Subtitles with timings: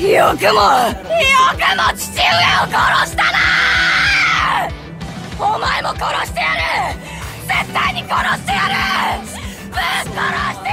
[0.00, 0.94] よくもよ
[1.54, 3.38] くも父上を殺したな！
[5.40, 6.98] お前も殺してやる！
[7.48, 9.20] 絶対に殺してやる！
[9.70, 9.80] ぶっ
[10.14, 10.67] 殺して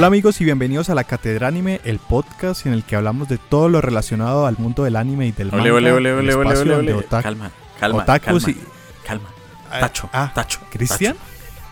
[0.00, 3.36] Hola amigos y bienvenidos a la Catedral Anime, el podcast en el que hablamos de
[3.36, 5.60] todo lo relacionado al mundo del anime y del manga.
[5.64, 7.06] Ole, ole, ole, ole, ole, espacio ole, donde ole.
[7.06, 9.28] otak- Calma, calma, otakus calma, y- calma.
[9.70, 10.60] Ah, Tacho, ah, tacho.
[10.70, 11.12] ¿Cristian?
[11.16, 11.26] tacho.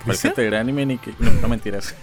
[0.04, 0.52] ¿Cuál ¿Cristian?
[0.52, 1.14] anime ni que...
[1.18, 1.94] No, no mentiras.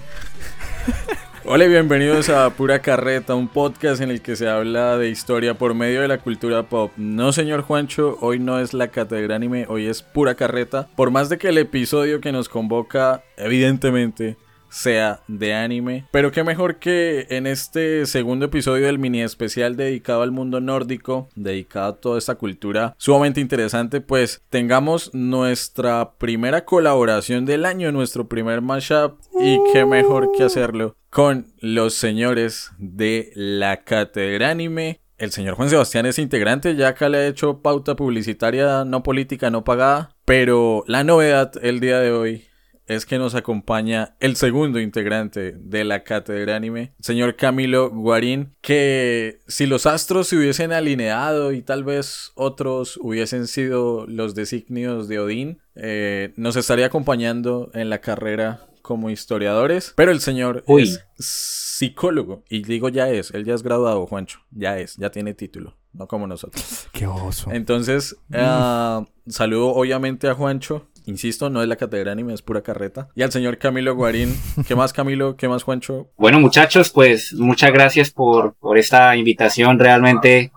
[1.46, 5.54] Hola y bienvenidos a Pura Carreta, un podcast en el que se habla de historia
[5.60, 6.92] por medio de la cultura pop.
[6.98, 10.88] No, señor Juancho, hoy no es la catedral anime, hoy es Pura Carreta.
[10.96, 14.38] Por más de que el episodio que nos convoca, evidentemente,
[14.76, 16.06] sea de anime.
[16.12, 21.30] Pero qué mejor que en este segundo episodio del mini especial dedicado al mundo nórdico,
[21.36, 28.28] dedicado a toda esta cultura sumamente interesante, pues tengamos nuestra primera colaboración del año, nuestro
[28.28, 29.20] primer mashup.
[29.40, 35.00] Y qué mejor que hacerlo con los señores de la Cátedra Anime.
[35.18, 39.50] El señor Juan Sebastián es integrante, ya acá le ha hecho pauta publicitaria no política,
[39.50, 40.10] no pagada.
[40.26, 42.44] Pero la novedad el día de hoy
[42.88, 49.40] es que nos acompaña el segundo integrante de la cátedra anime, señor Camilo Guarín, que
[49.48, 55.20] si los astros se hubiesen alineado y tal vez otros hubiesen sido los designios de
[55.20, 60.84] Odín, eh, nos estaría acompañando en la carrera como historiadores, pero el señor Uy.
[60.84, 65.34] es psicólogo, y digo ya es, él ya es graduado, Juancho, ya es, ya tiene
[65.34, 66.88] título, no como nosotros.
[66.94, 67.52] Qué oso.
[67.52, 70.88] Entonces, ah, saludo obviamente a Juancho.
[71.06, 73.10] Insisto, no es la catedral anime, es pura carreta.
[73.16, 74.36] Y al señor Camilo Guarín.
[74.68, 75.36] ¿Qué más, Camilo?
[75.36, 76.10] ¿Qué más, Juancho?
[76.18, 79.80] Bueno, muchachos, pues muchas gracias por, por esta invitación.
[79.80, 80.52] Realmente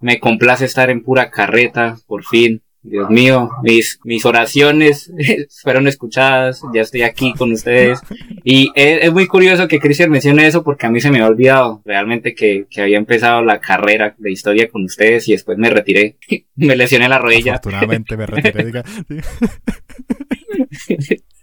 [0.00, 2.62] me complace estar en pura carreta, por fin.
[2.84, 5.10] Dios mío, mis, mis oraciones
[5.62, 8.00] fueron escuchadas, ya estoy aquí con ustedes.
[8.44, 11.26] Y es, es muy curioso que Cristian mencione eso porque a mí se me ha
[11.26, 15.70] olvidado realmente que, que había empezado la carrera de historia con ustedes y después me
[15.70, 16.18] retiré.
[16.56, 17.54] me lesioné la rodilla.
[17.54, 18.64] Afortunadamente me retiré.
[18.64, 18.84] diga.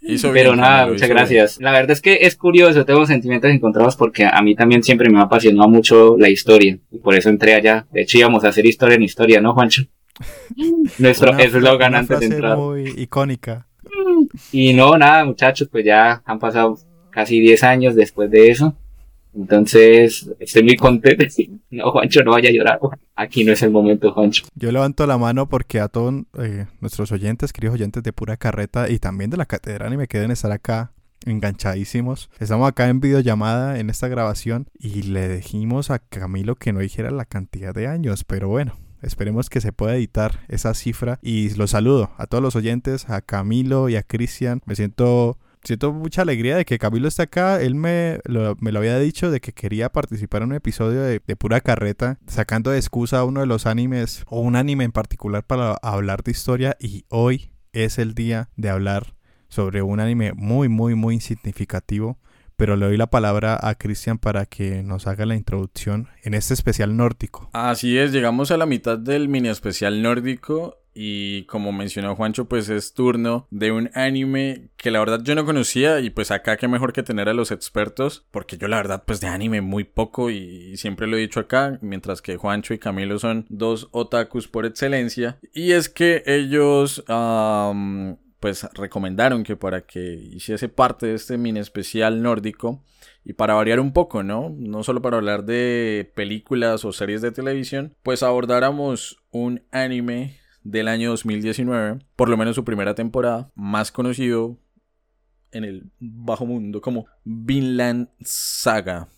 [0.04, 1.60] Hizo bien, Pero nada, muchas hizo gracias.
[1.60, 5.18] La verdad es que es curioso, tengo sentimientos encontrados porque a mí también siempre me
[5.18, 7.86] ha apasionado mucho la historia y por eso entré allá.
[7.92, 9.84] De hecho íbamos a hacer historia en historia, ¿no, Juancho?
[10.98, 12.56] Nuestro eslogan antes de entrar.
[12.56, 13.66] muy icónica.
[14.52, 16.78] Y no, nada, muchachos, pues ya han pasado
[17.10, 18.74] casi 10 años después de eso.
[19.34, 21.24] Entonces, estoy muy contento.
[21.70, 22.78] No, Juancho, no vaya a llorar.
[23.16, 24.44] Aquí no es el momento, Juancho.
[24.54, 28.90] Yo levanto la mano porque a todos eh, nuestros oyentes, queridos oyentes de Pura Carreta
[28.90, 30.92] y también de la Catedral Anime que deben estar acá
[31.24, 32.28] enganchadísimos.
[32.38, 37.10] Estamos acá en videollamada en esta grabación y le dijimos a Camilo que no dijera
[37.10, 38.76] la cantidad de años, pero bueno.
[39.02, 43.20] Esperemos que se pueda editar esa cifra y los saludo a todos los oyentes, a
[43.20, 44.62] Camilo y a Cristian.
[44.64, 47.60] Me siento siento mucha alegría de que Camilo esté acá.
[47.60, 51.20] Él me lo, me lo había dicho de que quería participar en un episodio de,
[51.24, 55.44] de pura carreta, sacando de excusa uno de los animes o un anime en particular
[55.44, 56.76] para hablar de historia.
[56.80, 59.14] Y hoy es el día de hablar
[59.48, 62.18] sobre un anime muy, muy, muy significativo.
[62.62, 66.54] Pero le doy la palabra a Cristian para que nos haga la introducción en este
[66.54, 67.50] especial nórdico.
[67.52, 72.68] Así es, llegamos a la mitad del mini especial nórdico y como mencionó Juancho, pues
[72.68, 76.68] es turno de un anime que la verdad yo no conocía y pues acá qué
[76.68, 80.30] mejor que tener a los expertos, porque yo la verdad pues de anime muy poco
[80.30, 84.66] y siempre lo he dicho acá, mientras que Juancho y Camilo son dos otakus por
[84.66, 87.02] excelencia y es que ellos...
[88.42, 92.82] pues recomendaron que para que hiciese parte de este mini especial nórdico
[93.24, 94.52] y para variar un poco, ¿no?
[94.58, 100.88] No solo para hablar de películas o series de televisión, pues abordáramos un anime del
[100.88, 104.58] año 2019, por lo menos su primera temporada, más conocido
[105.52, 109.08] en el bajo mundo como Vinland Saga.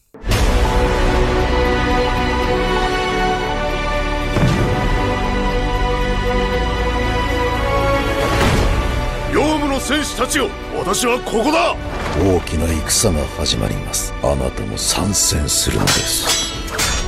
[9.86, 10.48] 戦士たちよ
[10.78, 11.76] 私はここだ。
[12.18, 14.14] 大きな戦が始まります。
[14.22, 16.26] あなたも参戦するのです。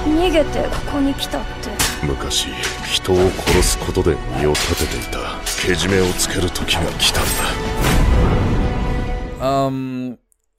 [0.05, 1.71] 逃げてここに来たって。
[2.07, 2.49] 昔
[2.93, 5.19] 人を殺すことで身を立てていた。
[5.67, 7.31] けじめをつける時が来たんだ。
[9.41, 10.19] Am,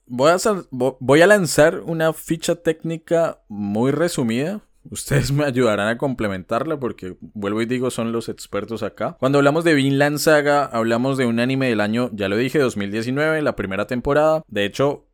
[0.10, 4.62] voy, a, hacer- vo- voy a lanzar una ficha técnica muy resumida.
[4.90, 9.18] Ustedes me ayudarán a complementarla porque, vuelvo y digo, son los expertos acá.
[9.20, 13.42] Cuando hablamos de Vinland Saga, hablamos de un anime del año, ya lo dije, 2019,
[13.42, 14.44] la primera temporada.
[14.48, 15.08] De hecho,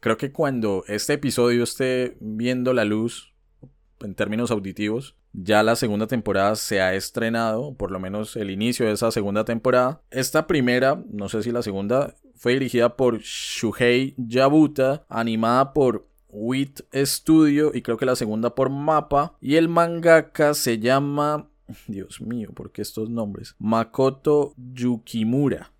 [0.00, 3.34] Creo que cuando este episodio esté viendo la luz,
[4.00, 8.86] en términos auditivos, ya la segunda temporada se ha estrenado, por lo menos el inicio
[8.86, 10.02] de esa segunda temporada.
[10.10, 16.80] Esta primera, no sé si la segunda, fue dirigida por Shuhei Yabuta, animada por Wit
[16.94, 19.36] Studio y creo que la segunda por Mapa.
[19.40, 21.48] Y el mangaka se llama...
[21.86, 23.54] Dios mío, ¿por qué estos nombres?
[23.58, 25.72] Makoto Yukimura.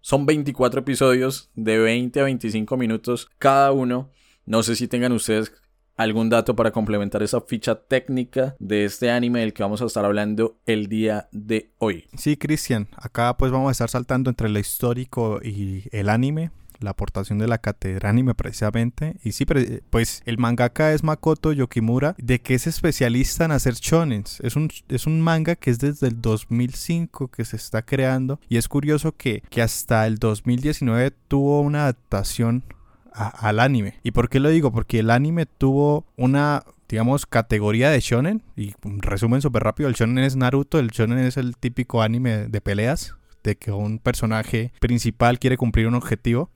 [0.00, 4.10] Son 24 episodios de 20 a 25 minutos cada uno.
[4.46, 5.52] No sé si tengan ustedes
[5.96, 10.04] algún dato para complementar esa ficha técnica de este anime del que vamos a estar
[10.04, 12.04] hablando el día de hoy.
[12.16, 16.50] Sí, Cristian, acá pues vamos a estar saltando entre lo histórico y el anime
[16.80, 19.16] la aportación de la cátedra anime precisamente.
[19.22, 19.46] Y sí,
[19.90, 24.40] pues el mangaka es Makoto Yokimura, de que es especialista en hacer shonens.
[24.40, 28.40] Es un, es un manga que es desde el 2005 que se está creando.
[28.48, 32.64] Y es curioso que, que hasta el 2019 tuvo una adaptación
[33.12, 33.94] al anime.
[34.02, 34.72] ¿Y por qué lo digo?
[34.72, 38.42] Porque el anime tuvo una digamos, categoría de shonen.
[38.56, 42.60] Y resumen súper rápido, el shonen es Naruto, el shonen es el típico anime de
[42.60, 46.50] peleas, de que un personaje principal quiere cumplir un objetivo.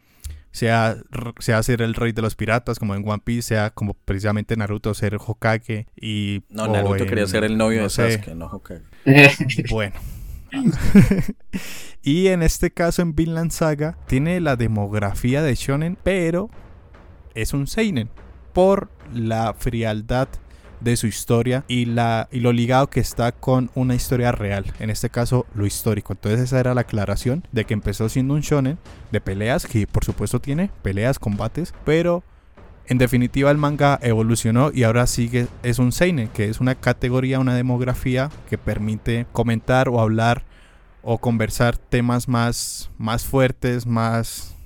[0.52, 0.96] Sea,
[1.38, 4.94] sea ser el rey de los piratas, como en One Piece, sea como precisamente Naruto
[4.94, 6.42] ser Hokage y...
[6.48, 8.82] No, Naruto quería ser el novio de Sasuke, no Hokage.
[9.70, 9.94] bueno.
[12.02, 16.50] y en este caso en Vinland Saga tiene la demografía de shonen, pero
[17.34, 18.10] es un seinen
[18.52, 20.28] por la frialdad
[20.80, 24.90] de su historia y, la, y lo ligado que está con una historia real, en
[24.90, 26.12] este caso lo histórico.
[26.12, 28.78] Entonces esa era la aclaración de que empezó siendo un shonen
[29.10, 32.22] de peleas, que por supuesto tiene peleas, combates, pero
[32.86, 37.38] en definitiva el manga evolucionó y ahora sigue es un seinen, que es una categoría,
[37.38, 40.44] una demografía que permite comentar o hablar
[41.02, 44.56] o conversar temas más más fuertes, más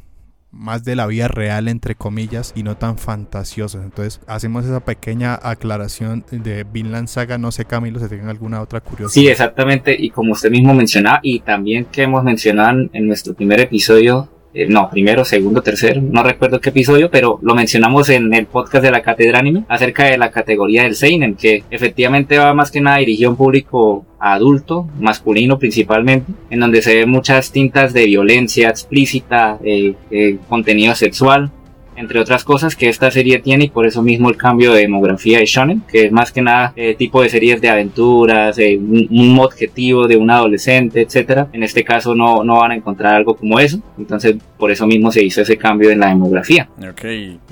[0.55, 3.83] más de la vida real entre comillas y no tan fantasiosos.
[3.83, 7.39] Entonces hacemos esa pequeña aclaración de Vinland Saga.
[7.39, 9.23] No sé Camilo si tienen alguna otra curiosidad.
[9.23, 9.97] Sí, exactamente.
[9.99, 14.67] Y como usted mismo mencionaba y también que hemos mencionado en nuestro primer episodio eh,
[14.69, 18.93] no, primero, segundo, tercero, no recuerdo qué episodio, pero lo mencionamos en el podcast de
[18.93, 23.29] la Cátedra acerca de la categoría del Seinen, que efectivamente va más que nada dirigido
[23.29, 29.59] a un público adulto, masculino principalmente, en donde se ven muchas tintas de violencia explícita,
[29.65, 31.51] eh, eh, contenido sexual,
[31.97, 35.39] entre otras cosas que esta serie tiene y por eso mismo el cambio de demografía
[35.39, 39.39] de shonen, que es más que nada eh, tipo de series de aventuras, eh, un,
[39.39, 41.49] objetivo de un adolescente, etcétera.
[41.53, 45.11] En este caso no, no van a encontrar algo como eso, entonces por eso mismo
[45.11, 46.69] se hizo ese cambio en la demografía.
[46.79, 47.05] Ok,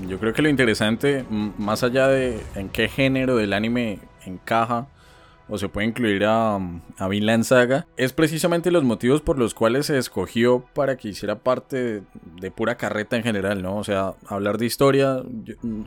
[0.08, 1.24] yo creo que lo interesante,
[1.58, 4.86] más allá de en qué género del anime encaja,
[5.48, 6.58] o se puede incluir a,
[6.98, 11.36] a Vinland Saga, es precisamente los motivos por los cuales se escogió para que hiciera
[11.36, 12.02] parte
[12.40, 13.76] de, pura carreta en general, ¿no?
[13.76, 15.22] O sea, hablar de historia,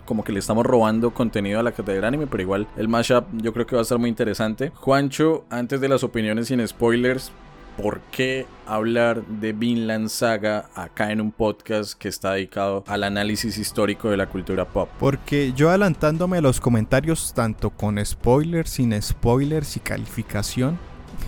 [0.05, 3.53] como que le estamos robando contenido a la catedral anime, pero igual el mashup yo
[3.53, 4.71] creo que va a estar muy interesante.
[4.73, 7.31] Juancho, antes de las opiniones sin spoilers,
[7.77, 13.57] por qué hablar de Vinland Saga acá en un podcast que está dedicado al análisis
[13.57, 14.89] histórico de la cultura pop.
[15.00, 20.80] Porque yo adelantándome a los comentarios tanto con spoilers, sin spoilers y calificación,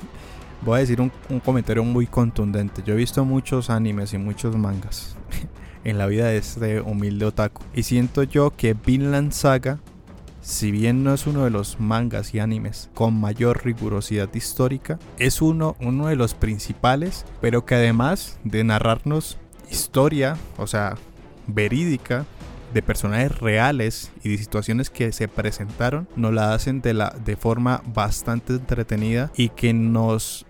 [0.66, 1.12] voy a decir un,
[1.42, 2.82] comentario muy contundente.
[2.86, 5.16] Yo he visto muchos animes y muchos mangas
[5.84, 7.64] en la vida de este humilde otaku.
[7.74, 9.80] Y siento yo que Vinland Saga
[10.48, 15.42] si bien no es uno de los mangas y animes con mayor rigurosidad histórica, es
[15.42, 19.38] uno, uno de los principales, pero que además de narrarnos
[19.70, 20.96] historia, o sea,
[21.48, 22.26] verídica,
[22.74, 27.36] de personajes reales y de situaciones que se presentaron, nos la hacen de, la, de
[27.36, 30.46] forma bastante entretenida y que nos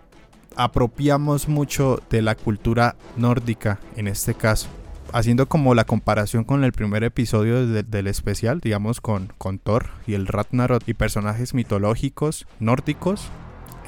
[0.56, 4.70] apropiamos mucho de la cultura nórdica en este caso
[5.14, 10.14] haciendo como la comparación con el primer episodio del especial, digamos con, con Thor y
[10.14, 13.30] el Ragnarok y personajes mitológicos nórdicos,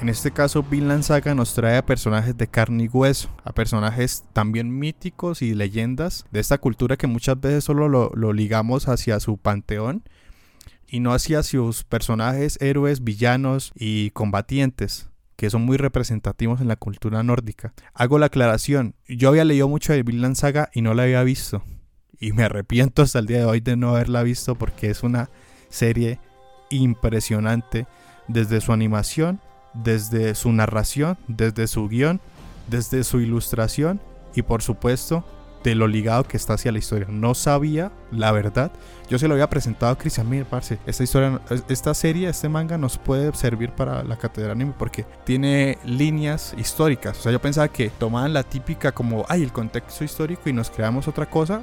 [0.00, 4.24] en este caso, Vinland Saga nos trae a personajes de carne y hueso, a personajes
[4.32, 9.20] también míticos y leyendas de esta cultura que muchas veces solo lo, lo ligamos hacia
[9.20, 10.02] su panteón
[10.88, 15.09] y no hacia sus personajes, héroes, villanos y combatientes
[15.40, 17.72] que son muy representativos en la cultura nórdica.
[17.94, 21.64] Hago la aclaración, yo había leído mucho de Vinland Saga y no la había visto.
[22.18, 25.30] Y me arrepiento hasta el día de hoy de no haberla visto porque es una
[25.70, 26.20] serie
[26.68, 27.86] impresionante
[28.28, 29.40] desde su animación,
[29.72, 32.20] desde su narración, desde su guion,
[32.68, 33.98] desde su ilustración
[34.34, 35.24] y por supuesto
[35.62, 37.06] de lo ligado que está hacia la historia.
[37.10, 38.72] No sabía la verdad.
[39.08, 42.78] Yo se lo había presentado a Cristian, mire, parce, esta historia, esta serie, este manga
[42.78, 47.18] nos puede servir para la catedral anime porque tiene líneas históricas.
[47.18, 50.70] O sea, yo pensaba que tomaban la típica como, ay, el contexto histórico y nos
[50.70, 51.62] creamos otra cosa.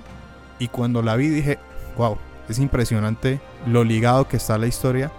[0.60, 1.58] Y cuando la vi dije,
[1.98, 2.18] wow,
[2.50, 5.12] es impresionante lo ligado que está la historia.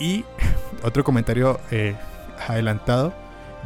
[0.00, 0.24] Y
[0.82, 1.94] otro comentario eh,
[2.48, 3.12] adelantado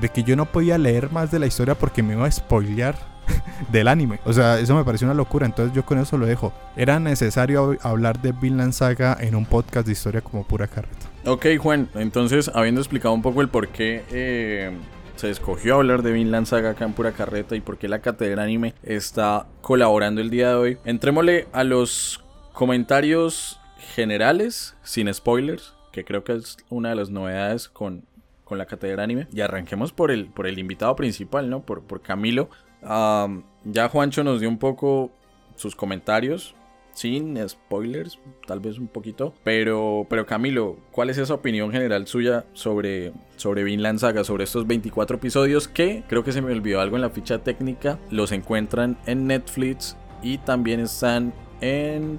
[0.00, 3.15] de que yo no podía leer más de la historia porque me iba a spoilear
[3.72, 4.20] del anime.
[4.24, 6.52] O sea, eso me pareció una locura, entonces yo con eso lo dejo.
[6.76, 11.06] Era necesario hablar de Vinland Saga en un podcast de historia como pura carreta.
[11.24, 14.70] Ok, Juan, entonces habiendo explicado un poco el por qué eh,
[15.16, 18.42] se escogió hablar de Vinland Saga acá en pura carreta y por qué la cátedra
[18.42, 23.60] anime está colaborando el día de hoy, entrémosle a los comentarios
[23.94, 28.04] generales, sin spoilers, que creo que es una de las novedades con,
[28.44, 29.26] con la cátedra anime.
[29.32, 31.62] Y arranquemos por el, por el invitado principal, ¿no?
[31.62, 32.50] Por, por Camilo.
[32.82, 35.10] Ya Juancho nos dio un poco
[35.56, 36.54] sus comentarios.
[36.92, 39.34] Sin spoilers, tal vez un poquito.
[39.44, 44.24] Pero, pero Camilo, ¿cuál es esa opinión general suya sobre, sobre Vinland Saga?
[44.24, 47.98] Sobre estos 24 episodios que, creo que se me olvidó algo en la ficha técnica,
[48.10, 52.18] los encuentran en Netflix y también están en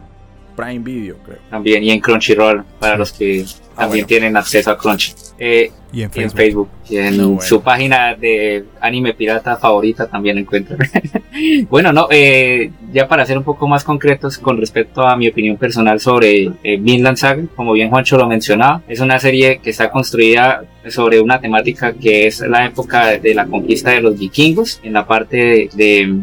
[0.58, 1.38] Prime Video, creo.
[1.50, 3.46] También y en Crunchyroll, para los que
[3.78, 4.08] Ah, también bueno.
[4.08, 5.14] tienen acceso a Crunchy.
[5.38, 6.68] Eh, Y en y en Facebook.
[6.90, 7.42] Y en No, bueno.
[7.44, 10.80] su página de anime pirata favorita también encuentran.
[11.70, 15.58] bueno, no, eh, ya para ser un poco más concretos con respecto a mi opinión
[15.58, 19.92] personal sobre eh, Vinland Saga, como bien Juancho lo mencionaba, es una serie que está
[19.92, 24.94] construida sobre una temática que es la época de la conquista de los vikingos, en
[24.94, 26.16] la parte de, de-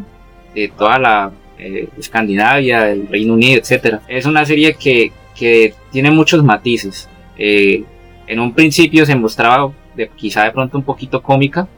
[0.55, 4.03] de toda la eh, Escandinavia, el Reino Unido, etcétera.
[4.09, 7.09] Es una serie que, que tiene muchos matices.
[7.37, 7.85] Eh,
[8.27, 9.73] en un principio se mostraba
[10.17, 11.69] quizá de pronto un poquito cómica,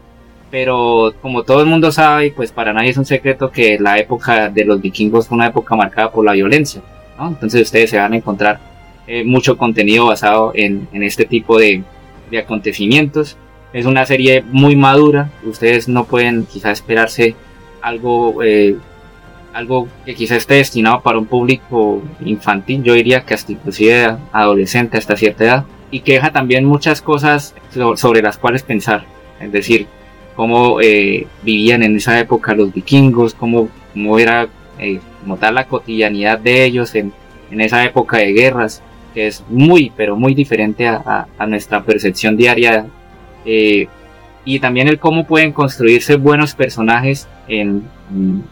[0.51, 4.49] pero como todo el mundo sabe, pues para nadie es un secreto que la época
[4.49, 6.81] de los vikingos fue una época marcada por la violencia.
[7.19, 8.61] Entonces ustedes se van a encontrar
[9.07, 11.83] eh, mucho contenido basado en, en este tipo de,
[12.31, 13.37] de acontecimientos.
[13.73, 17.35] Es una serie muy madura, ustedes no pueden quizá esperarse
[17.83, 18.77] algo, eh,
[19.57, 24.99] algo que quizá esté destinado para un público infantil, yo diría que hasta inclusive adolescente
[24.99, 29.05] hasta cierta edad, y que deja también muchas cosas so- sobre las cuales pensar,
[29.41, 29.87] es decir,
[30.35, 34.49] cómo eh, vivían en esa época los vikingos, cómo, cómo era
[34.79, 37.13] eh, como tal la cotidianidad de ellos en,
[37.51, 38.83] en esa época de guerras,
[39.15, 42.87] que es muy, pero muy diferente a, a- a nuestra percepción diaria.
[43.47, 43.89] eh,
[44.47, 47.83] y también el cómo pueden construirse buenos personajes en,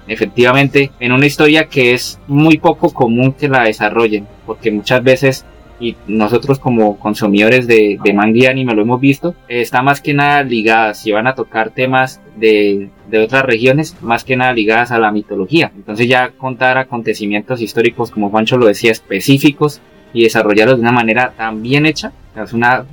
[0.07, 5.47] efectivamente, en una historia que es muy poco común que la desarrollen, porque muchas veces
[5.81, 10.15] y nosotros como consumidores de, de manga y anime lo hemos visto, está más que
[10.15, 14.91] nada ligada, si van a tocar temas de, de otras regiones, más que nada ligadas
[14.91, 15.73] a la mitología.
[15.75, 19.81] Entonces ya contar acontecimientos históricos, como Juancho lo decía, específicos
[20.13, 22.85] y desarrollarlos de una manera tan bien hecha, es una,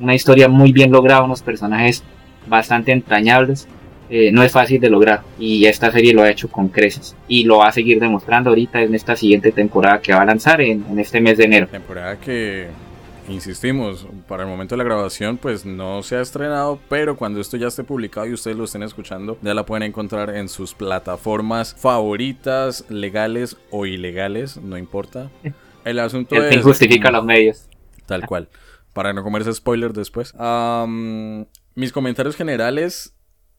[0.00, 2.02] una historia muy bien lograda, unos personajes
[2.46, 3.68] bastante entrañables,
[4.10, 7.44] eh, no es fácil de lograr y esta serie lo ha hecho con creces y
[7.44, 10.84] lo va a seguir demostrando ahorita en esta siguiente temporada que va a lanzar en,
[10.90, 11.68] en este mes de enero.
[11.68, 12.68] Temporada que,
[13.28, 17.56] insistimos, para el momento de la grabación, pues no se ha estrenado, pero cuando esto
[17.56, 21.74] ya esté publicado y ustedes lo estén escuchando, ya la pueden encontrar en sus plataformas
[21.74, 25.30] favoritas, legales o ilegales, no importa.
[25.84, 26.62] El asunto El es.
[26.62, 27.68] justifica los medios.
[28.06, 28.48] Tal cual.
[28.94, 30.32] Para no comerse spoiler después.
[31.74, 33.14] Mis comentarios generales.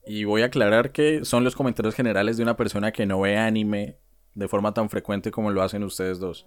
[0.07, 3.37] Y voy a aclarar que son los comentarios generales de una persona que no ve
[3.37, 3.97] anime
[4.35, 6.45] de forma tan frecuente como lo hacen ustedes dos.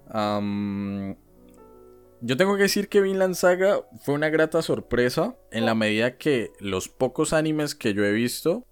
[2.20, 6.50] Yo tengo que decir que Vinland Saga fue una grata sorpresa en la medida que
[6.60, 8.64] los pocos animes que yo he visto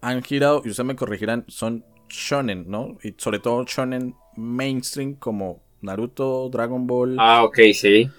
[0.00, 2.98] han girado, y ustedes me corregirán, son shonen, ¿no?
[3.04, 7.16] Y sobre todo shonen mainstream como Naruto, Dragon Ball.
[7.20, 8.10] Ah, ok, sí.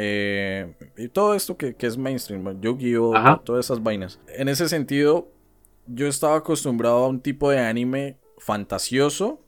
[0.00, 4.20] Eh, y todo esto que, que es mainstream, Yu-Gi-Oh, todas esas vainas.
[4.28, 5.28] En ese sentido,
[5.88, 9.40] yo estaba acostumbrado a un tipo de anime fantasioso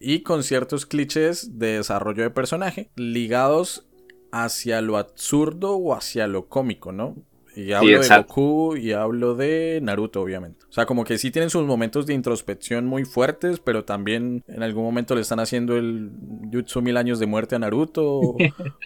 [0.00, 3.86] y con ciertos clichés de desarrollo de personaje ligados
[4.32, 7.16] hacia lo absurdo o hacia lo cómico, ¿no?
[7.56, 8.08] Y hablo de.
[8.08, 10.64] Goku y hablo de Naruto, obviamente.
[10.68, 14.62] O sea, como que sí tienen sus momentos de introspección muy fuertes, pero también en
[14.62, 16.10] algún momento le están haciendo el
[16.52, 18.02] Jutsu mil años de muerte a Naruto.
[18.30, 18.36] o-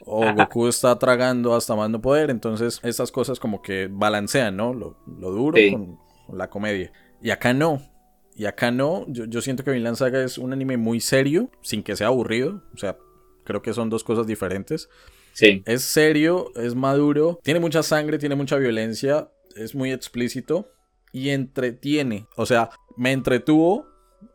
[0.07, 2.31] o Goku está tragando hasta más no poder.
[2.31, 4.75] Entonces, estas cosas como que balancean, ¿no?
[4.75, 5.73] Lo, lo duro Sí.
[5.73, 6.93] con, con la comedia.
[7.23, 7.81] Y acá no.
[8.37, 9.05] Y acá no.
[9.09, 12.63] Yo, yo siento que Vinland Saga es un anime muy serio, sin que sea aburrido.
[12.75, 12.97] O sea,
[13.45, 14.89] creo que son dos cosas diferentes.
[15.67, 20.71] Es serio, es maduro, tiene mucha sangre, tiene mucha violencia, es muy explícito
[21.13, 22.27] y entretiene.
[22.37, 23.87] O sea, me entretuvo,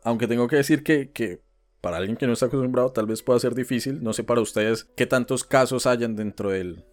[0.02, 1.42] aunque tengo que decir que, que
[1.80, 4.02] para alguien que no está acostumbrado tal vez pueda ser difícil.
[4.02, 6.84] No sé para ustedes qué tantos casos hayan dentro del,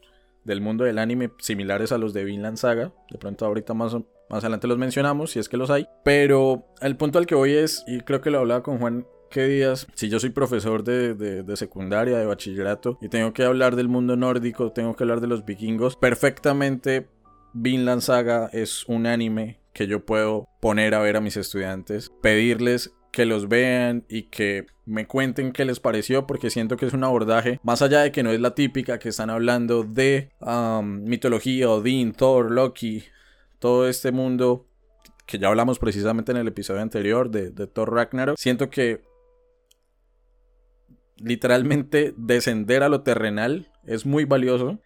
[0.44, 2.94] del mundo del anime similares a los de Vinland Saga.
[3.10, 3.96] De pronto ahorita más,
[4.30, 5.88] más adelante los mencionamos si es que los hay.
[6.04, 9.48] Pero el punto al que voy es, y creo que lo hablaba con Juan qué
[9.48, 13.88] días, si yo soy profesor de, de, secundaria, de bachillerato, y tengo que hablar del
[13.88, 17.08] mundo nórdico, tengo que hablar de los vikingos, perfectamente
[17.54, 22.94] Vinland Saga es un anime que yo puedo poner a ver a mis estudiantes, pedirles
[23.12, 27.04] que los vean y que me cuenten qué les pareció porque siento que es un
[27.04, 31.70] abordaje más allá de que no es la típica que están hablando de um, mitología,
[31.70, 33.04] Odín, Thor, Loki,
[33.60, 34.66] todo este mundo
[35.26, 38.38] que ya hablamos precisamente en el episodio anterior de, de Thor Ragnarok.
[38.38, 39.02] Siento que
[41.24, 44.80] literalmente descender a lo terrenal es muy valioso.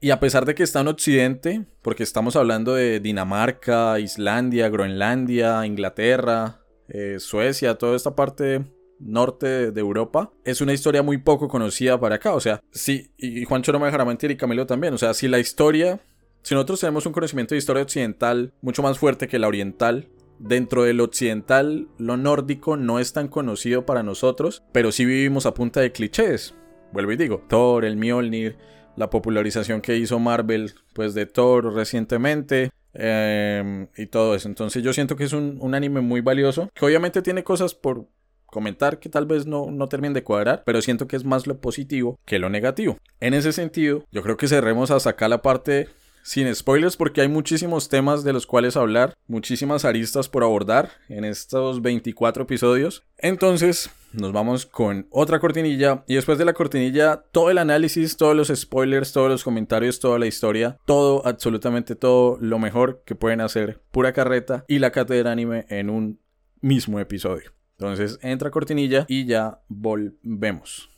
[0.00, 5.64] Y a pesar de que está en Occidente, porque estamos hablando de Dinamarca, Islandia, Groenlandia,
[5.64, 8.64] Inglaterra, eh, Suecia, toda esta parte
[8.98, 12.34] norte de Europa, es una historia muy poco conocida para acá.
[12.34, 14.92] O sea, sí, y Juancho no me dejará mentir y Camilo también.
[14.94, 16.00] O sea, si la historia,
[16.42, 20.08] si nosotros tenemos un conocimiento de historia occidental mucho más fuerte que la oriental,
[20.42, 25.54] Dentro del occidental, lo nórdico no es tan conocido para nosotros, pero sí vivimos a
[25.54, 26.56] punta de clichés.
[26.92, 28.56] Vuelvo y digo, Thor, el Mjolnir,
[28.96, 34.48] la popularización que hizo Marvel, pues de Thor recientemente, em, y todo eso.
[34.48, 38.08] Entonces yo siento que es un, anime muy valioso, que obviamente tiene cosas por
[38.46, 41.60] comentar que tal vez no, no terminen de cuadrar, pero siento que es más lo
[41.60, 42.98] positivo que lo negativo.
[43.20, 45.86] En ese sentido, yo creo que cerremos hasta acá la parte
[46.22, 51.24] sin spoilers porque hay muchísimos temas de los cuales hablar, muchísimas aristas por abordar en
[51.24, 53.04] estos 24 episodios.
[53.18, 58.36] Entonces, nos vamos con otra cortinilla y después de la cortinilla, todo el análisis, todos
[58.36, 63.40] los spoilers, todos los comentarios, toda la historia, todo, absolutamente todo lo mejor que pueden
[63.40, 66.20] hacer Pura Carreta y la Cátedra Anime en un
[66.60, 67.52] mismo episodio.
[67.78, 70.91] Entonces, entra cortinilla y ya volvemos.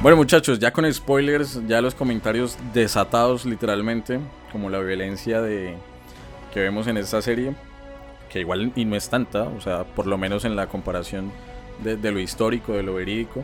[0.00, 4.20] Bueno muchachos, ya con spoilers, ya los comentarios desatados literalmente,
[4.52, 5.74] como la violencia de
[6.54, 7.56] que vemos en esta serie,
[8.30, 11.32] que igual y no es tanta, o sea, por lo menos en la comparación
[11.82, 13.42] de, lo histórico, de lo verídico.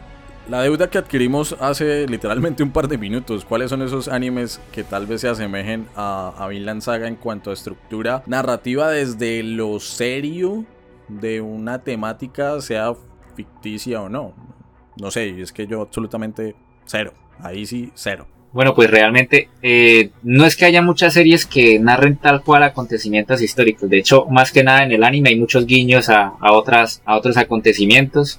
[0.48, 4.84] La deuda que adquirimos hace literalmente un par de minutos, ¿cuáles son esos animes que
[4.84, 9.80] tal vez se asemejen a, a Vinland Saga en cuanto a estructura narrativa desde lo
[9.80, 10.64] serio
[11.08, 12.94] de una temática, sea
[13.34, 14.54] ficticia o no?
[14.96, 16.54] No sé, es que yo absolutamente
[16.86, 18.26] cero, ahí sí, cero.
[18.54, 23.42] Bueno, pues realmente eh, no es que haya muchas series que narren tal cual acontecimientos
[23.42, 23.90] históricos.
[23.90, 27.36] De hecho, más que nada en el anime hay muchos guiños a, otras, a otros
[27.36, 28.38] acontecimientos.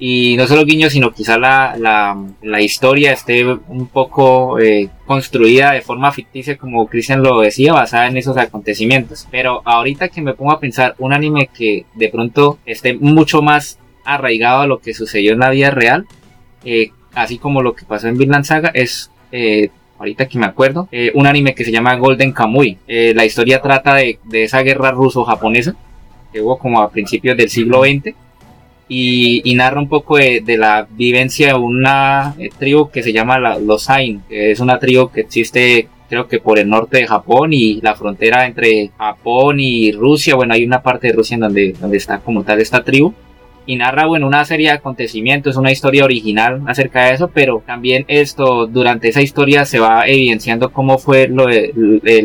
[0.00, 1.76] Y no solo guiños, sino quizá la,
[2.42, 8.08] la, historia esté un poco eh, construida de forma ficticia, como Christian lo decía, basada
[8.08, 9.28] en esos acontecimientos.
[9.30, 13.78] Pero ahorita que me pongo a pensar, un anime que de pronto esté mucho más
[14.04, 16.06] arraigado a lo que sucedió en la vida real,
[16.64, 20.88] eh, así como lo que pasó en Vinland Saga, es, eh, ahorita que me acuerdo,
[20.92, 22.78] eh, un anime que se llama Golden Kamuy.
[22.86, 25.74] la historia trata de, esa guerra ruso-japonesa
[26.32, 28.14] que hubo como a principios del siglo XX
[28.88, 34.22] y, narra un poco de, la vivencia de una tribu que se llama los Ain,
[34.28, 37.94] que es una tribu que existe creo que por el norte de Japón y la
[37.94, 42.18] frontera entre Japón y Rusia, bueno, hay una parte de Rusia en donde, donde está
[42.18, 43.14] como tal esta tribu
[43.64, 48.04] y narra bueno una serie de acontecimientos, una historia original acerca de eso, pero también
[48.08, 51.72] esto durante esa historia se va evidenciando cómo fue lo de,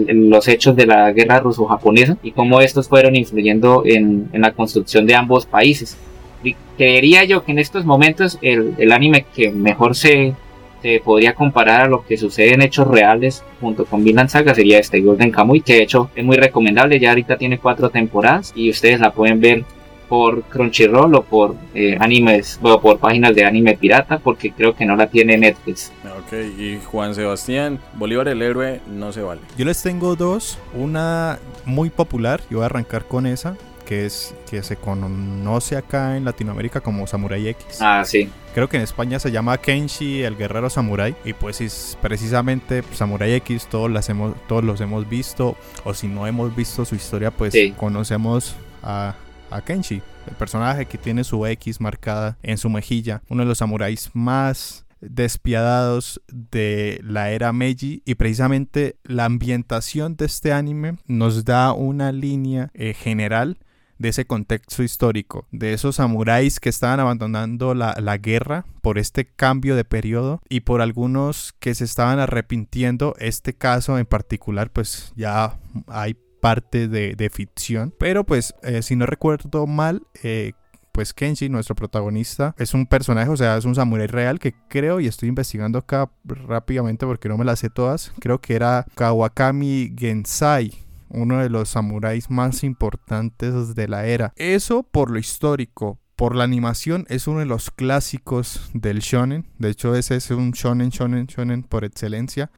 [0.09, 5.15] los hechos de la guerra ruso-japonesa y cómo estos fueron influyendo en, la construcción de
[5.15, 5.97] ambos países.
[6.43, 10.33] Y creería yo que en estos momentos el, anime que mejor se,
[10.81, 14.79] se, podría comparar a lo que sucede en hechos reales junto con Vinland Saga sería
[14.79, 18.69] este Golden Kamuy, que de hecho es muy recomendable, ya ahorita tiene cuatro temporadas y
[18.69, 19.65] ustedes la pueden ver
[20.07, 24.85] por Crunchyroll o por eh, animes o por páginas de anime pirata porque creo que
[24.85, 25.91] no la tiene Netflix.
[26.03, 29.41] Ok, y Juan Sebastián, Bolívar el héroe no se vale.
[29.57, 33.55] Yo les tengo dos, una muy popular, yo voy a arrancar con esa,
[33.87, 37.77] que es que se conoce acá en Latinoamérica como Samurai X.
[37.79, 38.29] Ah, sí.
[38.53, 41.15] Creo que en España se llama Kenshi, el guerrero samurai.
[41.23, 45.55] Y pues es precisamente Samurai X, todos, las hemos, todos los hemos visto.
[45.85, 49.15] O si no hemos visto su historia, pues conocemos a,
[49.49, 53.59] a Kenshi, el personaje que tiene su X marcada en su mejilla, uno de los
[53.59, 61.45] samuráis más despiadados de la era Meiji y precisamente la ambientación de este anime nos
[61.45, 63.59] da una línea eh, general
[63.99, 69.25] de ese contexto histórico, de esos samuráis que estaban abandonando la, la, guerra por este
[69.25, 73.15] cambio de periodo y por algunos que se estaban arrepintiendo.
[73.17, 75.57] Este caso en particular, pues ya
[75.87, 77.93] hay parte de, ficción.
[77.97, 80.53] Pero pues, eh, si no recuerdo mal, eh,
[80.91, 84.99] pues Kenji, nuestro protagonista, es un personaje, o sea, es un samurái real que creo,
[84.99, 89.93] y estoy investigando acá rápidamente porque no me las sé todas, creo que era Kawakami
[89.95, 90.73] Gensai,
[91.09, 94.33] uno de los samuráis más importantes de la era.
[94.35, 95.99] Eso por lo histórico.
[96.15, 99.45] Por la animación es uno de los clásicos del shonen.
[99.59, 102.49] De hecho, ese es un shonen, shonen, shonen por excelencia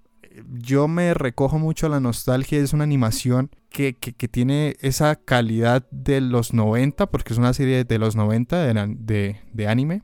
[0.50, 2.60] yo me recojo mucho a la nostalgia.
[2.60, 7.84] Es una animación que, que, tiene esa calidad de los 90, porque es una serie
[7.84, 10.04] de los 90 de, de, de, anime,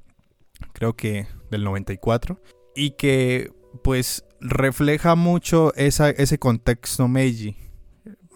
[0.74, 2.40] creo que del 94,
[2.76, 3.52] y que
[3.84, 7.58] pues refleja mucho ese contexto Meiji.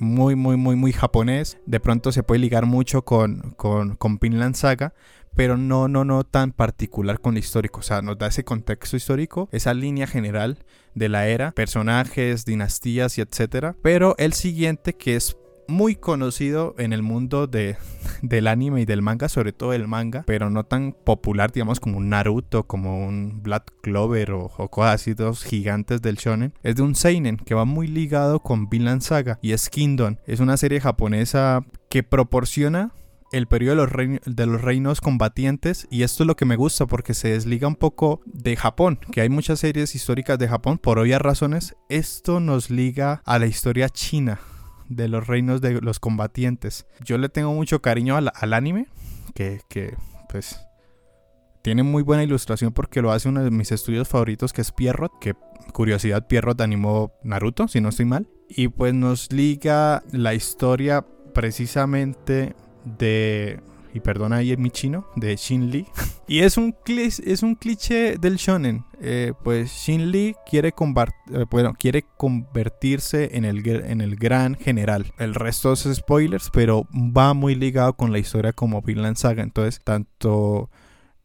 [0.01, 1.57] Muy, muy, muy, muy japonés.
[1.65, 4.93] De pronto se puede ligar mucho con, con, con Pinland Saga,
[5.35, 7.79] pero no, no, no tan particular con lo histórico.
[7.79, 10.59] O sea, nos da ese contexto histórico, esa línea general
[10.95, 13.75] de la era, personajes, dinastías y etcétera.
[13.81, 15.37] Pero el siguiente que es
[15.69, 17.77] muy conocido en el mundo de,
[18.21, 21.97] del anime y del manga, sobre todo el manga, pero no tan popular, digamos, como
[21.97, 26.53] un Naruto, como un Black Clover o, cosas así, dos gigantes del shonen.
[26.63, 30.17] Es de un seinen que va muy ligado con Vinland Saga y es Kingdom.
[30.25, 32.91] Es una serie japonesa que proporciona
[33.31, 33.85] el periodo
[34.25, 37.75] de los, reinos, combatientes y esto es lo que me gusta porque se desliga un
[37.75, 42.69] poco de Japón, que hay muchas series históricas de Japón por obvias razones, esto nos
[42.69, 44.39] liga a la historia china
[44.87, 46.87] de los reinos de los combatientes.
[47.05, 48.87] Yo le tengo mucho cariño al, al anime,
[49.35, 49.95] que, que
[50.29, 50.59] pues
[51.61, 55.11] tiene muy buena ilustración porque lo hace uno de mis estudios favoritos que es Pierrot,
[55.19, 55.35] que
[55.73, 58.27] curiosidad Pierrot animó Naruto, si no estoy mal.
[58.47, 63.59] Y pues nos liga la historia precisamente de
[63.93, 65.87] y perdona ahí mi chino, de Shin Lee.
[66.27, 68.85] y es un, es un cliché del shonen.
[69.01, 75.11] Eh, pues Shin Lee quiere, eh, bueno, quiere convertirse en el, en el gran general.
[75.17, 79.41] El resto es spoilers, pero va muy ligado con la historia como Vinland Saga.
[79.41, 80.69] Entonces, tanto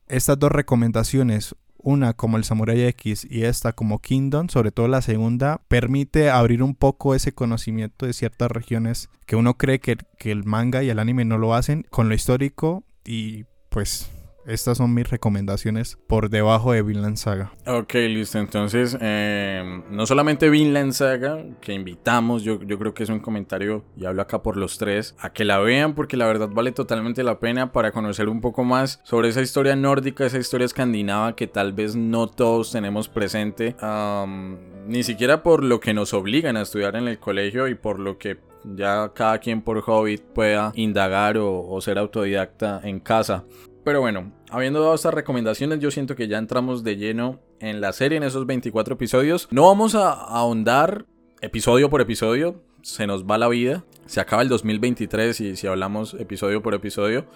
[0.09, 5.03] estas dos recomendaciones, una como el Samurai X y esta como Kingdom, sobre todo la
[5.03, 10.33] segunda, permite abrir un poco ese conocimiento de ciertas regiones que uno cree que, que
[10.33, 14.11] el manga y el anime no lo hacen con lo histórico y pues
[14.47, 17.53] estas son mis recomendaciones por debajo de Vinland Saga.
[17.67, 18.39] Ok, listo.
[18.39, 23.85] Entonces, eh, no solamente Vinland Saga, que invitamos, yo, yo creo que es un comentario,
[23.97, 27.23] y hablo acá por los tres, a que la vean porque la verdad vale totalmente
[27.23, 31.47] la pena para conocer un poco más sobre esa historia nórdica, esa historia escandinava que
[31.47, 36.63] tal vez no todos tenemos presente, um, ni siquiera por lo que nos obligan a
[36.63, 41.37] estudiar en el colegio y por lo que ya cada quien por hobby pueda indagar
[41.39, 43.45] o ser autodidacta en casa.
[43.85, 47.93] Pero bueno, habiendo dado estas recomendaciones, yo siento que ya entramos de lleno en la
[47.93, 49.47] serie, en esos 24 episodios.
[49.51, 51.05] No vamos a ahondar
[51.43, 53.85] episodio por episodio, se nos va la vida.
[54.07, 57.27] Se acaba el 2023 y si hablamos episodio por episodio.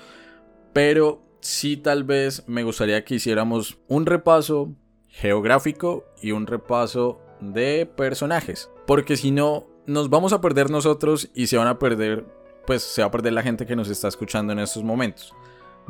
[0.73, 4.75] Pero sí tal vez me gustaría que hiciéramos un repaso
[5.09, 8.71] geográfico y un repaso de personajes.
[8.87, 12.25] Porque si no, nos vamos a perder nosotros y se van a perder,
[12.67, 15.35] pues se va a perder la gente que nos está escuchando en estos momentos.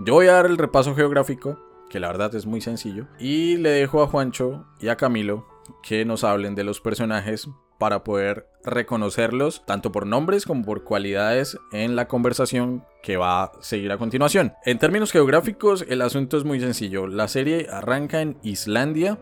[0.04, 1.58] Yo voy a dar el repaso geográfico,
[1.90, 5.44] que la verdad es muy sencillo, y le dejo a Juancho y a Camilo
[5.82, 11.58] que nos hablen de los personajes para poder reconocerlos tanto por nombres como por cualidades
[11.72, 14.52] en la conversación que va a seguir a continuación.
[14.64, 17.06] En términos geográficos, el asunto es muy sencillo.
[17.06, 19.18] La serie arranca en Islandia,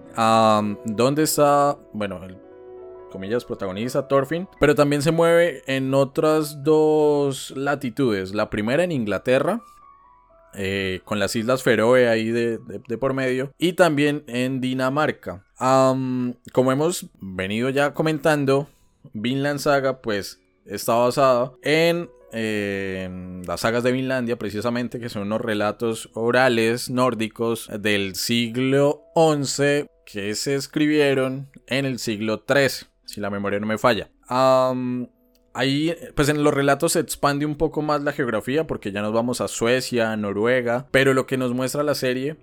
[0.84, 2.38] donde está, bueno, el
[3.10, 8.34] comillas, protagonista Thorfinn, pero también se mueve en otras dos latitudes.
[8.34, 9.62] La primera en Inglaterra,
[10.54, 12.58] eh, con las Islas Feroe ahí de,
[12.98, 15.44] por medio, y también en Dinamarca.
[15.58, 18.68] Como hemos venido ya comentando,
[19.12, 22.10] Vinland Saga pues está basada en,
[23.46, 30.34] las sagas de Vinlandia precisamente, que son unos relatos orales nórdicos del siglo XI que
[30.34, 34.10] se escribieron en el siglo XIII, si la memoria no me falla.
[35.56, 39.14] Ahí, pues en los relatos se expande un poco más la geografía porque ya nos
[39.14, 42.36] vamos a Suecia, Noruega, pero lo que nos muestra la serie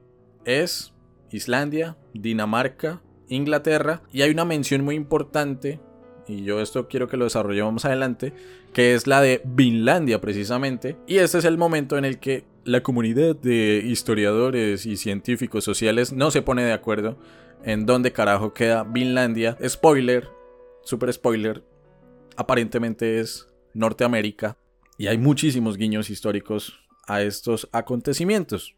[0.45, 0.93] es
[1.29, 5.79] Islandia, Dinamarca, Inglaterra y hay una mención muy importante
[6.27, 8.33] y yo esto quiero que lo desarrollemos adelante,
[8.73, 12.81] que es la de Vinlandia precisamente y este es el momento en el que la
[12.81, 17.19] comunidad de historiadores y científicos sociales no se pone de acuerdo
[17.63, 19.55] en dónde carajo queda Vinlandia.
[19.63, 20.29] Spoiler,
[20.81, 21.63] super spoiler,
[22.37, 24.57] aparentemente es Norteamérica
[24.97, 28.75] y hay muchísimos guiños históricos a estos acontecimientos.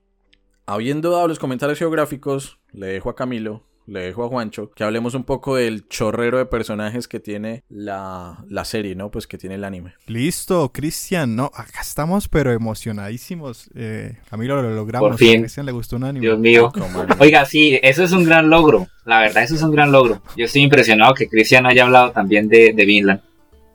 [0.66, 5.14] Habiendo dado los comentarios geográficos, le dejo a Camilo le dejo a Juancho, que hablemos
[5.14, 9.12] un poco del chorrero de personajes que tiene la, la serie, ¿no?
[9.12, 9.94] Pues que tiene el anime.
[10.08, 13.70] Listo, Cristian, no, acá estamos pero emocionadísimos.
[13.76, 15.10] Eh, Camilo lo logramos.
[15.10, 15.38] Por fin.
[15.38, 16.26] A Cristian le gustó un anime.
[16.26, 16.72] Dios mío.
[16.76, 17.16] Anime.
[17.20, 18.88] Oiga, sí, eso es un gran logro.
[19.06, 20.22] La verdad, eso es un gran logro.
[20.36, 23.22] Yo estoy impresionado que Cristian haya hablado también de, de Vinland.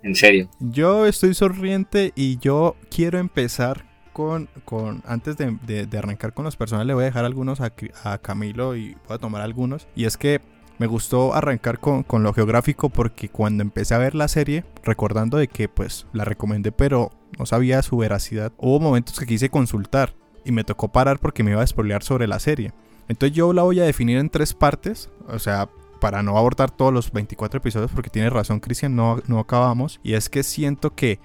[0.02, 0.48] En serio.
[0.60, 6.56] Yo estoy sonriente y yo quiero empezar con, con antes de, de- arrancar con los
[6.56, 9.88] personajes, le voy a dejar algunos a Camilo y voy a tomar algunos.
[9.94, 10.40] Y es que
[10.78, 15.36] me gustó arrancar con, con lo geográfico porque cuando empecé a ver la serie, recordando
[15.36, 20.14] de que pues la recomendé pero no sabía su veracidad, hubo momentos que quise consultar
[20.44, 22.72] y me tocó parar porque me iba a spoilear sobre la serie.
[23.08, 25.68] Entonces yo la voy a definir en tres partes, o sea,
[26.00, 30.00] para no abordar todos los 24 episodios porque tiene razón Cristian, no, no acabamos.
[30.02, 31.20] Y es que siento que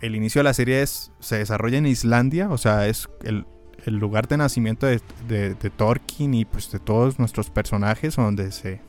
[0.00, 3.46] el inicio de la serie se desarrolla en Islandia, o sea, es el,
[3.86, 8.80] lugar de nacimiento de Tolkien y pues de todos nuestros personajes donde se,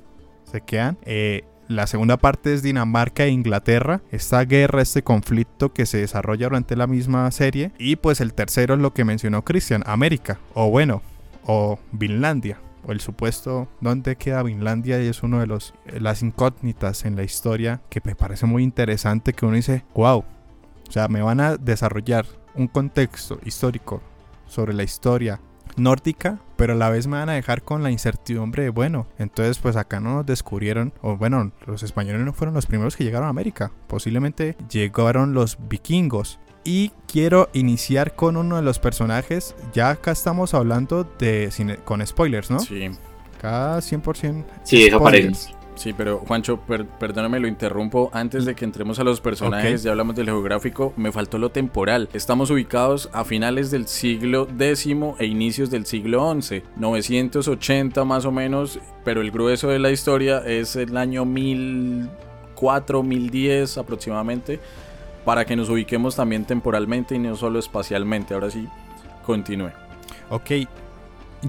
[0.52, 0.98] se quedan.
[1.04, 6.48] Eh, la segunda parte es Dinamarca e Inglaterra, esta guerra, este conflicto que se desarrolla
[6.48, 7.72] durante la misma serie.
[7.78, 11.02] Y pues el tercero es lo que mencionó Christian, América, o bueno,
[11.44, 16.24] o Vinlandia, o el supuesto dónde queda Vinlandia y es uno de los eh, las
[16.24, 20.20] incógnitas en la historia que me parece muy interesante que uno dice, wow,
[20.88, 24.02] o sea, me van a desarrollar un contexto histórico
[24.48, 25.42] sobre la historia
[25.76, 29.60] nórdica, pero a la vez me van a dejar con la incertidumbre de, bueno, entonces
[29.60, 33.28] pues acá no nos descubrieron, o bueno, los españoles no fueron los primeros que llegaron
[33.28, 36.40] a América, posiblemente llegaron los vikingos.
[36.70, 42.06] Y quiero iniciar con uno de los personajes, ya acá estamos hablando de cine- con
[42.06, 42.60] spoilers, ¿no?
[42.60, 42.90] Sí,
[43.38, 45.54] Acá 100% Sí, eso spoilers.
[45.76, 48.10] sí, pero Juancho, per- perdóname, lo interrumpo.
[48.12, 52.10] Antes de que entremos a los personajes, ya hablamos del geográfico, me faltó lo temporal.
[52.14, 54.88] Estamos ubicados a finales del siglo X
[55.20, 60.40] e inicios del siglo XI, 980 más o menos, pero el grueso de la historia
[60.40, 64.60] es el año 1004, 1010 aproximadamente,
[65.28, 68.34] para que nos ubiquemos también temporalmente y no solo espacialmente.
[68.34, 68.66] Ahora sí,
[69.26, 69.72] continúe.
[70.30, 70.52] Ok,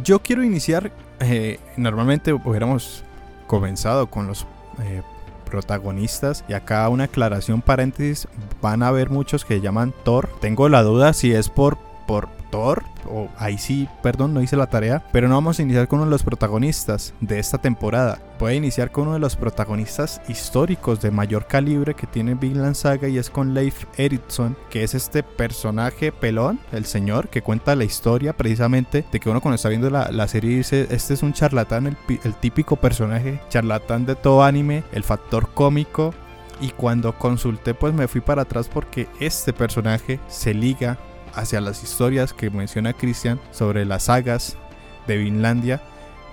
[0.03, 3.05] yo quiero iniciar, eh, normalmente hubiéramos
[3.47, 4.49] comenzado con los
[4.83, 5.03] eh,
[5.49, 8.27] protagonistas y acá una aclaración paréntesis,
[8.61, 13.29] van a haber muchos que llaman Thor, tengo la duda si es por, por O
[13.39, 16.11] ahí sí, perdón, no hice la tarea, pero no vamos a iniciar con uno de
[16.11, 21.11] los protagonistas de esta temporada, voy a iniciar con uno de los protagonistas históricos de
[21.11, 26.13] mayor calibre que tiene Vinland Saga y es con Leif Erikson, que es este personaje
[26.13, 30.11] pelón, el señor, que cuenta la historia precisamente de que uno cuando está viendo la,
[30.11, 34.85] la serie dice, este es un charlatán, el, el típico personaje charlatán de todo anime,
[34.93, 36.15] el factor cómico.
[36.61, 40.99] Y cuando consulté pues me fui para atrás porque este personaje se liga
[41.39, 44.57] hacia las historias que menciona Christian sobre las sagas
[45.07, 45.81] de Vinlandia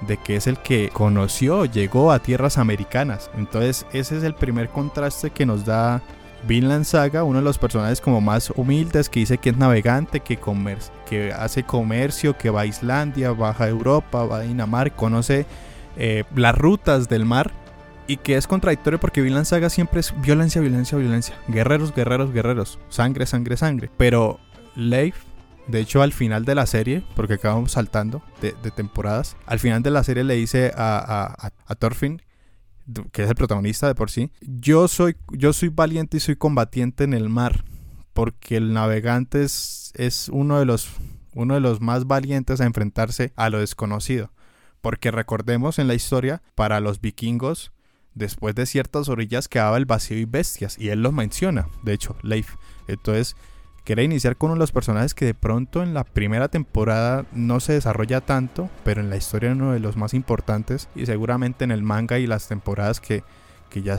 [0.01, 3.29] de que es el que conoció, llegó a tierras americanas.
[3.37, 6.01] Entonces ese es el primer contraste que nos da
[6.47, 10.37] Vinland Saga, uno de los personajes como más humildes que dice que es navegante, que,
[10.37, 10.77] comer
[11.09, 15.45] que hace comercio, que va a Islandia, baja a Europa, va a Dinamarca, conoce
[15.97, 17.51] eh, las rutas del mar
[18.07, 22.79] y que es contradictorio porque Vinland Saga siempre es violencia, violencia, violencia, guerreros, guerreros, guerreros,
[22.89, 23.89] sangre, sangre, sangre.
[23.97, 24.39] Pero
[24.75, 25.15] Leif
[25.67, 29.89] de hecho, al final de la serie, porque acabamos saltando de, temporadas, al final de
[29.89, 32.21] la serie le dice a, a, a, a Thorfinn,
[33.11, 37.03] que es el protagonista de por sí, yo soy, yo soy valiente y soy combatiente
[37.03, 37.65] en el mar,
[38.13, 40.89] porque el navegante es, es uno, de los,
[41.33, 44.31] uno de los más valientes a enfrentarse a lo desconocido.
[44.81, 47.71] Porque recordemos en la historia, para los vikingos,
[48.13, 52.15] después de ciertas orillas quedaba el vacío y bestias, y él los menciona, de hecho,
[52.21, 52.53] Leif.
[52.87, 53.35] Entonces,
[53.85, 57.59] quería iniciar con uno de los personajes que de pronto en la primera temporada no
[57.59, 61.71] se desarrolla tanto, pero en la historia uno de los más importantes y seguramente en
[61.71, 63.23] el manga y las temporadas que,
[63.69, 63.97] que ya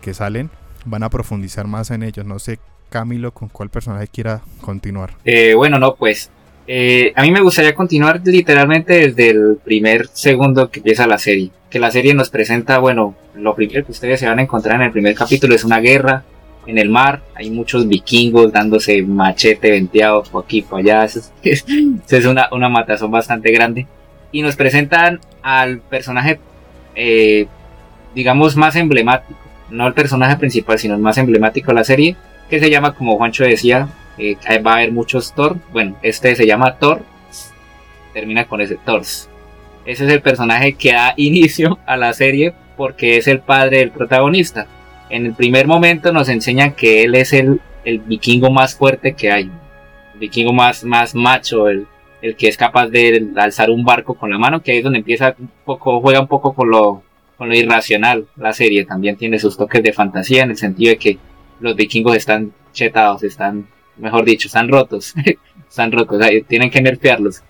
[0.00, 0.50] que salen
[0.86, 2.24] van a profundizar más en ellos.
[2.24, 2.58] No sé,
[2.90, 5.10] Camilo, con cuál personaje quiera continuar.
[5.24, 6.30] Eh, bueno, no, pues.
[6.66, 11.50] eh, a mí me gustaría continuar literalmente desde el primer segundo que empieza la serie.
[11.68, 14.86] Que la serie nos presenta, bueno, lo primero que ustedes se van a encontrar en
[14.86, 16.24] el primer capítulo es una guerra
[16.66, 17.22] en el mar.
[17.34, 21.04] Hay muchos vikingos dándose machete venteados por aquí, por allá.
[21.04, 21.64] Eso es,
[22.06, 23.86] eso es una, una matazón bastante grande.
[24.32, 26.38] Y nos presentan al personaje,
[26.94, 27.46] eh,
[28.14, 29.38] digamos, más emblemático.
[29.70, 32.16] No el personaje principal, sino el más emblemático de la serie.
[32.50, 35.56] Que se llama, como Juancho decía, eh, va a haber muchos Thor.
[35.72, 37.02] Bueno, este se llama Thor.
[38.12, 39.28] Termina con ese Thors.
[39.84, 43.90] Ese es el personaje que da inicio a la serie porque es el padre del
[43.90, 44.66] protagonista.
[45.10, 49.30] En el primer momento nos enseñan que él es el, el vikingo más fuerte que
[49.30, 49.50] hay.
[50.14, 51.86] El vikingo más, más macho, el,
[52.22, 54.98] el que es capaz de alzar un barco con la mano, que ahí es donde
[54.98, 57.02] empieza un poco, juega un poco con lo,
[57.36, 58.26] con lo irracional.
[58.36, 61.18] La serie también tiene sus toques de fantasía en el sentido de que
[61.60, 65.14] los vikingos están chetados, están, mejor dicho, están rotos,
[65.68, 67.42] están rotos, tienen que nerfearlos.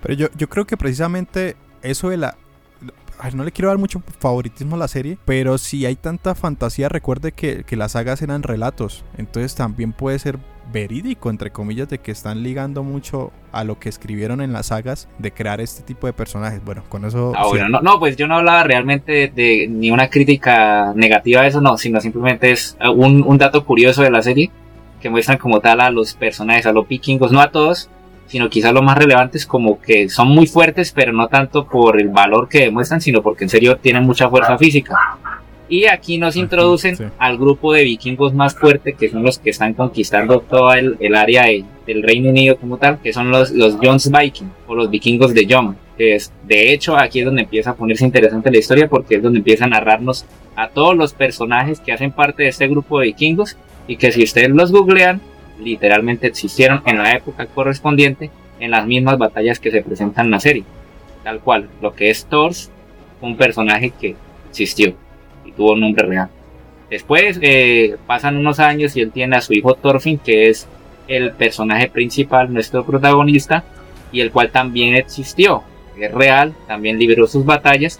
[0.00, 2.36] Pero yo, yo creo que precisamente eso de la...
[3.22, 6.34] a ver, no le quiero dar mucho favoritismo a la serie, pero si hay tanta
[6.34, 9.04] fantasía, recuerde que, que las sagas eran relatos.
[9.16, 10.40] Entonces también puede ser
[10.72, 15.08] verídico, entre comillas, de que están ligando mucho a lo que escribieron en las sagas
[15.18, 16.64] de crear este tipo de personajes.
[16.64, 17.32] Bueno, con eso...
[17.36, 17.50] Ah, sí.
[17.50, 21.46] bueno, no, no, pues yo no hablaba realmente de, de ni una crítica negativa a
[21.46, 24.50] eso, no, sino simplemente es uh, un, un dato curioso de la serie
[25.00, 27.88] que muestran como tal a los personajes, a los vikingos, no a todos,
[28.26, 32.08] sino quizás los más relevantes como que son muy fuertes, pero no tanto por el
[32.08, 34.94] valor que demuestran, sino porque en serio tienen mucha fuerza física.
[35.68, 37.04] Y aquí nos introducen sí.
[37.18, 41.14] al grupo de vikingos más fuerte, que son los que están conquistando toda el, el
[41.14, 44.90] área de- del Reino Unido como tal, que son los, los Jones Viking, o los
[44.90, 45.76] vikingos de Jon.
[45.96, 49.22] Que es, de hecho, aquí es donde empieza a ponerse interesante la historia, porque es
[49.22, 53.06] donde empieza a narrarnos a todos los personajes que hacen parte de este grupo de
[53.06, 53.56] vikingos,
[53.88, 55.20] y que si ustedes los googlean,
[55.58, 60.40] literalmente existieron en la época correspondiente en las mismas batallas que se presentan en la
[60.40, 60.64] serie.
[61.24, 62.70] Tal cual, lo que es Thors,
[63.20, 64.16] un personaje que
[64.48, 64.94] existió
[65.44, 66.28] y tuvo un nombre real.
[66.90, 70.68] Después eh, pasan unos años y él tiene a su hijo Thorfinn, que es
[71.08, 73.64] el personaje principal, nuestro protagonista,
[74.12, 75.62] y el cual también existió,
[75.98, 77.98] es real, también libró sus batallas,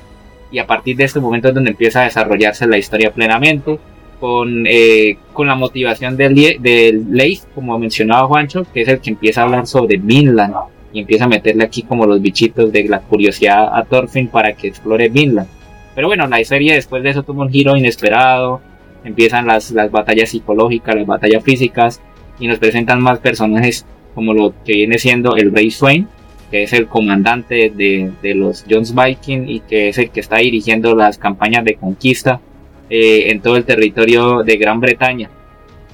[0.51, 3.79] y a partir de este momento es donde empieza a desarrollarse la historia plenamente,
[4.23, 9.11] con, eh, con la motivación del, del Leif, como mencionaba Juancho, que es el que
[9.11, 10.55] empieza a hablar sobre Vinland,
[10.93, 14.69] y empieza a meterle aquí como los bichitos de la curiosidad a Thorfinn para que
[14.69, 15.49] explore Vinland.
[15.97, 18.61] Pero bueno, la serie después de eso tuvo un giro inesperado,
[19.03, 22.01] empiezan las, las batallas psicológicas, las batallas físicas,
[22.39, 26.07] y nos presentan más personajes como lo que viene siendo el Rey Swain,
[26.53, 30.37] que es el comandante de, de los Jones Viking y que es el que está
[30.37, 32.41] dirigiendo las campañas de conquista
[32.95, 35.31] eh, en todo el territorio de Gran Bretaña.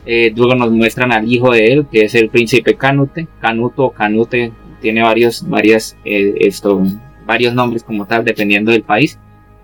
[0.04, 3.90] Eh, luego nos muestran al hijo de él, que es el príncipe Canute, Canuto o
[3.92, 6.82] Canute, tiene varios, varias, eh, esto,
[7.24, 9.16] varios nombres como tal, dependiendo del país.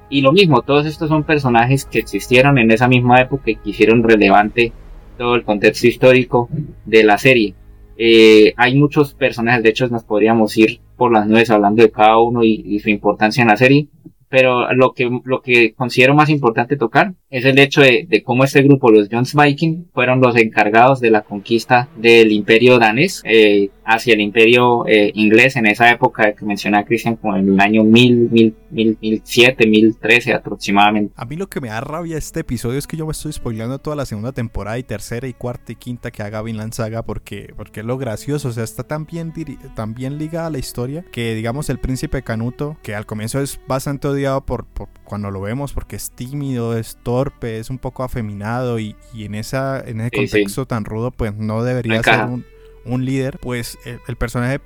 [0.09, 3.70] Y lo mismo, todos estos son personajes que existieron en esa misma época y que
[3.70, 4.70] hicieron relevante
[5.18, 6.49] todo el contexto histórico
[6.85, 7.55] de la serie.
[7.97, 12.16] Eh, hay muchos personajes, de hecho nos podríamos ir por las nubes hablando de cada
[12.20, 13.88] uno y, y su importancia en la serie,
[14.28, 18.44] pero lo que, lo que considero más importante tocar es el hecho de, de cómo
[18.44, 23.70] este grupo, los Jones Viking, fueron los encargados de la conquista del imperio danés eh,
[23.85, 27.85] hacia el imperio eh, inglés en esa época que menciona Christian como en el año
[27.85, 31.12] 1000, 1000, 1000, 1007, 1013 aproximadamente.
[31.16, 33.79] A mí lo que me da rabia este episodio es que yo me estoy spoileando
[33.79, 37.53] toda la segunda temporada y tercera y cuarta y quinta que haga Vinland Saga porque,
[37.57, 39.33] porque es lo gracioso, o sea, está tan bien,
[39.75, 43.61] tan bien ligada a la historia que digamos el príncipe Canuto, que al comienzo es
[43.66, 48.03] bastante odiado por, por cuando lo vemos porque es tímido, es torpe, es un poco
[48.03, 50.33] afeminado y, y en, esa, en ese Sí, sí.
[50.33, 52.44] contexto tan rudo pues no debería ser un,
[52.85, 54.61] un líder, pues el, el personaje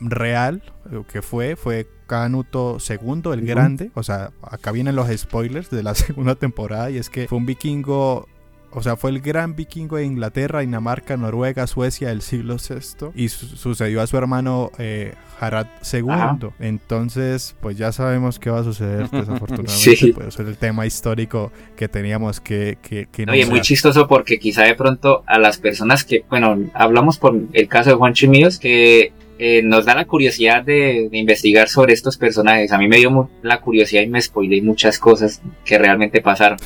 [0.00, 3.92] real lo que fue fue Canuto II, el grande.
[3.94, 7.46] O sea, acá vienen los spoilers de la segunda temporada y es que fue un
[7.46, 8.26] vikingo,
[8.72, 13.28] o sea, fue el gran vikingo de Inglaterra, Dinamarca, Noruega, Suecia del siglo VI y
[13.28, 16.04] su- sucedió a su hermano eh, Harald II.
[16.10, 16.38] Ajá.
[16.58, 19.96] Entonces, pues ya sabemos qué va a suceder desafortunadamente.
[19.96, 20.12] Sí.
[20.12, 22.78] Pues eso es el tema histórico que teníamos que...
[22.82, 27.34] que, que muy chistoso porque quizá de pronto a las personas que, bueno, hablamos por
[27.52, 31.94] el caso de Juancho y míos, que eh, nos da la curiosidad de, investigar sobre
[31.94, 32.72] estos personajes.
[32.72, 36.58] A mí me dio la curiosidad y me spoilé muchas cosas que realmente pasaron.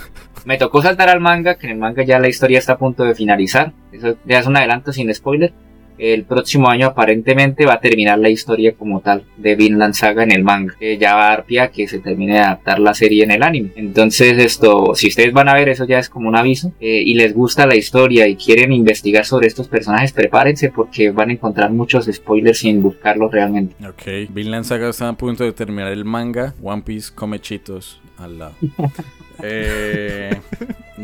[0.45, 3.05] Me tocó saltar al manga, que en el manga ya la historia está a punto
[3.05, 3.73] de finalizar.
[3.93, 5.53] Eso ya es un adelanto sin spoiler.
[5.99, 10.33] El próximo año aparentemente va a terminar la historia como tal de Vinland Saga en
[10.33, 10.75] el manga.
[10.79, 13.31] Que ya va a dar pie a que se termine de adaptar la serie en
[13.31, 13.71] el anime.
[13.77, 16.73] Entonces esto, si ustedes van a ver eso ya es como un aviso.
[16.81, 21.31] eh, y les gusta la historia y quieren investigar sobre estos personajes, prepárense porque van
[21.31, 23.75] a encontrar muchos spoilers sin buscarlos realmente.
[23.87, 26.55] Ok, Vinland Saga está a punto de terminar el manga.
[26.63, 28.55] One Piece come chitos al lado.
[29.43, 30.31] Eh,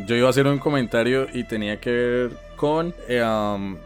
[0.06, 3.76] yo iba a hacer un comentario y tenía que ver con eh, um,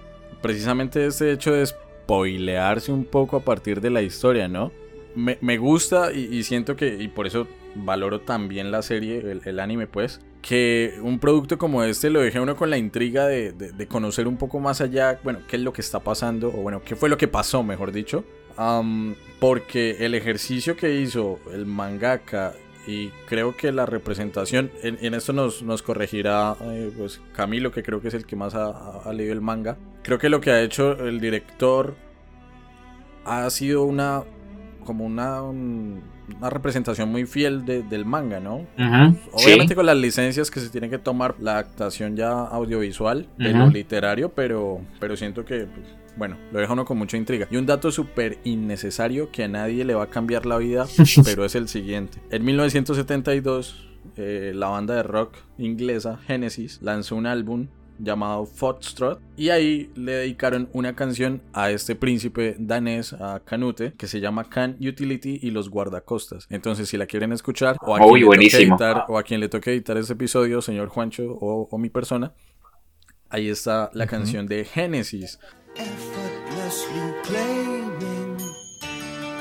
[0.45, 4.73] precisamente este hecho de spoilearse un poco a partir de la historia, ¿no?
[5.15, 9.87] Me, me gusta y, siento que, y por eso valoro también la serie, el, anime,
[9.87, 14.29] pues, que un producto como este lo deje uno con la intriga de, de- conocer
[14.29, 17.09] un poco más allá, bueno, qué es lo que está pasando, o bueno, qué fue
[17.09, 18.23] lo que pasó, mejor dicho.
[19.41, 22.53] Porque el ejercicio que hizo el mangaka
[22.87, 27.83] y creo que la representación, en, en esto nos, nos corregirá eh, pues Camilo, que
[27.83, 29.77] creo que es el que más ha, leído el manga.
[30.03, 31.95] Creo que lo que ha hecho el director
[33.25, 34.23] ha sido una
[34.85, 36.03] como una, un-
[36.39, 38.67] una representación muy fiel de- del manga, ¿no?
[39.33, 39.75] Obviamente sí.
[39.75, 44.31] con las licencias que se tiene que tomar la adaptación ya audiovisual de lo literario,
[44.31, 45.87] pero, pero siento que, pues,
[46.17, 47.49] bueno, lo deja uno con mucha intriga.
[47.51, 50.87] Y un dato súper innecesario que a nadie le va a cambiar la vida,
[51.25, 52.21] pero es el siguiente.
[52.31, 59.51] En 1972, eh, la banda de rock inglesa Genesis lanzó un álbum llamado Foxtrot y
[59.51, 64.77] ahí le dedicaron una canción a este príncipe danés a Canute que se llama Can
[64.81, 68.63] Utility y los guardacostas entonces si la quieren escuchar o a, Uy, quien, le toque
[68.65, 72.33] editar, o a quien le toque editar este episodio señor Juancho o, o mi persona
[73.29, 75.39] ahí está la canción de Génesis
[75.77, 78.37] effortlessly claiming.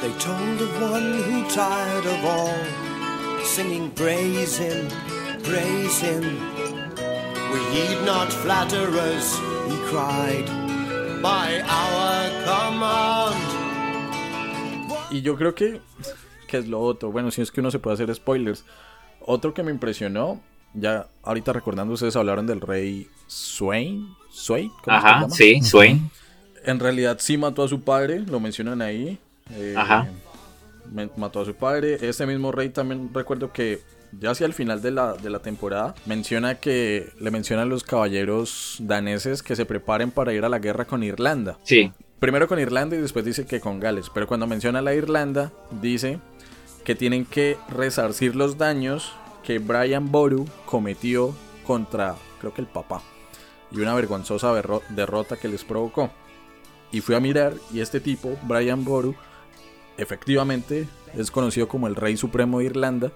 [0.02, 4.88] They told of one who tired of all, singing praise him,
[5.44, 6.22] praise him.
[7.52, 9.38] We heed not flatterers,
[9.70, 10.46] he cried,
[11.22, 13.36] by our command.
[15.12, 15.80] Y yo creo que,
[16.48, 17.12] que es lo otro.
[17.12, 18.66] Bueno, si es que uno se puede hacer spoilers.
[19.26, 20.42] Otro que me impresionó,
[20.74, 24.08] ya ahorita recordando, ustedes hablaron del rey Swain.
[24.32, 24.70] ¿Swain?
[24.70, 25.30] ¿Cómo que se Ajá, llama?
[25.30, 26.12] sí, Swain.
[26.66, 29.18] En realidad sí mató a su padre, lo mencionan ahí.
[29.52, 30.08] eh, Ajá.
[31.18, 31.98] Mató a su padre.
[32.02, 33.82] Este mismo rey también recuerdo que
[34.20, 37.84] ya hacia el final de la, de la temporada menciona que le mencionan a los
[37.84, 41.58] caballeros daneses que se preparen para ir a la guerra con Irlanda.
[41.64, 44.10] Sí, Primero con Irlanda y después dice que con Gales.
[44.14, 45.52] Pero cuando menciona la Irlanda,
[45.82, 46.20] dice
[46.86, 49.12] que tienen que resarcir los daños
[49.44, 51.36] que Brian Boru cometió
[51.68, 53.02] contra, creo que el papá.
[53.72, 54.54] Y una vergonzosa
[54.90, 56.12] derrota que les provocó.
[56.94, 59.16] Y fui a mirar y este tipo, Brian Boru,
[59.98, 60.88] efectivamente
[61.18, 63.12] es conocido como el Rey Supremo de Irlanda.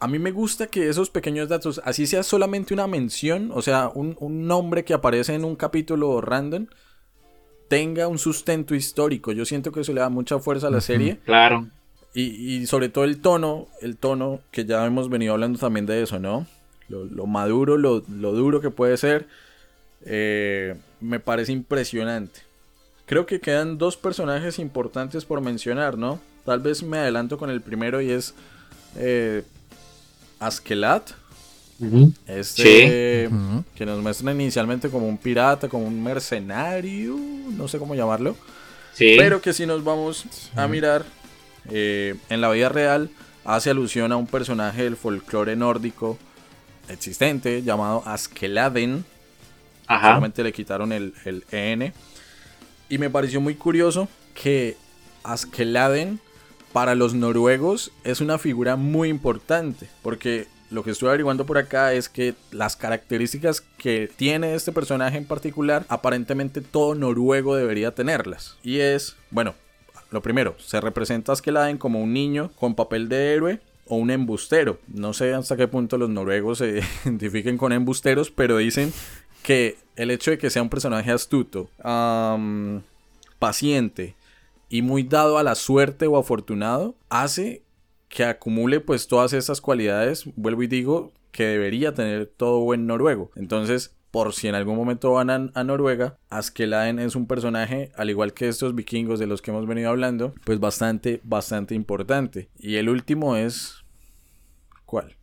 [0.00, 3.88] A mí me gusta que esos pequeños datos, así sea solamente una mención, o sea,
[3.94, 6.66] un, un nombre que aparece en un capítulo random,
[7.68, 9.30] tenga un sustento histórico.
[9.30, 11.20] Yo siento que eso le da mucha fuerza a la serie.
[11.24, 11.68] claro.
[12.14, 16.02] Y, y sobre todo el tono, el tono que ya hemos venido hablando también de
[16.02, 16.46] eso, ¿no?
[16.88, 19.28] Lo, lo maduro, lo, lo duro que puede ser,
[20.04, 22.40] eh, me parece impresionante.
[23.06, 26.20] Creo que quedan dos personajes importantes por mencionar, ¿no?
[26.44, 28.34] Tal vez me adelanto con el primero y es
[28.96, 29.42] eh,
[30.38, 31.10] Askelat,
[32.26, 33.28] este
[33.74, 38.36] que nos muestran inicialmente como un pirata, como un mercenario, no sé cómo llamarlo.
[38.92, 40.24] Sí, Pero que si nos vamos
[40.54, 41.04] a mirar
[41.70, 43.10] eh, en la vida real,
[43.44, 46.18] hace alusión a un personaje del folclore nórdico
[46.88, 49.04] existente llamado Askeladen.
[49.86, 50.08] ajá.
[50.08, 51.92] Solamente le quitaron el, el EN.
[52.92, 54.76] Y me pareció muy curioso que
[55.24, 56.20] Askeladen
[56.74, 59.88] para los noruegos es una figura muy importante.
[60.02, 65.16] Porque lo que estoy averiguando por acá es que las características que tiene este personaje
[65.16, 68.58] en particular, aparentemente todo noruego debería tenerlas.
[68.62, 69.54] Y es, bueno,
[70.10, 74.10] lo primero, se representa a Askeladen como un niño con papel de héroe o un
[74.10, 74.78] embustero.
[74.88, 78.92] No sé hasta qué punto los noruegos se identifiquen con embusteros, pero dicen
[79.42, 81.68] que el hecho de que sea un personaje astuto,
[83.38, 84.16] paciente
[84.68, 87.62] y muy dado a la suerte o afortunado, hace
[88.08, 93.30] que acumule pues todas esas cualidades, vuelvo y digo, que debería tener todo buen noruego.
[93.36, 98.10] Entonces, por si en algún momento van a, a Noruega, Askeladen es un personaje, al
[98.10, 102.50] igual que estos vikingos de los que hemos venido hablando, pues bastante, bastante importante.
[102.58, 103.82] Y el último es...
[104.84, 105.16] ¿Cuál?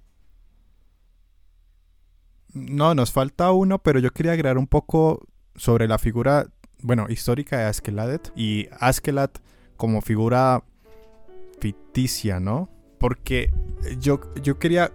[2.54, 6.47] No, nos falta uno, pero yo quería agregar un poco sobre la figura,
[6.82, 9.39] bueno, histórica de Askeladet y Askelat
[9.78, 10.64] como figura
[11.60, 12.70] ficticia, ¿no?
[13.00, 13.52] Porque
[14.00, 14.91] yo, yo quería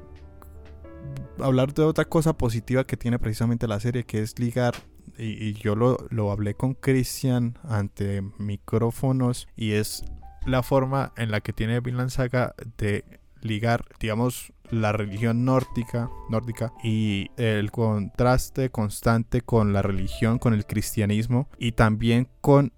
[1.39, 4.75] hablar de otra cosa positiva que tiene precisamente la serie, que es ligar,
[5.17, 10.05] y, y yo lo, lo hablé con Christian ante micrófonos, y es
[10.47, 13.05] la forma en la que tiene Vinland Saga de
[13.45, 20.67] ligar, digamos, la religión nórdica, nórdica y el contraste constante con la religión, con el
[20.67, 22.73] cristianismo y también con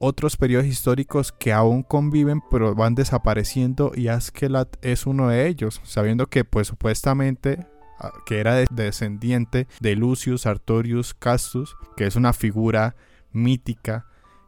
[0.00, 5.80] otros periodos históricos que aún conviven pero van desapareciendo y Askelat es uno de ellos,
[5.84, 7.66] sabiendo que pues supuestamente
[7.98, 12.94] ah, que era de- descendiente de Lucius Artorius Castus, que es una figura
[13.32, 14.06] mítica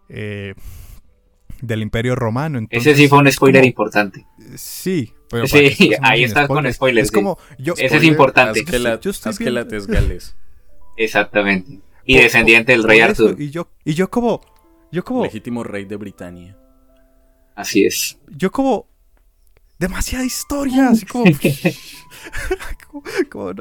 [0.08, 0.54] eh,
[1.62, 2.58] del Imperio Romano.
[2.58, 4.26] Ese Entonces, sí fue un spoiler como- importante.
[4.56, 7.14] Sí, pero Sí, ahí estás con spoilers, Es sí.
[7.14, 8.62] como yo Ese es importante.
[9.00, 9.32] Yo estoy
[9.86, 10.36] Gales.
[10.96, 11.78] Exactamente.
[12.04, 13.40] Y por- descendiente del rey eso, Arthur.
[13.40, 14.40] Y yo y yo como
[14.92, 16.56] yo como Legítimo rey de Britania.
[17.54, 18.18] Así es.
[18.28, 18.86] yo como
[19.78, 21.24] demasiada historia, así como,
[23.30, 23.54] como-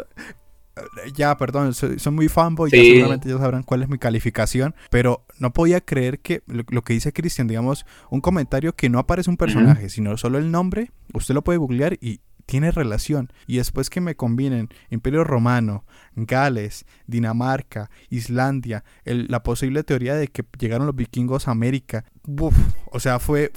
[1.14, 5.26] ya, perdón, soy, soy muy fanboy, ya seguramente ya sabrán cuál es mi calificación, pero
[5.40, 9.30] no podía creer que lo, lo que dice Cristian, digamos, un comentario que no aparece
[9.30, 13.32] un personaje, sino solo el nombre, usted lo puede googlear y tiene relación.
[13.46, 20.30] Y después que me combinen Imperio Romano, Gales, Dinamarca, Islandia, el- la posible teoría de
[20.30, 22.56] que llegaron los vikingos a América, uf,
[22.92, 23.52] o sea, fue,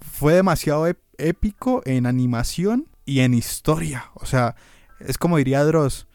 [0.00, 4.10] fue demasiado ép- épico en animación y en historia.
[4.14, 4.54] O sea,
[5.00, 6.06] es como diría Dross,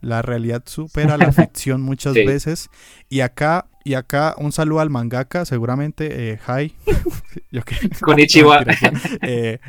[0.00, 2.24] la realidad supera la ficción muchas Sí.
[2.24, 2.70] veces.
[3.08, 6.74] Y acá, y acá un saludo al mangaka, seguramente, eh, hi.
[7.50, 8.64] Yo que- Konnichiwa.
[8.64, 8.92] Mentira,
[9.22, 9.60] eh.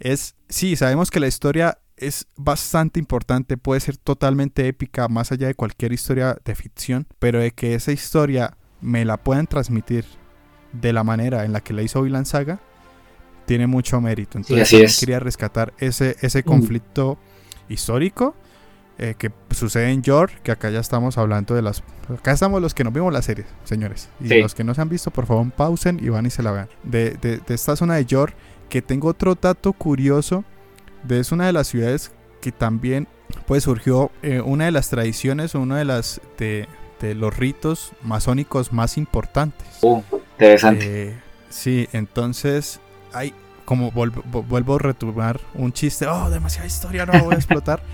[0.00, 5.48] Es, sí, sabemos que la historia es bastante importante, puede ser totalmente épica, más allá
[5.48, 10.04] de cualquier historia de ficción, pero de que esa historia me la puedan transmitir
[10.72, 12.60] de la manera en la que la hizo Vinland Saga,
[13.46, 14.38] tiene mucho mérito.
[14.38, 15.00] Entonces, así también es.
[15.00, 17.18] quería rescatar ese, ese conflicto
[17.68, 18.36] histórico
[18.98, 21.82] eh, que sucede en York, que acá ya estamos hablando de las...
[22.12, 24.08] Acá estamos los que nos vimos la serie, señores.
[24.20, 24.40] Y Sí.
[24.40, 26.68] los que no se han visto, por favor, pausen y van y se la vean.
[26.82, 28.34] De, de- de esta zona de York,
[28.68, 30.44] que tengo otro dato curioso,
[31.04, 33.06] de es una de las ciudades que también
[33.46, 36.66] pues surgió eh, una de las tradiciones, una de las de,
[37.00, 39.66] de los ritos masónicos más importantes.
[39.82, 40.02] Uh,
[40.38, 41.10] interesante.
[41.10, 41.14] Eh,
[41.50, 42.80] sí, entonces
[43.12, 43.32] hay
[43.64, 47.82] como vuelvo, vu- vuelvo a retomar un chiste, oh, demasiada historia, no voy a explotar.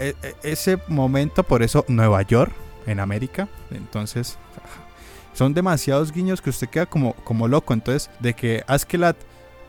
[0.00, 2.52] E- e- ese momento, por eso Nueva York,
[2.86, 4.38] en América, entonces
[5.34, 7.72] son demasiados guiños que usted queda como, como loco.
[7.74, 9.16] Entonces, de que Askelat,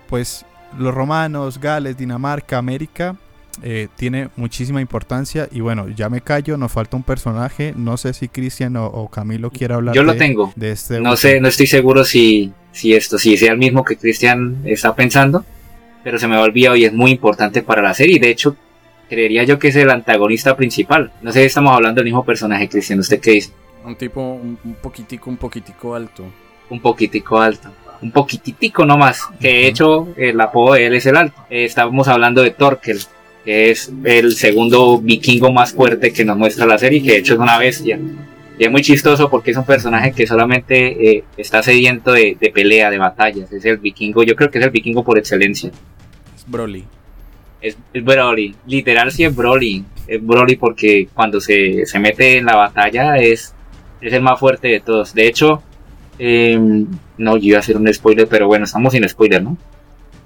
[0.08, 0.46] pues
[0.78, 3.16] los romanos, Gales, Dinamarca, América,
[3.62, 5.48] eh, tiene muchísima importancia.
[5.52, 7.74] Y bueno, ya me callo, nos falta un personaje.
[7.76, 10.52] No sé si Cristian o, o Camilo quiere hablar Yo lo de- tengo.
[10.56, 11.00] de este.
[11.00, 14.96] No sé, no estoy seguro si, si esto, si sea el mismo que Cristian está
[14.96, 15.46] pensando,
[16.04, 18.20] pero se me ha olvidado y es muy importante para la serie.
[18.20, 18.56] De hecho,
[19.12, 21.12] creería yo que es el antagonista principal.
[21.22, 22.98] No sé si estamos hablando del mismo personaje, Cristian.
[23.00, 23.52] ¿Usted qué dice?
[23.84, 26.24] Un tipo un, un poquitico, un poquitico alto.
[26.70, 27.70] Un poquitico alto.
[28.02, 29.24] Un poquititico nomás.
[29.42, 31.36] Que de hecho, el apodo de él es el alto.
[31.50, 33.00] Eh, estábamos hablando de Torkel,
[33.44, 37.34] que es el segundo vikingo más fuerte que nos muestra la serie, que de hecho
[37.34, 38.00] es una bestia.
[38.58, 42.50] Y es muy chistoso porque es un personaje que solamente eh, está sediento de, de
[42.50, 43.52] pelea, de batallas.
[43.52, 45.70] Es el vikingo, yo creo que es el vikingo por excelencia.
[46.34, 46.86] Es Broly.
[47.62, 48.56] Es, es Broly.
[48.66, 49.84] Literal sí es Broly.
[50.08, 53.54] Es Broly porque cuando se, se mete en la batalla es,
[54.02, 55.14] es el más fuerte de todos.
[55.14, 55.62] De hecho,
[56.20, 56.60] eh,
[57.18, 59.58] no, yo iba a hacer un spoiler, pero bueno, estamos sin spoiler, ¿no?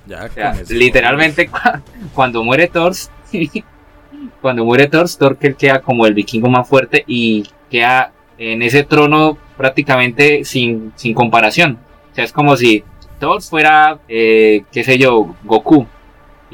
[0.08, 1.82] Ya, O sea, con ese- literalmente cua-
[2.14, 2.94] cuando muere Thor,
[4.42, 9.38] cuando muere Thor, Thorkel queda como el vikingo más fuerte y queda en ese trono
[9.58, 11.80] prácticamente sin, sin comparación.
[12.12, 12.84] O sea, es como si
[13.20, 15.88] Thor fuera, eh, qué sé yo, Goku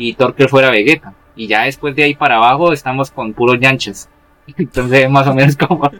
[0.01, 1.13] y Thorkel fuera Vegeta.
[1.35, 4.09] Y ya después de ahí para abajo estamos con puros yanchas.
[4.57, 5.89] Entonces más o menos como...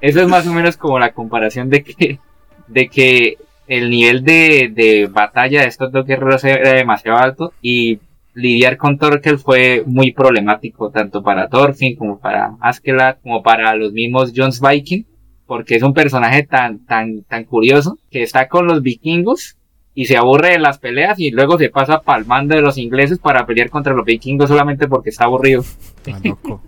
[0.00, 2.20] Eso es más o menos como la comparación de que,
[2.68, 7.98] de que el nivel de, de batalla de estos dos guerreros era demasiado alto y
[8.34, 13.92] lidiar con Torkel fue muy problemático tanto para Thorfinn como para Askeladd como para los
[13.92, 15.04] mismos Jones Viking
[15.44, 19.57] porque es un personaje tan tan tan curioso que está con los vikingos
[19.98, 22.78] y se aburre de las peleas y luego se pasa para el mando de los
[22.78, 25.64] ingleses para pelear contra los vikingos solamente porque está aburrido.
[26.06, 26.62] Ah, loco.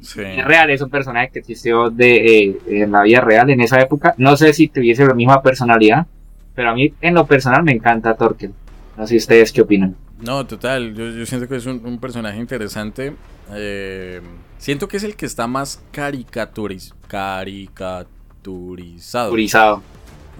[0.00, 0.20] Sí.
[0.24, 3.80] Es real, es un personaje que existió de, eh, en la vida real en esa
[3.80, 4.16] época.
[4.18, 6.08] No sé si tuviese la misma personalidad,
[6.56, 8.52] pero a mí en lo personal me encanta Torkel.
[8.96, 9.94] No sé ustedes qué opinan.
[10.20, 10.92] No, total.
[10.92, 13.12] Yo, yo siento que es un, un personaje interesante.
[13.52, 14.20] Eh,
[14.58, 19.30] siento que es el que está más caricaturiz, caricaturizado.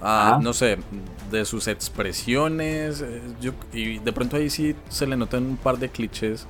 [0.05, 0.79] Ah, no sé,
[1.31, 3.01] de sus expresiones.
[3.03, 6.47] eh, yo- y de pronto ahí sí se le notan un par de clichés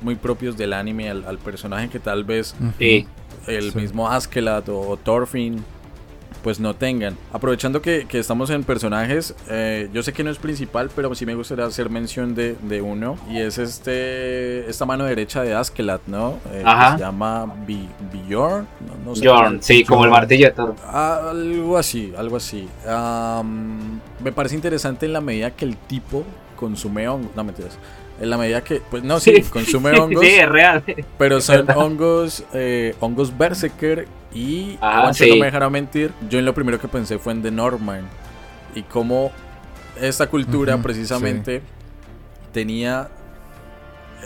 [0.00, 3.06] muy propios del anime al, al personaje que tal vez Sí.
[3.46, 3.78] el Sí.
[3.78, 5.64] mismo Askeladd o, o Thorfinn
[6.42, 7.16] pues no tengan.
[7.32, 11.24] Aprovechando que, que estamos en personajes, eh, yo sé que no es principal, pero sí
[11.24, 13.16] me gustaría hacer mención de, de uno.
[13.30, 16.38] Y es este esta mano derecha de Askeladd, ¿no?
[16.52, 16.92] Eh, que Ajá.
[16.98, 17.46] se llama
[18.26, 18.66] Bjorn.
[18.86, 20.20] No, no sé Jorn, cómo- sí, como el Bjorn.
[20.20, 20.74] martillo de Thor.
[20.92, 22.68] Algo así, algo así.
[22.88, 26.24] Am, me parece interesante en la medida que el tipo
[26.56, 27.30] consume hongos.
[27.36, 27.78] No, mentiras.
[28.20, 30.20] En la medida que, pues no, sí, consume hongos.
[30.24, 30.84] sí, es real.
[31.18, 31.76] Pero son verdad.
[31.78, 35.28] hongos, eh, hongos Berserker y Ah, sí.
[35.30, 36.12] no me dejará mentir.
[36.30, 38.06] Yo en lo primero que pensé fue en The Norman
[38.74, 39.32] y cómo
[40.00, 41.62] esta cultura precisamente
[42.52, 43.08] tenía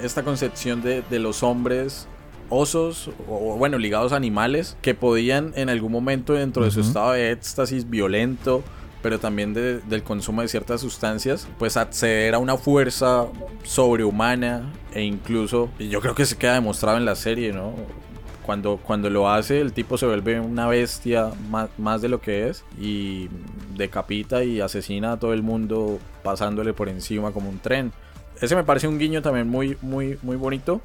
[0.02, 2.06] esta concepción de, de los hombres
[2.48, 7.12] osos o bueno ligados a animales que podían en algún momento dentro de su estado
[7.12, 8.62] de éxtasis violento
[9.06, 13.26] pero también de- del consumo de ciertas sustancias, pues acceder a una fuerza
[13.62, 17.72] sobrehumana e incluso, y yo creo que se queda demostrado en la serie, ¿no?
[18.44, 22.48] Cuando, cuando lo hace, el tipo se vuelve una bestia más, más de lo que
[22.48, 23.28] es y
[23.76, 27.92] decapita y asesina a todo el mundo pasándole por encima como un tren.
[28.40, 30.80] Ese me parece un guiño también muy, muy, muy bonito.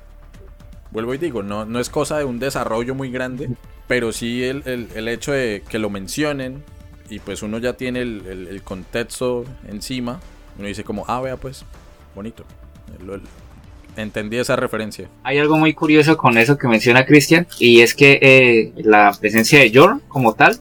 [0.91, 3.49] Vuelvo y digo, no, no es cosa de un desarrollo muy grande,
[3.87, 6.63] pero sí el, el- el hecho de que lo mencionen
[7.11, 10.19] y pues uno ya tiene el, el- el contexto encima,
[10.57, 11.65] uno dice como, ah, vea pues,
[12.15, 12.43] bonito.
[13.97, 15.09] Entendí esa referencia.
[15.23, 19.59] Hay algo muy curioso con eso que menciona Christian y es que eh, la presencia
[19.59, 20.55] de Jorn como tal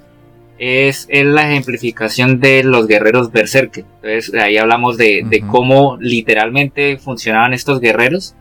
[0.59, 3.84] es, es la ejemplificación de los guerreros berserker.
[4.03, 8.34] Entonces ahí hablamos de, de cómo literalmente funcionaban estos guerreros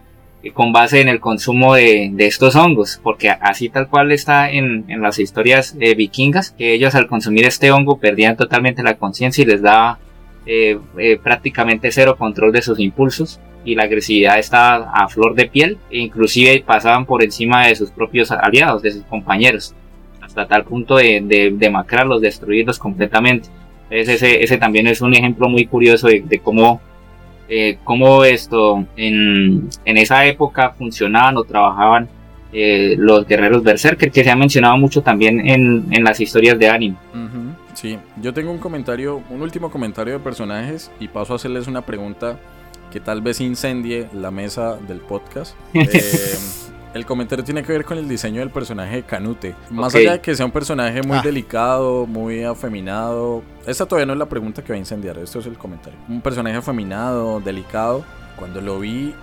[0.53, 4.85] con base en el consumo de, de estos hongos, porque así tal cual está en,
[4.87, 9.41] en las historias eh, vikingas, que ellos al consumir este hongo perdían totalmente la conciencia
[9.41, 9.99] y les daba
[10.45, 15.47] eh, eh, prácticamente cero control de sus impulsos y la agresividad estaba a flor de
[15.47, 19.75] piel e inclusive pasaban por encima de sus propios aliados, de sus compañeros,
[20.21, 23.49] hasta tal punto de, de destruirlos completamente.
[23.89, 26.79] Entonces ese, ese también es un ejemplo muy curioso de, de cómo,
[27.49, 32.07] eh, cómo esto en, en esa época funcionaban o trabajaban
[32.51, 36.69] eh, los guerreros berserker, que se ha mencionado mucho también en, en las historias de
[36.69, 36.95] anime.
[37.73, 41.81] Sí, yo tengo un comentario, un último comentario de personajes y paso a hacerles una
[41.81, 42.37] pregunta
[42.91, 45.55] que tal vez incendie la mesa del podcast.
[45.73, 46.37] Eh,
[46.93, 49.55] el comentario tiene que ver con el diseño del personaje de Canute.
[49.69, 51.21] Más allá de que sea un personaje muy Ah.
[51.23, 53.43] delicado, muy afeminado.
[53.67, 55.99] Esta todavía no es la pregunta que va a incendiar, esto es el comentario.
[56.07, 58.03] Un personaje afeminado, delicado.
[58.37, 59.13] Cuando lo vi,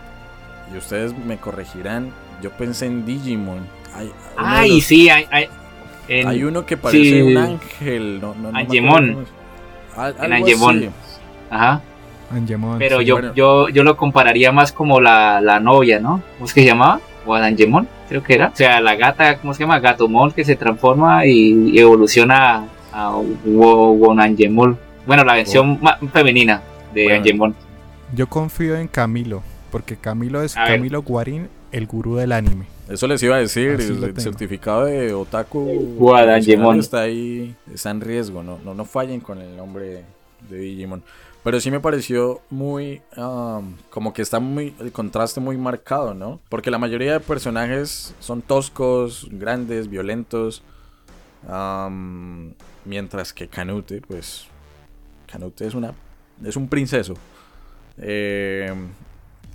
[0.73, 2.11] y ustedes me corregirán,
[2.43, 3.67] yo pensé en Digimon.
[4.37, 5.49] Ay, los- sí, hay, hay,
[6.09, 7.23] en- hay uno que parece sí.
[7.23, 8.21] un ángel.
[8.21, 9.25] No, no, no Angemon.
[9.97, 10.77] Al- En Angemon.
[10.79, 10.91] así.
[11.51, 11.81] ajá.
[12.31, 13.05] Angemon, Pero sí.
[13.07, 13.33] yo, bueno.
[13.35, 16.21] yo, yo lo compararía más como la, la novia, ¿no?
[16.35, 17.01] ¿Cómo es que se llamaba?
[17.27, 18.49] Guadangemon, creo que era.
[18.49, 19.81] O sea, la gata, ¿cómo se llama?
[19.81, 24.79] Gatomon que se transforma y, evoluciona a Wonangemon.
[25.07, 25.79] Bueno, la versión
[26.13, 26.63] femenina
[26.95, 27.19] de Bueno.
[27.19, 27.55] Angemon.
[28.15, 30.77] Yo confío en Camilo, porque Camilo es A ver.
[30.77, 32.67] Camilo Guarín, el gurú del anime.
[32.89, 33.77] Eso les iba a decir.
[33.79, 36.79] Así El, certificado de Otaku Guadangemon.
[36.79, 37.55] está ahí.
[37.73, 38.43] Está en riesgo.
[38.43, 40.05] No, no, no fallen con el nombre
[40.49, 41.03] de Digimon.
[41.47, 43.03] Pero sí me pareció muy.
[43.17, 44.75] um, como que está muy.
[44.81, 46.41] El contraste muy marcado, ¿no?
[46.49, 50.65] Porque la mayoría de personajes son toscos, grandes, violentos.
[51.49, 52.53] um,
[52.85, 54.49] mientras que Canute, pues.
[55.31, 55.95] Canute es una.
[56.45, 57.15] Es un princeso.
[57.99, 58.75] Eh,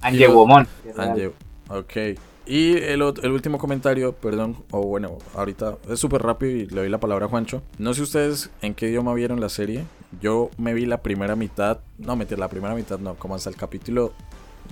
[0.02, 0.66] Angemon.
[0.96, 1.34] Ange-
[1.68, 2.18] ok.
[2.46, 6.90] Y el, el último comentario, perdón, o bueno, ahorita es súper rápido y le doy
[6.90, 7.62] la palabra a Juancho.
[7.78, 9.84] No sé ustedes en qué idioma vieron la serie.
[10.20, 13.56] Yo me vi la primera mitad, no, meter la primera mitad, no, como hasta el
[13.56, 14.14] capítulo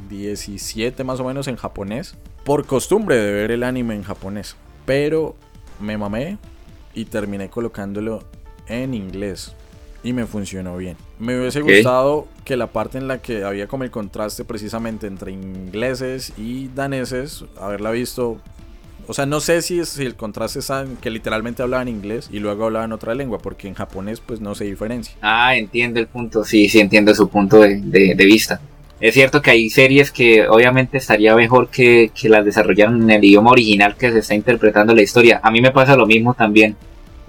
[0.09, 2.15] 17 más o menos en japonés.
[2.43, 4.55] Por costumbre de ver el anime en japonés.
[4.85, 5.35] Pero
[5.79, 6.37] me mamé
[6.93, 8.23] y terminé colocándolo
[8.67, 9.53] en inglés.
[10.01, 10.95] Y me funcionó bien.
[11.19, 15.33] Me hubiese gustado que la parte en la que había como el contraste precisamente entre
[15.33, 18.37] ingleses y daneses, haberla visto.
[19.09, 22.37] O sea, no sé si, es- si el contraste en que literalmente hablaban inglés y
[22.37, 25.15] luego hablaban otra lengua, porque en japonés pues no se diferencia.
[25.19, 26.43] Ah, entiendo el punto.
[26.43, 28.61] Sí, sí, entiendo su punto de, de- de vista.
[29.01, 33.23] Es cierto que hay series que obviamente estaría mejor que, que las desarrollaran en el
[33.23, 35.39] idioma original que se está interpretando la historia.
[35.41, 36.75] A mí me pasa lo mismo también.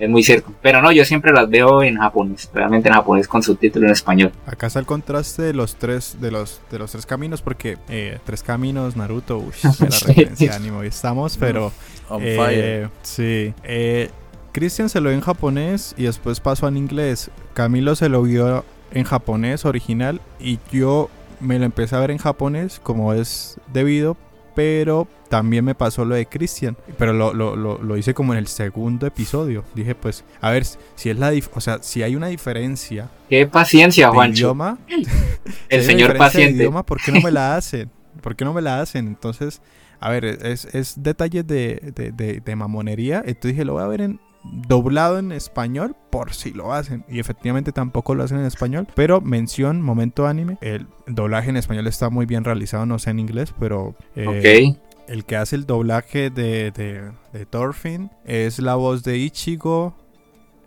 [0.01, 0.51] Es muy cierto.
[0.63, 2.51] Pero no, yo siempre las veo en japonés.
[2.55, 4.33] Realmente en japonés con subtítulo en español.
[4.47, 8.19] Acá está el contraste de los tres, de los, de los tres caminos, porque eh,
[8.25, 11.71] tres caminos, Naruto, uy, la referencia de anime estamos, pero
[12.09, 12.91] On eh, fire.
[13.03, 13.55] sí.
[13.63, 14.11] Eh,
[14.53, 17.31] Christian se lo vio en japonés y después pasó en inglés.
[17.55, 21.09] Camilo se lo vio en japonés original y yo
[21.41, 24.17] me lo empecé a ver en japonés como es debido,
[24.55, 28.39] pero también me pasó lo de Christian, pero lo, lo, lo, lo hice como en
[28.39, 29.65] el segundo episodio.
[29.75, 33.47] Dije, pues, a ver si es la, dif- o sea, si hay una diferencia Qué
[33.47, 34.39] paciencia, Juancho.
[34.47, 34.79] idioma,
[35.69, 36.55] El señor de paciente.
[36.57, 37.91] idioma, ¿por qué no me la hacen?
[38.23, 39.07] ¿Por qué no me la hacen?
[39.07, 39.63] Entonces,
[40.01, 43.19] a ver, es, es detalles de, de, de- de mamonería.
[43.25, 47.05] Entonces dije, lo voy a ver en doblado en español por si lo hacen.
[47.09, 48.87] Y efectivamente tampoco lo hacen en español.
[48.95, 50.59] Pero mención, momento anime.
[50.61, 53.95] El doblaje en español está muy bien realizado, no sé en inglés, pero...
[54.17, 54.73] eh,
[55.09, 59.97] el que hace el doblaje de, de, de Thorfinn es la voz de Ichigo.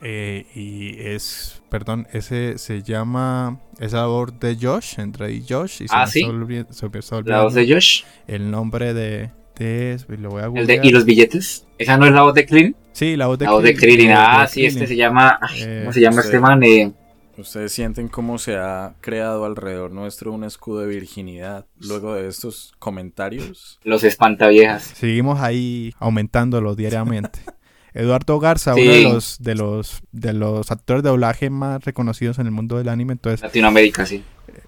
[0.01, 5.81] eh, y es, perdón, ese se llama, es la voz de Josh, entre y Josh.
[5.81, 6.19] Y se Ah, me ¿sí?
[6.19, 8.03] está olvi- se me está La voz de Josh.
[8.27, 10.79] El nombre de, de lo voy a El de.
[10.83, 11.65] ¿Y los billetes?
[11.77, 12.75] ¿Esa no es la voz de Krillin?
[12.91, 14.13] Sí, la voz de La voz de Krillin, Krillin.
[14.17, 14.87] Ah, de sí, este Krillin.
[14.87, 15.39] se llama.
[15.57, 16.63] Eh, ¿Cómo se llama este man?
[16.63, 16.91] Eh,
[17.35, 22.73] ¿Ustedes sienten cómo se ha creado alrededor nuestro un escudo de virginidad luego de estos
[22.77, 23.79] comentarios?
[23.83, 24.83] Los espantaviejas.
[24.83, 27.39] Seguimos ahí aumentándolo diariamente.
[27.95, 28.81] Eduardo Garza, Sí.
[28.81, 32.77] uno de los, de los de los actores de doblaje más reconocidos en el mundo
[32.77, 34.23] del anime, entonces Latinoamérica, sí.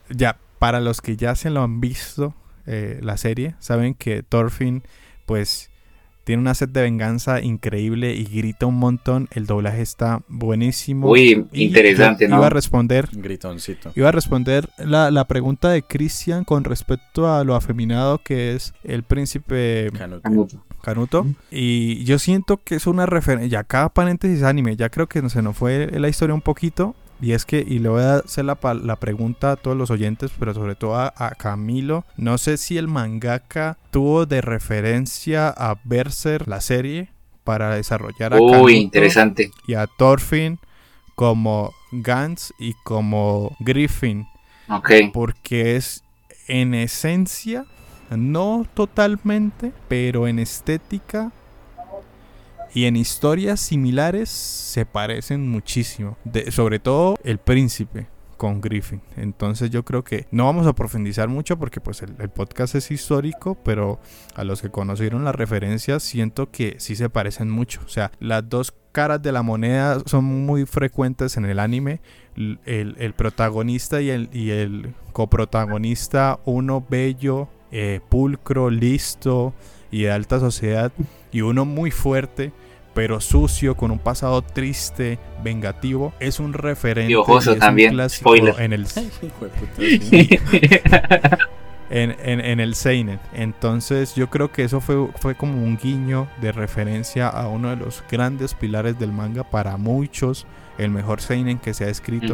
[0.09, 2.36] ya para los que ya se lo han visto
[2.66, 4.84] eh, la serie, saben que Thorfinn
[5.26, 5.70] pues
[6.26, 11.07] tiene una sed de venganza increíble y grita un montón, el doblaje está buenísimo.
[11.07, 12.26] Uy, interesante.
[12.26, 13.91] Iba a responder Gritoncito.
[13.95, 18.74] Iba a responder la, la pregunta de Christian con respecto a lo afeminado que es
[18.84, 20.22] el príncipe Canuto.
[20.24, 20.63] Canuto.
[20.82, 21.28] Canuto.
[21.51, 23.59] Y yo siento que es una referencia.
[23.59, 26.95] Ya cada paréntesis anime, ya creo que se nos fue la historia un poquito.
[27.22, 30.53] Y es que, y le voy a hacer la, pregunta a todos los oyentes, pero
[30.53, 32.03] sobre todo a, a Camilo.
[32.18, 37.09] No sé si el mangaka tuvo de referencia a Berserk, la serie,
[37.45, 39.51] para desarrollar a Uy, interesante.
[39.68, 40.59] y a Thorfinn
[41.16, 44.28] como Gans y como Griffin
[44.68, 44.91] Ok.
[45.13, 46.03] porque es
[46.47, 47.66] en esencia,
[48.09, 51.32] no totalmente, pero en estética
[52.76, 56.17] y en historias similares se parecen muchísimo.
[56.49, 59.01] Sobre todo el príncipe con Griffin.
[59.15, 63.55] Entonces yo creo que no vamos a profundizar mucho porque pues el, podcast es histórico,
[63.63, 64.01] pero
[64.36, 67.80] a los que conocieron las referencias siento que sí se parecen mucho.
[67.86, 72.01] O sea, las dos caras de la moneda son muy frecuentes en el anime.
[72.36, 79.53] El, el protagonista y el, y el coprotagonista, uno bello, eh, pulcro, listo
[79.91, 80.91] y de alta sociedad,
[81.32, 82.53] y uno muy fuerte,
[82.95, 87.11] pero sucio, con un pasado triste, vengativo, es un referente.
[87.11, 88.59] Y es un también, clásico spoiler.
[88.59, 88.81] En el,
[89.21, 90.29] Hijo de puta, sí.
[91.91, 93.19] en, en- en el Seinen.
[93.33, 97.75] Entonces yo creo que eso fue, fue como un guiño de referencia a uno de
[97.75, 102.33] los grandes pilares del manga para muchos, el mejor Seinen que se ha escrito.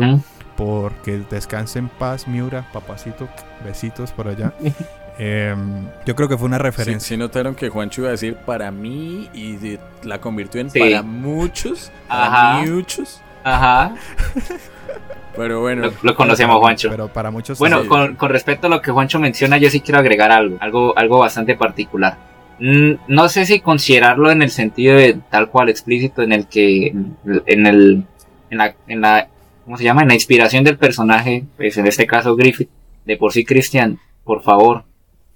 [0.58, 3.28] Porque descanse en paz, Miura, papacito,
[3.66, 4.54] besitos por allá.
[5.18, 7.08] Em, yo creo que fue una Sí, referencia.
[7.10, 10.80] sí notaron que Juancho iba a decir para mí y de- la convirtió en Sí.
[10.80, 11.92] para muchos.
[12.08, 12.26] Para
[12.58, 12.66] Ajá.
[12.66, 13.22] muchos.
[13.44, 13.96] Ajá.
[15.36, 16.90] Pero bueno, Lo, lo conocemos, Juancho.
[16.90, 17.88] Pero para muchos Bueno, Sí.
[17.88, 21.20] con, con respecto a lo que Juancho menciona, yo sí quiero agregar algo, algo, algo
[21.20, 22.18] bastante particular.
[22.60, 26.88] Mm, No sé si considerarlo en el sentido de tal cual explícito, en el que,
[26.88, 28.04] en el,
[28.50, 29.28] en la, en la,
[29.64, 30.02] ¿cómo se llama?
[30.02, 32.70] En la inspiración del personaje, pues en este caso Griffith,
[33.06, 34.84] de por sí Christian, por favor,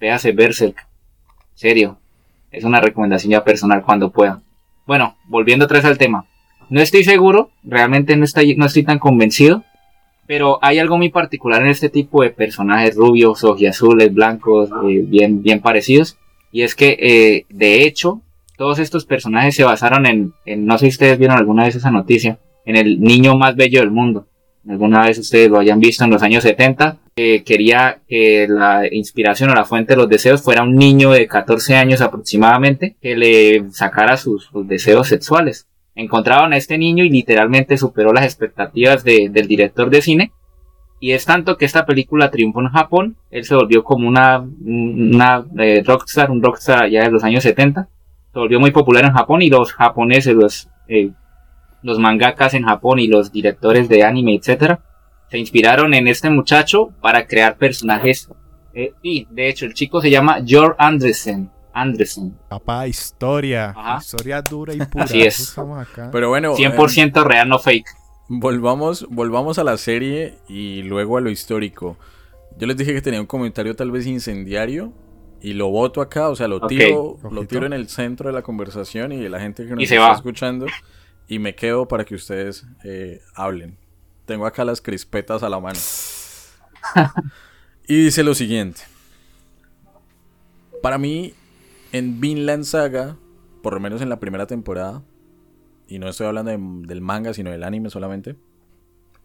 [0.00, 0.86] véase Berserk,
[1.54, 1.98] serio,
[2.50, 4.42] es una recomendación ya personal cuando pueda.
[4.86, 6.26] Bueno, volviendo vez al tema,
[6.68, 9.64] no estoy seguro, realmente no estoy, no estoy tan convencido,
[10.26, 15.42] pero hay algo muy particular en este tipo de personajes rubios, ojiazules, blancos, eh, bien,
[15.42, 16.18] bien parecidos.
[16.50, 18.22] Y es que, eh, de hecho,
[18.56, 21.90] todos estos personajes se basaron en, en, no sé si ustedes vieron alguna vez esa
[21.90, 24.26] noticia, en el niño más bello del mundo.
[24.68, 29.50] Alguna vez ustedes lo hayan visto en los años 70, que quería que la inspiración
[29.50, 33.70] o la fuente de los deseos fuera un niño de 14 años aproximadamente, que le
[33.70, 35.66] sacara sus, deseos sexuales
[35.98, 40.30] encontraron a este niño y literalmente superó las expectativas de- del director de cine.
[41.00, 44.44] Y es tanto que esta película triunfó en Japón, él se volvió como una,
[45.58, 47.88] eh, rockstar, un rockstar allá de los años 70.
[48.30, 51.12] Se volvió muy popular en Japón y los japoneses, los, eh,
[51.86, 54.80] los mangakas en Japón y los directores de anime, etcétera,
[55.30, 58.28] se inspiraron en este muchacho para crear personajes.
[58.74, 61.50] eh, y de hecho el chico se llama George Anderson.
[61.72, 62.36] Anderson.
[62.48, 63.70] Papá, historia.
[63.76, 63.98] Ajá.
[64.00, 65.04] Historia dura y pura.
[65.04, 65.34] Así es.
[65.40, 66.08] Eso Estamos acá.
[66.10, 67.86] pero bueno, eh, 100% real, no fake.
[68.28, 71.96] volvamos, volvamos a la serie y luego a lo histórico.
[72.58, 74.92] Yo les dije que tenía un comentario tal vez incendiario
[75.42, 78.40] y lo voto acá, o sea, lo tiro, lo tiro en el centro de la
[78.42, 80.14] conversación y de la gente que nos Y está va.
[80.14, 80.64] escuchando
[81.28, 83.76] y me quedo para que ustedes eh, hablen.
[84.26, 85.78] Tengo acá las crispetas a la mano.
[87.86, 88.82] y dice lo siguiente.
[90.82, 91.34] Para mí,
[91.92, 93.16] en Vinland Saga,
[93.62, 95.02] por lo menos en la primera temporada,
[95.88, 98.36] y no estoy hablando de- del manga, sino del anime solamente,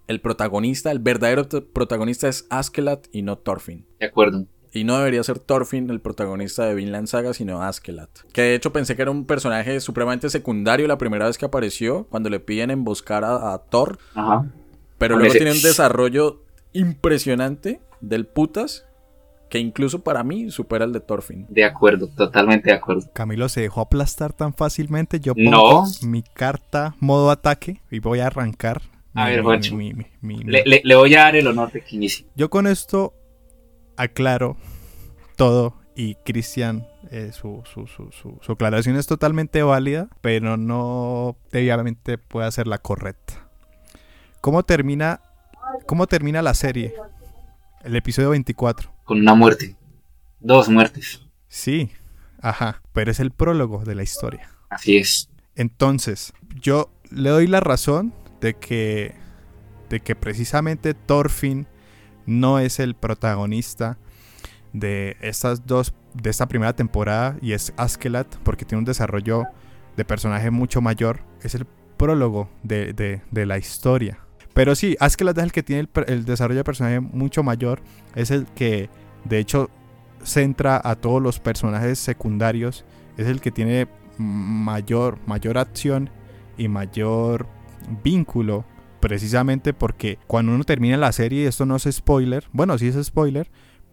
[0.08, 3.86] el protagonista, el verdadero protagonista es Askeladd y no Thorfinn.
[4.00, 4.46] De acuerdo.
[4.74, 8.08] Y no debería ser Thorfinn el protagonista de Vinland Saga, sino Askeladd.
[8.32, 12.06] Que de hecho pensé que era un personaje supremamente secundario la primera vez que apareció,
[12.10, 13.98] cuando le piden emboscar a, a Thor.
[14.16, 14.46] Ajá.
[14.98, 16.44] Pero luego ese- tiene un desarrollo
[16.74, 18.86] impresionante del putas,
[19.50, 21.46] que incluso para mí supera el de Thorfinn.
[21.50, 23.10] De acuerdo, totalmente de acuerdo.
[23.14, 25.20] Camilo se dejó aplastar tan fácilmente.
[25.20, 25.62] Yo No.
[25.62, 28.82] pongo mi carta modo ataque y voy a arrancar.
[29.14, 31.72] A mi- ver, mi- mi- mi- mi- Le, le- le voy a dar el honor
[31.74, 32.26] de que inicie.
[32.36, 33.14] Yo con esto
[34.02, 34.58] aclaro
[35.36, 41.36] todo y Cristian, eh, su, su, su, su- su aclaración es totalmente válida, pero no
[41.52, 43.48] debidamente puede ser la correcta.
[44.42, 45.22] ¿Cómo termina
[45.88, 46.94] ¿Cómo termina la serie?
[47.84, 48.92] El episodio 24.
[49.06, 49.78] Con una muerte.
[50.40, 51.22] Dos muertes.
[51.48, 51.92] Sí,
[52.42, 54.50] ajá, pero es el prólogo de la historia.
[54.70, 55.30] Así es.
[55.56, 59.16] Entonces, yo le doy la razón de que,
[59.90, 61.68] de que precisamente Thorfinn
[62.40, 63.98] no es el protagonista
[64.74, 69.44] de estas dos, de esta primera temporada y es Askelat porque tiene un desarrollo
[69.98, 71.22] de personaje mucho mayor.
[71.44, 71.66] Es el
[71.98, 74.20] prólogo de, de- la historia.
[74.54, 77.82] Pero sí, Askelat es el que tiene el, el desarrollo de personaje mucho mayor.
[78.16, 78.90] Es el que,
[79.26, 79.70] de hecho,
[80.24, 82.86] centra a todos los personajes secundarios.
[83.18, 86.10] Es el que tiene mayor, mayor acción
[86.58, 87.48] y mayor
[88.04, 88.66] vínculo.
[89.02, 92.46] Precisamente porque cuando uno termina la serie, esto no es spoiler.
[92.54, 93.50] Bueno, sí es spoiler,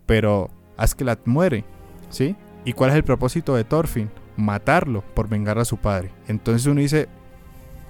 [0.07, 1.65] pero Askelat muere,
[2.11, 2.37] ¿sí?
[2.65, 4.11] ¿Y cuál es el propósito de Thorfinn?
[4.37, 6.11] Matarlo por vengar a su padre.
[6.29, 7.09] Entonces uno dice,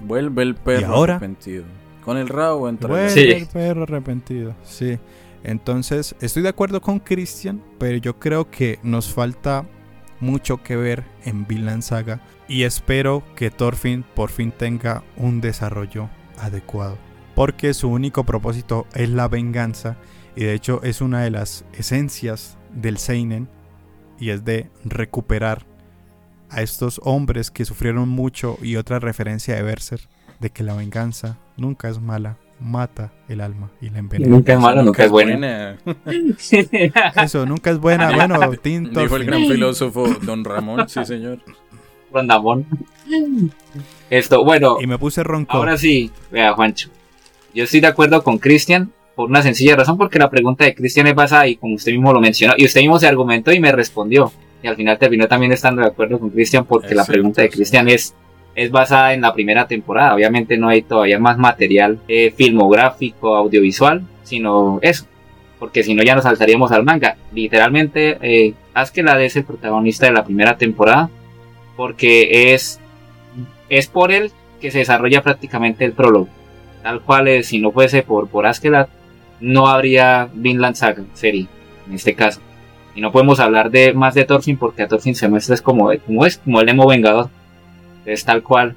[0.01, 1.17] Vuelve el perro ¿Y ahora?
[1.17, 1.65] arrepentido.
[2.05, 3.21] Con el rabo entre Vuelve Sí.
[3.33, 4.55] el perro arrepentido.
[4.63, 4.99] Sí.
[5.45, 9.67] Entonces, estoy de acuerdo con Christian, pero yo creo que nos falta
[10.21, 16.09] mucho que ver en Vinland Saga y espero que Thorfinn por fin tenga un desarrollo
[16.39, 16.99] adecuado,
[17.39, 19.97] porque su único propósito es la venganza
[20.35, 23.49] y de hecho es una de las esencias del seinen
[24.19, 25.65] y es de recuperar
[26.51, 30.01] a estos hombres que sufrieron mucho y otra referencia de Berser
[30.41, 34.35] de que la venganza nunca es mala, mata el alma y la envenena.
[34.35, 35.77] Nunca es malo, nunca es bueno.
[37.23, 38.11] Eso nunca es buena.
[38.17, 41.39] Bueno, Tim Dijo el gran filósofo Don Ramón, sí señor.
[42.13, 42.67] Rondamón.
[44.11, 45.57] Esto, bueno, Y me puse ronco.
[45.57, 46.91] ahora sí, vea, Juancho.
[47.59, 51.09] Yo estoy de acuerdo con Cristian por una sencilla razón, porque la pregunta de Cristian
[51.09, 53.73] es basada, y como usted mismo lo mencionó, y usted mismo se argumentó y me
[53.73, 54.31] respondió.
[54.63, 57.51] Y al final terminó también estando de acuerdo con Cristian, porque la pregunta de.
[57.51, 58.15] Cristian es,
[58.55, 60.15] es basada en la primera temporada.
[60.15, 65.07] Obviamente no hay todavía más material eh, filmográfico, audiovisual, sino eso.
[65.59, 67.17] Porque si no ya nos saltaríamos al manga.
[67.33, 71.11] Literalmente, eh, Askeladd es el protagonista de la primera temporada,
[71.77, 72.79] porque es,
[73.69, 74.31] es por él
[74.61, 76.29] que se desarrolla prácticamente el prólogo.
[76.83, 78.89] Tal cual, es, si no fuese por, por Askeladd,
[79.41, 81.47] no habría Vinland Saga serie,
[81.87, 82.41] en este caso.
[82.95, 85.91] Y no podemos hablar de más de Thorfinn porque a Thorfinn se muestra es como,
[86.07, 87.31] como es, como el emo vengador.
[88.05, 88.75] Es tal cual,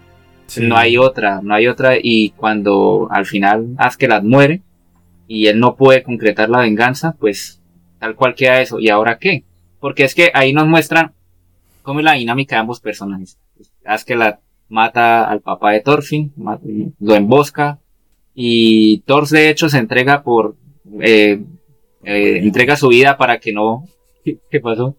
[0.48, 0.68] Sí.
[0.68, 1.94] no hay otra, no hay otra.
[2.02, 4.62] Y cuando al final Askeladd muere
[5.28, 7.62] y él no puede concretar la venganza, pues
[8.00, 8.80] tal cual queda eso.
[8.80, 9.46] ¿Y ahora qué?
[9.80, 11.14] Porque es que ahí nos muestran
[11.84, 13.40] cómo es la dinámica de ambos personajes.
[13.86, 16.34] Askeladd mata al papá de Thorfinn,
[17.00, 17.80] lo embosca
[18.34, 20.56] y Thor de hecho se entrega por
[21.02, 21.42] eh,
[22.04, 23.86] eh, entrega su vida para que no
[24.24, 24.96] ¿qué, qué pasó?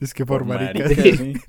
[0.00, 0.88] Es que por, marica.
[0.88, 1.34] sí.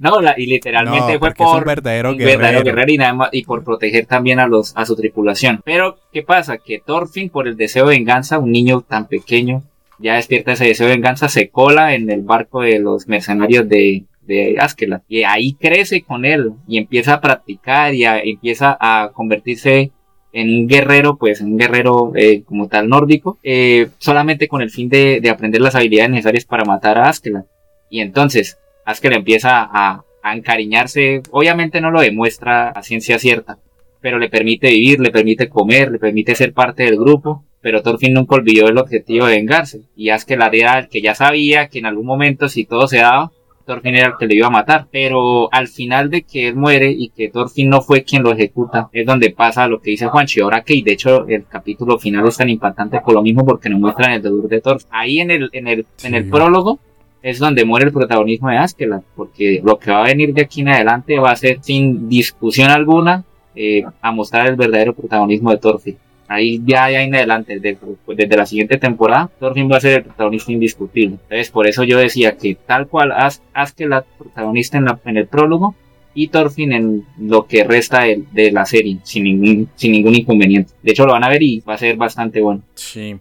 [0.00, 2.64] No, la- y literalmente No, fue un por verdadero un verdadero guerrero.
[2.64, 5.60] guerrero y nada más y por proteger también a los a su tripulación.
[5.62, 9.62] Pero qué pasa que Thorfinn por el deseo de venganza, un niño tan pequeño
[9.98, 14.04] ya despierta ese deseo de venganza, se cola en el barco de los mercenarios de
[14.28, 19.10] de Askeladd y ahí crece con él y empieza a practicar y a- empieza a
[19.12, 19.90] convertirse
[20.32, 24.88] en un guerrero, pues un guerrero eh, como tal nórdico, eh, solamente con el fin
[24.88, 27.44] de, de aprender las habilidades necesarias para matar a Askeladd.
[27.90, 33.58] Y entonces Askeladd empieza a, a encariñarse, obviamente no lo demuestra a ciencia cierta,
[34.02, 38.12] pero le permite vivir, le permite comer, le permite ser parte del grupo, pero Thorfinn
[38.12, 41.86] nunca olvidó el objetivo de vengarse, y Askeladd era el que ya sabía que en
[41.86, 43.32] algún momento si todo se daba,
[43.68, 46.90] Thorfinn era el que le iba a matar, pero al final de que él muere
[46.90, 50.40] y que Thorfinn no fue quien lo ejecuta, es donde pasa lo que dice Juancho,
[50.40, 53.44] y ahora que y de hecho el capítulo final es tan impactante por lo mismo
[53.44, 54.88] porque nos muestran el dolor de Thorfinn.
[54.90, 56.78] Ahí en el, en el, en el prólogo
[57.22, 60.62] es donde muere el protagonismo de Askeladd, porque lo que va a venir de aquí
[60.62, 65.58] en adelante va a ser sin discusión alguna eh, a mostrar el verdadero protagonismo de
[65.58, 65.98] Thorfinn.
[66.28, 70.52] Ahí ya, ya en adelante, desde, la siguiente temporada, Thorfinn va a ser el protagonista
[70.52, 71.16] indiscutible.
[71.22, 75.26] Entonces, por eso yo decía que tal cual As Askeladd protagonista en, la- en el
[75.26, 75.74] prólogo
[76.14, 80.72] y Thorfinn en lo que resta de, la serie, sin ningún, sin ningún inconveniente.
[80.82, 82.62] De hecho, lo van a ver y va a ser bastante bueno.
[82.74, 83.16] Sí,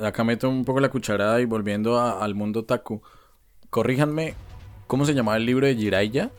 [0.00, 3.02] acá meto un poco la cucharada y volviendo al mundo taku.
[3.68, 4.34] Corríjanme,
[4.86, 6.30] ¿cómo se llamaba el libro de Jiraiya?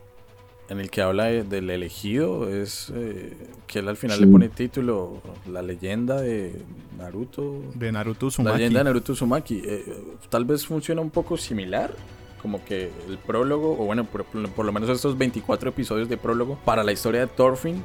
[0.70, 3.34] En el que habla de- del elegido, es eh,
[3.68, 4.26] que él al final Sí.
[4.26, 6.62] le pone título La leyenda de
[6.98, 7.62] Naruto.
[7.74, 8.58] De Naruto La Uzumaki.
[8.58, 9.62] leyenda de Naruto Uzumaki.
[9.66, 9.86] Eh,
[10.30, 11.94] tal vez funciona un poco similar.
[12.42, 16.60] Como que el prólogo, o bueno, por, por lo menos estos 24 episodios de prólogo
[16.66, 17.84] para la historia de Thorfinn.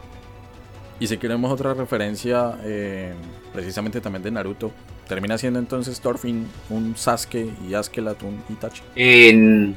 [1.00, 3.12] Y si queremos otra referencia, eh,
[3.52, 4.70] precisamente también de Naruto,
[5.08, 8.82] termina siendo entonces Thorfinn un Sasuke y Askeladd un Itachi.
[8.94, 9.76] En-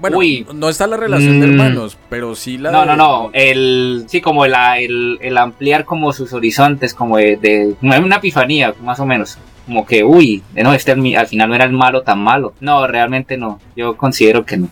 [0.00, 0.46] Bueno, Uy.
[0.54, 1.50] no está la relación de Mm.
[1.50, 3.30] hermanos, pero sí la No, de- no, no.
[3.34, 8.74] El, sí, como el, el, el ampliar como sus horizontes, como de, de una epifanía,
[8.82, 9.36] más o menos.
[9.66, 12.54] Como que, uy, no, este al final no era el malo tan malo.
[12.60, 13.60] No, realmente no.
[13.76, 14.68] Yo considero que no.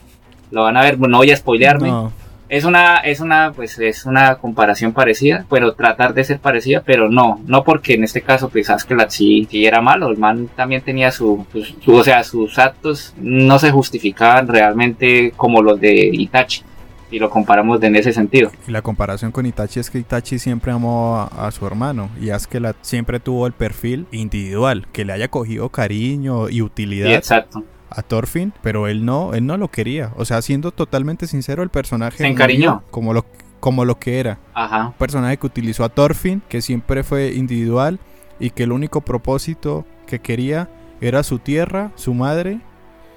[0.50, 1.88] Lo van a ver, no voy a spoilearme.
[1.88, 2.10] No,
[2.48, 7.10] Es una, es una, pues es una comparación parecida, pero tratar de ser parecida, pero
[7.10, 10.80] no, no porque en este caso pues Askeladd sí, sí era malo, el man también
[10.82, 16.10] tenía su, pues, su- o sea, sus actos no se justificaban realmente como los de
[16.12, 16.62] Itachi,
[17.10, 18.50] y lo comparamos en ese sentido.
[18.66, 22.28] Y la comparación con Itachi es que Itachi siempre amó a, a su hermano y
[22.30, 27.64] Askeladd siempre tuvo el perfil individual, que le haya cogido cariño y Sí, utilidad exacto.
[27.90, 30.12] A Thorfinn, pero él no, él no lo quería.
[30.16, 32.74] O sea, siendo totalmente sincero, el personaje Se encariñó.
[32.76, 33.24] murió como lo,
[33.60, 34.38] como lo que era.
[34.54, 34.86] Ajá.
[34.88, 37.98] Un personaje que utilizó a Thorfinn, que siempre fue individual
[38.40, 40.68] y que el único propósito que quería
[41.00, 42.60] era su tierra, su madre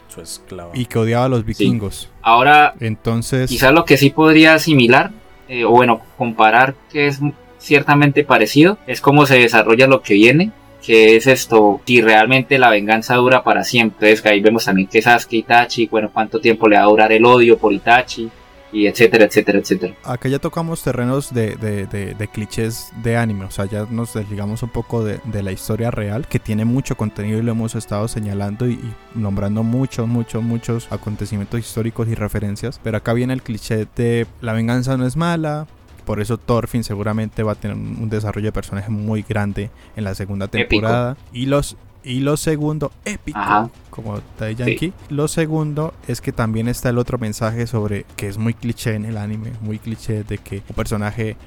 [0.08, 0.72] Su esclava.
[0.74, 2.10] y que odiaba a los vikingos.
[2.22, 5.12] Ahora, Entonces, quizás lo que sí podría asimilar,
[5.48, 7.20] eh, o bueno, comparar que es
[7.60, 10.52] ciertamente parecido, es cómo se desarrolla lo que viene,
[10.86, 14.10] que es esto, si realmente la venganza dura para siempre.
[14.10, 17.12] Entonces que ahí vemos también que Sasuke Itachi, bueno, cuánto tiempo le va a durar
[17.12, 18.30] el odio por Itachi,
[18.74, 19.94] y etcétera, etcétera, etcétera.
[20.06, 24.14] acá ya tocamos terrenos de, de- de- de clichés de anime, o sea, ya nos
[24.14, 28.08] desligamos un poco de, la historia real, que tiene mucho contenido y lo hemos estado
[28.08, 33.42] señalando y, y nombrando muchos, muchos, muchos acontecimientos históricos y referencias, pero acá viene el
[33.42, 35.68] cliché de la venganza no es mala.
[36.06, 40.16] Por eso Thorfinn seguramente va a tener un desarrollo de personaje muy grande en la
[40.16, 40.70] segunda Épico.
[40.70, 41.18] temporada.
[41.32, 43.70] Y los y lo segundo, épico, Ajá.
[43.92, 44.94] como Daddy Yankee.
[45.10, 49.06] Lo segundo es que también está el otro mensaje sobre que es muy cliché en
[49.06, 51.38] el anime, muy cliché de que un personaje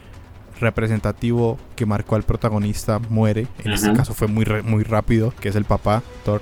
[0.61, 3.48] representativo que marcó al protagonista muere.
[3.64, 6.40] En este caso fue muy, muy rápido, que es el papá, Thor,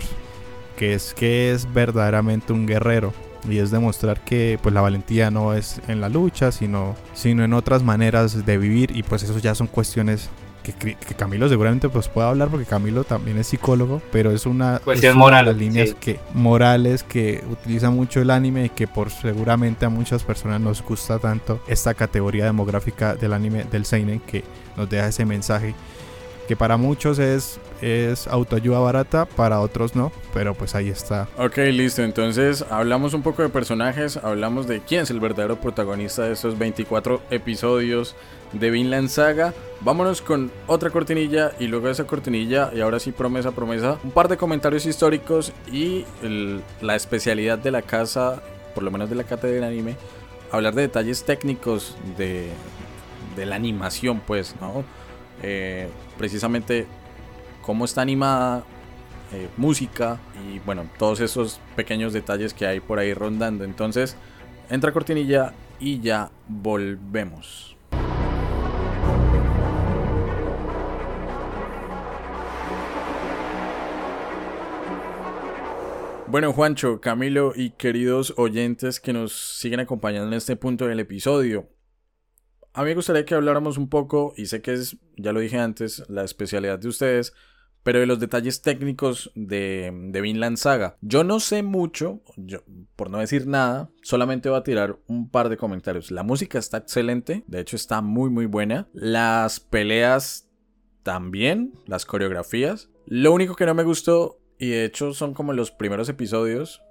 [0.77, 3.15] que es que es verdaderamente un guerrero.
[3.49, 7.53] Y es demostrar que pues la valentía no es en la lucha, sino, sino en
[7.55, 8.97] otras maneras de vivir.
[8.97, 10.31] Y pues eso ya son cuestiones
[10.63, 14.81] que, que Camilo seguramente pues puede hablar porque Camilo también es psicólogo, pero es una
[14.83, 15.97] Cuestión es una de moral, las líneas sí.
[15.99, 20.83] que morales que utiliza mucho el anime y que por seguramente a muchas personas nos
[20.83, 24.45] gusta tanto esta categoría demográfica del anime del seinen que
[24.77, 25.75] nos deja ese mensaje
[26.47, 31.29] que para muchos es es autoayuda barata, para otros no, pero pues ahí está.
[31.37, 32.03] Ok, listo.
[32.03, 36.59] Entonces hablamos un poco de personajes, hablamos de quién es el verdadero protagonista de estos
[36.59, 38.15] 24 episodios
[38.53, 39.53] de Vinland Saga.
[39.81, 44.29] Vámonos con otra cortinilla y luego esa cortinilla, y ahora sí promesa, promesa, un par
[44.29, 46.05] de comentarios históricos y
[46.81, 48.43] la especialidad de la casa,
[48.75, 49.97] por lo menos de la cátedra de anime,
[50.53, 52.51] hablar de detalles técnicos de,
[53.37, 54.85] de la animación, pues, ¿no?
[55.43, 56.87] Eh, precisamente
[57.63, 58.65] cómo está animada,
[59.33, 63.65] eh, música y bueno, todos esos pequeños detalles que hay por ahí rondando.
[63.65, 64.17] Entonces,
[64.69, 67.77] entra cortinilla y ya volvemos.
[76.33, 81.69] Bueno, Juancho, Camilo y queridos oyentes que nos siguen acompañando en este punto del episodio.
[82.73, 85.59] A mí me gustaría que habláramos un poco, y sé que es, ya lo dije
[85.59, 87.35] antes, la especialidad de ustedes,
[87.83, 90.97] pero de los detalles técnicos de, de Vinland Saga.
[91.01, 92.61] Yo no sé mucho, yo,
[92.97, 96.11] por no decir nada, solamente voy a tirar un par de comentarios.
[96.11, 98.89] La música está excelente, de hecho está muy muy buena.
[98.93, 100.49] Las peleas
[101.03, 102.91] también, las coreografías.
[103.07, 106.83] Lo único que no me gustó, y de hecho son como los primeros episodios,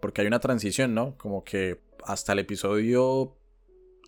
[0.00, 1.16] porque hay una transición, ¿no?
[1.16, 3.38] Como que hasta el episodio,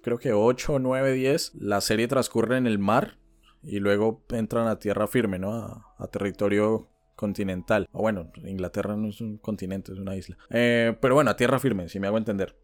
[0.03, 3.19] creo que 8, 9, 10, la serie transcurre en el mar
[3.67, 5.53] y luego entran a tierra firme, ¿no?
[5.99, 7.89] A, territorio continental.
[7.93, 10.39] O bueno, Inglaterra no es un continente, es una isla.
[10.51, 12.57] Eh, pero bueno, a tierra firme, si me hago entender.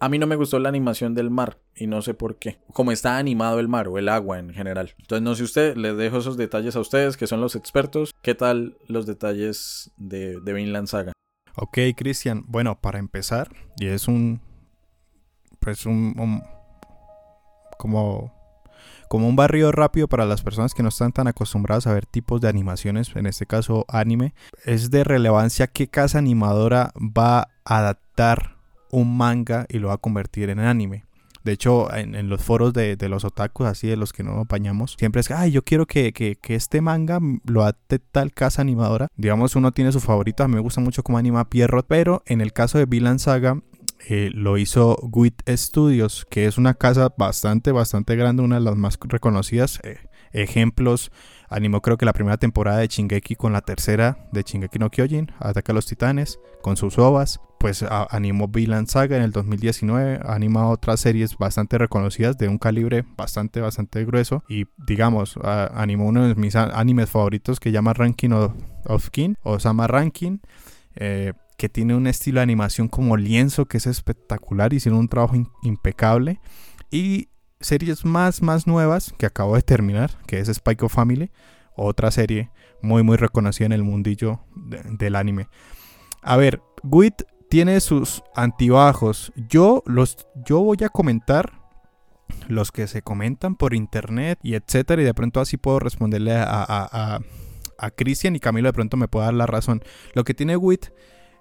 [0.00, 2.60] A mí no me gustó la animación del mar y no sé por qué.
[2.72, 4.94] Como está animado el mar o el agua en general.
[4.98, 8.12] Entonces no sé usted, les dejo esos detalles a ustedes que son los expertos.
[8.22, 11.12] ¿Qué tal los detalles de, de Vinland Saga?
[11.56, 12.44] Ok, Cristian.
[12.46, 13.48] Bueno, para empezar,
[13.80, 14.40] y es un.
[15.58, 16.14] Pues un-
[17.76, 18.32] como.
[19.08, 22.40] Como un barrio rápido para las personas que no están tan acostumbradas a ver tipos
[22.40, 24.34] de animaciones, en este caso anime.
[24.64, 28.56] Es de relevancia qué casa animadora va a adaptar
[28.90, 31.04] un manga y lo va a convertir en anime.
[31.44, 34.96] De hecho, en, los foros de, los otakus, así de los que no nos bañamos,
[34.98, 39.08] siempre es ay, yo quiero que, que- este manga lo adapte tal casa animadora.
[39.16, 42.42] Digamos, uno tiene su favorito, a mí me gusta mucho cómo anima Pierrot, pero en
[42.42, 43.62] el caso de Vinland Saga,
[44.08, 48.76] eh, lo hizo WIT Studios, que es una casa bastante, bastante grande, una de las
[48.76, 49.80] más reconocidas.
[49.84, 49.98] Eh,
[50.32, 51.10] ejemplos,
[51.50, 55.32] Animó creo que la primera temporada de Shingeki con la tercera de Shingeki no Kyojin,
[55.38, 57.40] Ataca a los Titanes, con sus ovas.
[57.58, 62.48] Pues a- animó Vinland Saga en el 2019, ha animado otras series bastante reconocidas de
[62.48, 64.44] un calibre bastante, bastante grueso.
[64.46, 68.52] Y digamos, a- animó uno de mis animes favoritos que llama Ranking of,
[68.84, 70.38] of King, o Sama Ranking,
[70.96, 75.34] eh, que tiene un estilo de animación como lienzo que es espectacular, hicieron un trabajo
[75.62, 76.40] impecable.
[76.90, 77.28] Y
[77.60, 81.30] series más, más nuevas que acabo de terminar, que es Spike of Family,
[81.76, 82.50] otra serie
[82.80, 85.48] muy, muy reconocida en el mundillo de- del anime.
[86.22, 89.32] A ver, WIT tiene sus antibajos.
[89.48, 91.52] Yo, los, yo voy a comentar
[92.46, 96.44] los que se comentan por internet y etcétera, y de pronto así puedo responderle a,
[96.44, 97.20] a, a,
[97.78, 99.82] a Cristian y Camilo de pronto me puede dar la razón.
[100.14, 100.86] Lo que tiene WIT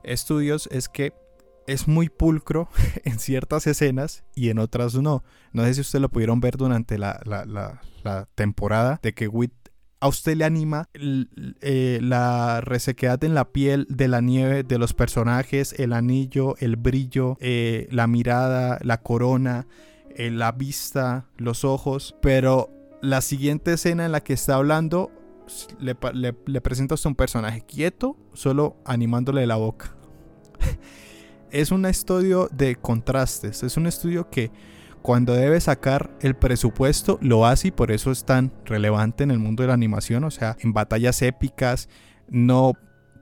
[0.06, 1.14] Studios es que
[1.68, 2.70] es muy pulcro
[3.04, 5.24] en ciertas escenas y en otras no.
[5.54, 7.82] No sé si ustedes lo pudieron ver durante la, la,
[8.36, 9.52] temporada de que WIT
[10.00, 14.94] a usted le anima eh, la resequedad en la piel de la nieve de los
[14.94, 19.68] personajes, el anillo, el brillo, eh, la mirada, la corona,
[20.16, 22.16] eh, la vista, los ojos.
[22.22, 22.70] Pero
[23.02, 25.12] la siguiente escena en la que está hablando
[25.80, 29.96] le, le, le presenta a un personaje quieto, solo animándole la boca.
[31.52, 34.52] es un estudio de contrastes, es un estudio que
[35.02, 39.40] cuando debe sacar el presupuesto lo hace y por eso es tan relevante en el
[39.40, 41.88] mundo de la animación, o sea, en batallas épicas
[42.30, 42.74] no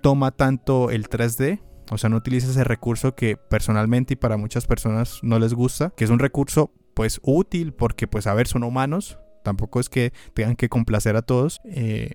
[0.02, 1.62] toma tanto el 3D,
[1.92, 5.92] o sea, no utiliza ese recurso que personalmente y para muchas personas no les gusta,
[5.96, 10.12] que es un recurso pues útil porque pues a ver, son humanos, tampoco es que
[10.34, 11.62] tengan que complacer a todos.
[11.64, 12.12] eh,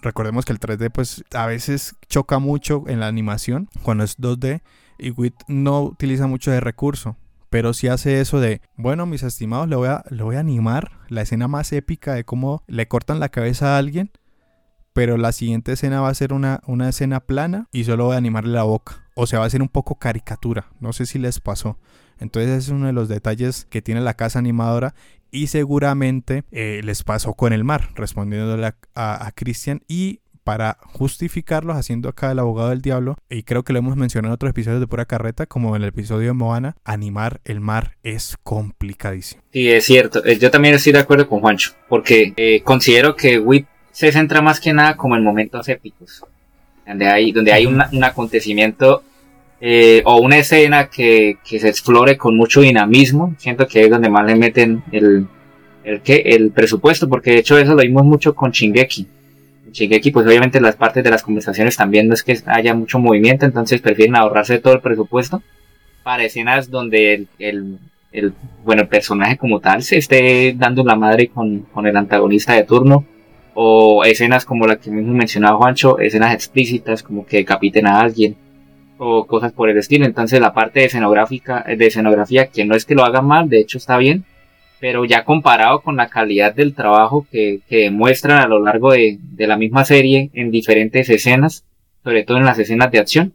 [0.00, 4.62] recordemos que el 3D pues a veces choca mucho en la animación cuando es 2D
[4.98, 7.16] y WIT no utiliza mucho de recurso.
[7.50, 10.92] Pero sí hace eso de, bueno, mis estimados, le voy, a, le voy a animar
[11.08, 14.10] la escena más épica de cómo le cortan la cabeza a alguien.
[14.92, 18.18] Pero la siguiente escena va a ser una, una escena plana y solo voy a
[18.18, 19.06] animarle la boca.
[19.14, 20.66] O sea, va a ser un poco caricatura.
[20.80, 21.78] No sé si les pasó.
[22.18, 24.94] Entonces es uno de los detalles que tiene la casa animadora.
[25.30, 29.82] Y seguramente eh, les pasó con el mar, respondiéndole a, a, a Christian.
[29.88, 34.30] Y para justificarlos, haciendo acá el abogado del diablo, y creo que lo hemos mencionado
[34.32, 37.98] en otros episodios de pura carreta, como en el episodio de Moana, animar el mar
[38.02, 39.42] es complicadísimo.
[39.52, 40.24] Sí, es cierto.
[40.24, 44.40] Eh, Yo también estoy de acuerdo con Juancho, porque eh, considero que WIT se centra
[44.40, 46.22] más que nada como en momentos épicos,
[46.86, 49.02] donde hay, donde hay una- un acontecimiento
[49.60, 53.34] eh, o una escena que, que se explore con mucho dinamismo.
[53.38, 55.26] Siento que es donde más le meten el,
[55.84, 56.22] el, ¿qué?
[56.26, 59.06] el presupuesto, porque de hecho eso lo vimos mucho con Shingeki.
[59.66, 62.98] En Shingeki, pues obviamente las partes de las conversaciones también no es que haya mucho
[62.98, 65.42] movimiento, entonces prefieren ahorrarse todo el presupuesto
[66.02, 67.78] para escenas donde el, el,
[68.12, 68.32] el,
[68.64, 72.64] bueno, el personaje como tal se esté dando la madre con, con el antagonista de
[72.64, 73.04] turno.
[73.60, 78.36] O escenas como la que mismo mencionaba Juancho, escenas explícitas como que decapiten a alguien.
[78.98, 80.04] O cosas por el estilo.
[80.04, 83.60] Entonces la parte de escenográfica, de escenografía, que no es que lo hagan mal, de
[83.60, 84.24] hecho está bien.
[84.80, 89.18] Pero ya comparado con la calidad del trabajo que, que demuestran a lo largo de,
[89.20, 91.64] de la misma serie en diferentes escenas,
[92.04, 93.34] sobre todo en las escenas de acción,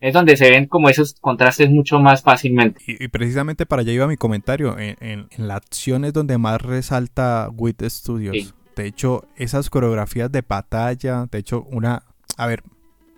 [0.00, 2.80] es donde se ven como esos contrastes mucho más fácilmente.
[2.86, 4.78] Y, y precisamente para allá iba mi comentario.
[4.78, 8.36] En, en- en la acción es donde más resalta WIT Studios.
[8.36, 8.50] Sí.
[8.76, 12.02] De hecho, esas coreografías de batalla, de hecho, una...
[12.36, 12.62] A ver,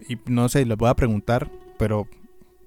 [0.09, 1.49] y no sé, les voy a preguntar,
[1.85, 2.09] pero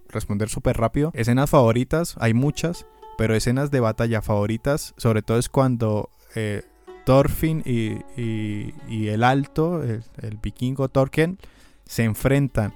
[0.10, 1.10] responder súper rápido.
[1.16, 2.86] Escenas favoritas, hay muchas,
[3.18, 6.62] pero escenas de batalla favoritas, sobre todo es cuando eh,
[7.04, 11.40] Thorfinn y, el alto, el, el vikingo Thorken,
[11.86, 12.76] se enfrentan.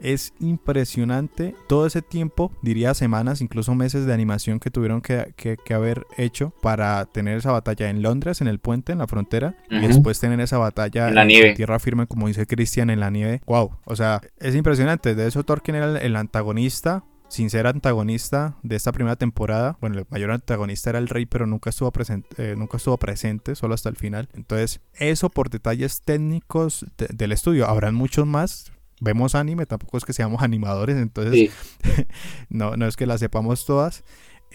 [0.00, 5.56] Es impresionante todo ese tiempo, diría semanas, incluso meses de animación que tuvieron que, que-
[5.62, 9.56] que haber hecho para tener esa batalla en Londres, en el puente, en la frontera,
[9.68, 11.54] y después tener esa batalla En la nieve.
[11.54, 13.42] tierra firme, como dice Cristian, en la nieve.
[13.46, 15.14] Wow, o sea, es impresionante.
[15.14, 17.04] De eso Torken era el, el antagonista.
[17.28, 21.46] Sin ser antagonista de esta primera temporada, bueno, el mayor antagonista era el rey, pero
[21.46, 24.28] nunca estuvo presente, eh, nunca estuvo presente, solo hasta el final.
[24.34, 27.68] Entonces, eso por detalles técnicos de- del estudio.
[27.68, 31.50] Habrán muchos más, vemos anime, tampoco es que seamos animadores, entonces Sí.
[32.48, 34.04] no, no es que las sepamos todas.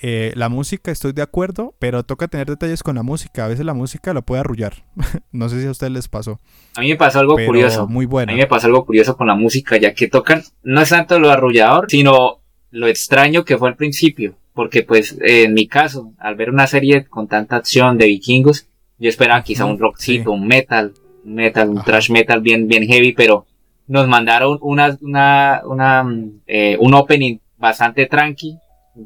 [0.01, 3.45] Eh, la música estoy de acuerdo, pero toca tener detalles con la música.
[3.45, 4.85] A veces la música lo puede arrullar.
[5.31, 6.41] no sé si a ustedes les pasó.
[6.76, 7.88] A mí me pasó algo pero curioso.
[7.88, 8.34] Muy A buena.
[8.34, 11.30] mí me pasó algo curioso con la música, ya que tocan, no es tanto lo
[11.31, 12.41] arrullador, sino
[12.72, 14.35] lo extraño que fue al principio.
[14.53, 18.67] Porque pues, eh, en mi caso, al ver una serie con tanta acción de vikingos,
[18.99, 20.30] yo esperaba quizá un rockcito, sí.
[20.30, 20.93] un metal,
[21.23, 21.85] un metal, un Ajá.
[21.85, 23.45] thrash metal bien, bien heavy, pero
[23.88, 28.57] nos mandaron una, una, una, mm, eh, un opening bastante tranqui,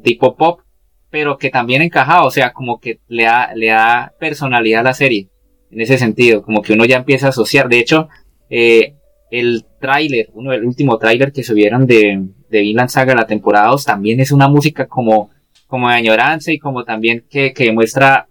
[0.02, 0.60] tipo pop,
[1.10, 4.94] pero que también encajaba, o sea, como que le da, le da personalidad a la
[4.94, 5.28] serie.
[5.70, 7.68] en ese sentido, como que uno ya empieza a asociar.
[7.68, 8.08] De hecho,
[8.48, 8.96] eh,
[9.30, 13.84] el tráiler, uno del último tráiler que subieron de, de Vinland Saga la temporada 2
[13.84, 15.30] también es una música como,
[15.68, 18.28] como de añoranza y como también que, que muestra,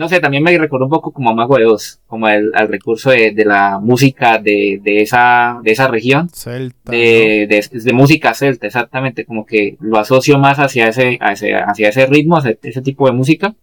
[0.00, 2.68] no sé, también me recuerda un poco como a Mago de Oz, como el, al
[2.68, 6.90] recurso de, de la música de, de esa, de esa región Celta.
[6.90, 12.38] de, música celta, exactamente, como que lo asocio más hacia ese, hacia, hacia ese ritmo,
[12.38, 13.54] hacia ese tipo de música.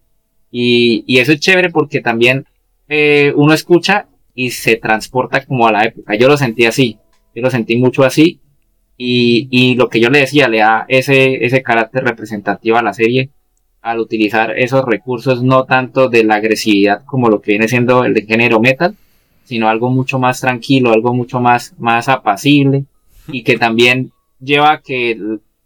[0.48, 2.46] Y, y eso es chévere porque también
[2.88, 6.14] eh, uno escucha y se transporta como a la época.
[6.14, 6.98] Yo lo sentí así,
[7.34, 8.38] yo lo sentí mucho así.
[8.96, 12.92] Y, y lo que yo le decía, le da ese, ese carácter representativo a la
[12.94, 13.30] serie
[13.82, 18.14] al utilizar esos recursos no tanto de la agresividad como lo que viene siendo el
[18.26, 18.96] género metal,
[19.44, 22.84] sino algo mucho más tranquilo, algo mucho más, más apacible
[23.28, 25.18] y que también lleva a que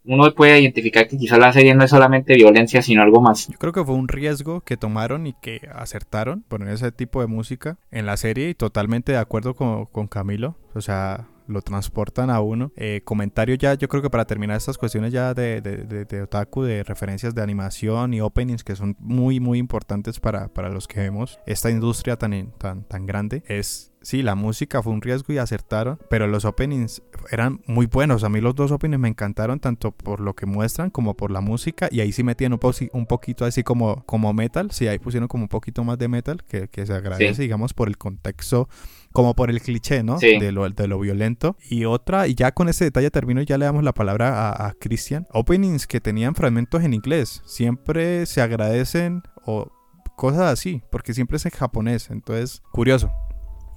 [0.04, 3.48] uno pueda identificar que quizás la serie no es solamente violencia, sino algo más.
[3.48, 7.28] Yo creo que fue un riesgo que tomaron y que acertaron poner ese tipo de
[7.28, 10.56] música en la serie y totalmente de acuerdo con, con Camilo.
[10.74, 12.72] O sea, lo transportan a uno.
[12.76, 16.22] Eh, comentario ya, yo creo que para terminar estas cuestiones ya de, de, de, de,
[16.22, 20.88] otaku, de referencias de animación y openings que son muy, muy importantes para, para los
[20.88, 25.32] que vemos esta industria tan, tan, tan grande, es sí, la música fue un riesgo
[25.32, 28.24] y acertaron, pero los openings eran muy buenos.
[28.24, 31.40] A mí los dos openings me encantaron tanto por lo que muestran como por la
[31.40, 34.98] música y ahí sí metían un, po un poquito así como, como metal, sí, ahí
[34.98, 37.42] pusieron como un poquito más de metal que, que se agradece, sí.
[37.42, 38.68] digamos, por el contexto
[39.12, 40.18] como por el cliché, ¿no?
[40.18, 40.38] Sí.
[40.38, 41.56] De, lo, de lo violento.
[41.68, 44.68] Y otra, y ya con ese detalle termino y ya le damos la palabra a,
[44.68, 45.26] a Christian.
[45.32, 47.42] Openings que tenían fragmentos en inglés.
[47.44, 49.70] Siempre se agradecen o
[50.16, 52.10] cosas así, porque siempre es en japonés.
[52.10, 53.10] Entonces, curioso.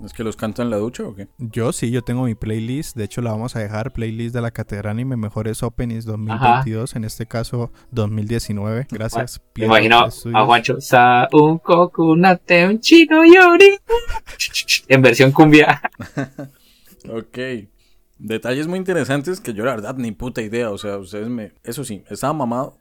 [0.03, 1.27] ¿Es que los cantan en la ducha o qué?
[1.37, 2.97] Yo sí, yo tengo mi playlist.
[2.97, 3.93] De hecho, la vamos a dejar.
[3.93, 6.91] Playlist de la Catedral Anime Mejores Openings 2022.
[6.91, 6.97] Ajá.
[6.97, 8.87] En este caso, 2019.
[8.91, 9.41] Gracias.
[9.55, 9.99] Me imagino
[10.33, 10.81] a Juancho.
[10.81, 13.77] Sa un coconate, un chino yori.
[14.87, 15.81] en versión cumbia.
[17.09, 17.37] ok.
[18.17, 20.71] Detalles muy interesantes que yo la verdad ni puta idea.
[20.71, 21.53] O sea, ustedes me...
[21.63, 22.77] Eso sí, estaba mamado.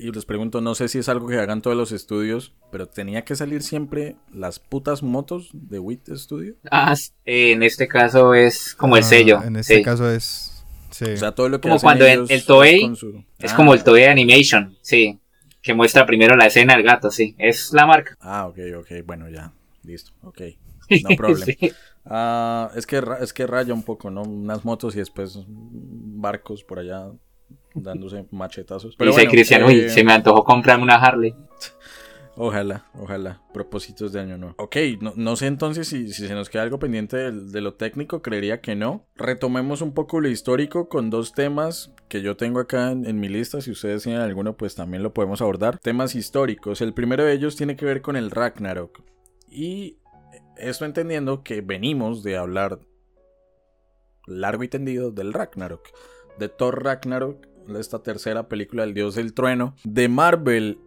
[0.00, 3.22] Y les pregunto, no sé si es algo que hagan todos los estudios, pero tenía
[3.22, 6.54] que salir siempre las putas motos de WIT Studio.
[6.70, 6.94] Ah,
[7.26, 9.40] en este caso es como el sello.
[9.42, 9.82] Ah, en este sí.
[9.82, 10.64] caso es.
[10.90, 11.04] Sí.
[11.04, 13.22] O sea, todo lo que como cuando el, el Toei es, su...
[13.38, 13.56] es ah.
[13.56, 15.20] como el Toei Animation, sí.
[15.60, 17.34] Que muestra primero la escena del gato, sí.
[17.36, 18.16] Es la marca.
[18.20, 19.04] Ah, ok, ok.
[19.04, 19.52] Bueno, ya.
[19.82, 20.12] Listo.
[20.22, 20.40] Ok.
[21.08, 21.44] No problem.
[21.44, 21.72] sí.
[22.06, 24.22] uh, es, que, es que raya un poco, ¿no?
[24.22, 27.10] Unas motos y después barcos por allá
[27.74, 28.96] dándose machetazos.
[28.96, 29.66] Pero Dice bueno, Cristian, eh...
[29.66, 31.34] uy, se me antojó comprarme una Harley.
[32.36, 33.42] Ojalá, ojalá.
[33.52, 34.54] Propósitos de año nuevo.
[34.56, 37.74] Ok, no, no sé entonces si, si, se nos queda algo pendiente de, de, lo
[37.74, 39.04] técnico, creería que no.
[39.14, 43.28] Retomemos un poco lo histórico con dos temas que yo tengo acá en, en mi
[43.28, 43.60] lista.
[43.60, 45.78] Si ustedes tienen alguno, pues también lo podemos abordar.
[45.80, 46.80] Temas históricos.
[46.80, 49.02] El primero de ellos tiene que ver con el Ragnarok.
[49.50, 49.98] Y
[50.56, 52.78] esto entendiendo que venimos de hablar
[54.26, 55.88] largo y tendido del Ragnarok.
[56.38, 57.46] De Thor Ragnarok
[57.78, 60.78] esta tercera película del Dios del Trueno de Marvel.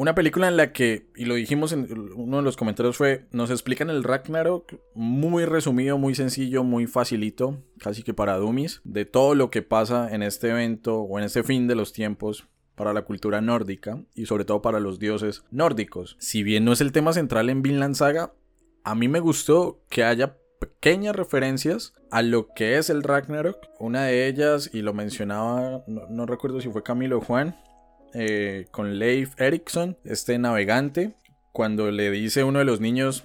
[0.00, 3.50] Una película en la que, y lo dijimos en uno de los comentarios, fue, nos
[3.50, 9.34] explican el Ragnarok muy resumido, muy sencillo, muy facilito, casi que para dummies, de todo
[9.34, 13.02] lo que pasa en este evento o en este fin de los tiempos para la
[13.02, 16.16] cultura nórdica y sobre todo para los dioses nórdicos.
[16.18, 18.32] Si bien no es el tema central en Vinland Saga,
[18.84, 23.56] a mí me gustó que haya pequeñas referencias a lo que es el Ragnarok.
[23.80, 27.58] Una de ellas, y lo mencionaba, no, recuerdo si fue Camilo o Juan,
[28.14, 31.14] eh, con Leif Erikson, este navegante,
[31.52, 33.24] cuando le dice uno de los niños,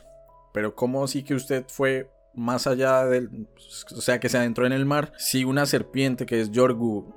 [0.53, 3.47] pero ¿cómo sí que usted fue más allá del...
[3.95, 5.11] O sea, que se adentró en el mar?
[5.17, 7.13] Si una serpiente que es Jorgu,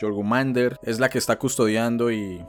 [0.00, 2.44] Jorgumander, es la que está custodiando y...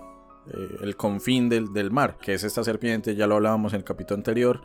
[0.51, 3.83] Eh, el confín del, del mar, que es esta serpiente, ya lo hablábamos en el
[3.83, 4.61] capítulo anterior,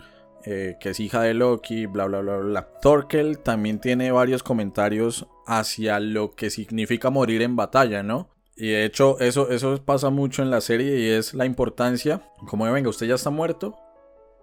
[0.47, 2.69] eh, que es hija de Loki, bla, bla, bla, bla.
[2.83, 8.29] Thorkel también tiene varios comentarios hacia lo que significa morir en batalla, ¿no?
[8.57, 12.66] Y de hecho, eso, eso pasa mucho en la serie y es la importancia, como
[12.66, 13.75] de venga, usted ya está muerto,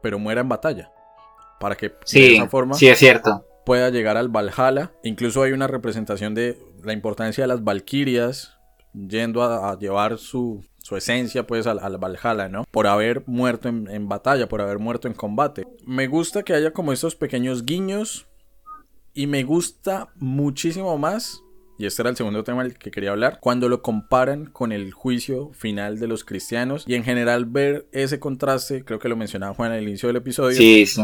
[0.01, 0.91] pero muera en batalla.
[1.59, 3.45] Para que sí, de esa forma sí, es cierto.
[3.65, 4.91] pueda llegar al Valhalla.
[5.03, 8.57] Incluso hay una representación de la importancia de las Valquirias
[8.93, 12.65] yendo a, a llevar su, su esencia pues al, al, Valhalla, ¿no?
[12.69, 15.65] Por haber muerto en, batalla, por haber muerto en combate.
[15.85, 18.27] Me gusta que haya como estos pequeños guiños
[19.13, 21.43] y me gusta muchísimo más,
[21.77, 24.91] y este era el segundo tema del que quería hablar, cuando lo comparan con el
[24.91, 29.53] juicio final de los cristianos y en general ver ese contraste, creo que lo mencionaba
[29.53, 30.57] Juan al inicio del episodio.
[30.57, 31.01] Sí, sí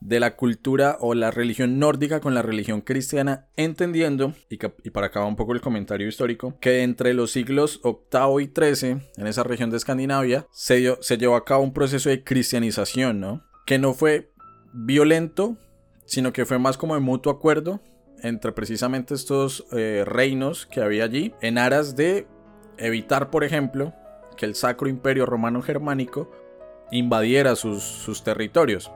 [0.00, 4.56] de la cultura o la religión nórdica con la religión cristiana, entendiendo, y,
[4.90, 9.26] para acabar un poco el comentario histórico, que entre los siglos VIII y XIII, en
[9.26, 13.44] esa región de Escandinavia, se, dio, se llevó a cabo un proceso de cristianización, ¿no?
[13.66, 14.32] que no fue
[14.72, 15.56] violento,
[16.06, 17.80] sino que fue más como de mutuo acuerdo
[18.22, 22.26] entre precisamente estos eh, reinos que había allí, en aras de
[22.78, 23.94] evitar, por ejemplo,
[24.36, 26.30] que el Sacro Imperio Romano Germánico
[26.90, 28.90] invadiera sus, sus territorios.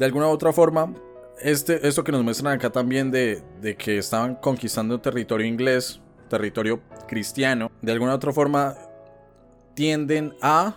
[0.00, 0.94] De alguna u otra forma,
[1.42, 6.00] este, esto que nos muestran acá también de, de que estaban conquistando territorio inglés,
[6.30, 8.76] territorio cristiano, de alguna u otra forma
[9.74, 10.74] tienden a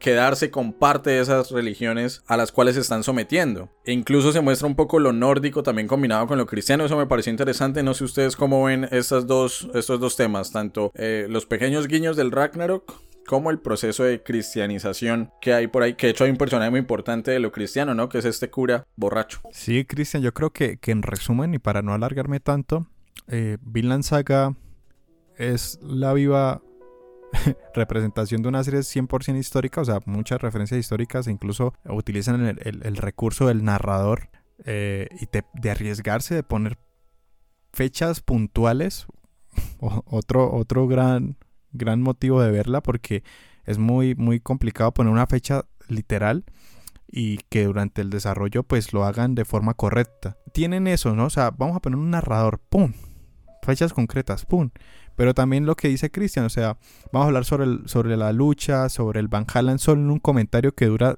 [0.00, 3.70] quedarse con parte de esas religiones a las cuales se están sometiendo.
[3.84, 6.84] E incluso se muestra un poco lo nórdico también combinado con lo cristiano.
[6.84, 7.84] Eso me pareció interesante.
[7.84, 12.16] No sé ustedes cómo ven estas dos, estos dos temas, tanto eh, los pequeños guiños
[12.16, 12.92] del Ragnarok
[13.26, 16.70] como el proceso de cristianización que hay por ahí, que de hecho hay un personaje
[16.70, 18.08] muy importante de lo cristiano, ¿no?
[18.08, 19.40] Que es este cura borracho.
[19.52, 22.86] Sí, Cristian, yo creo que, que, en resumen, y para no alargarme tanto,
[23.28, 24.54] eh, Vinland Saga
[25.36, 26.62] es la viva
[27.74, 33.48] representación de una serie 100% histórica, o sea, muchas referencias históricas, incluso utilizan el, recurso
[33.48, 34.28] del narrador
[34.64, 36.78] eh, y te, de arriesgarse, de poner
[37.72, 39.06] fechas puntuales,
[39.80, 41.36] otro, otro gran
[41.74, 43.22] gran motivo de verla porque
[43.64, 46.44] es muy, muy complicado poner una fecha literal
[47.06, 50.36] y que durante el desarrollo pues lo hagan de forma correcta.
[50.52, 51.26] Tienen eso, ¿no?
[51.26, 52.92] O sea, vamos a poner un narrador, ¡pum!
[53.62, 54.70] Fechas concretas, ¡pum!
[55.16, 56.76] Pero también lo que dice Cristian, o sea,
[57.12, 60.72] vamos a hablar sobre, sobre la lucha, sobre el Van Halen solo en un comentario
[60.72, 61.16] que dura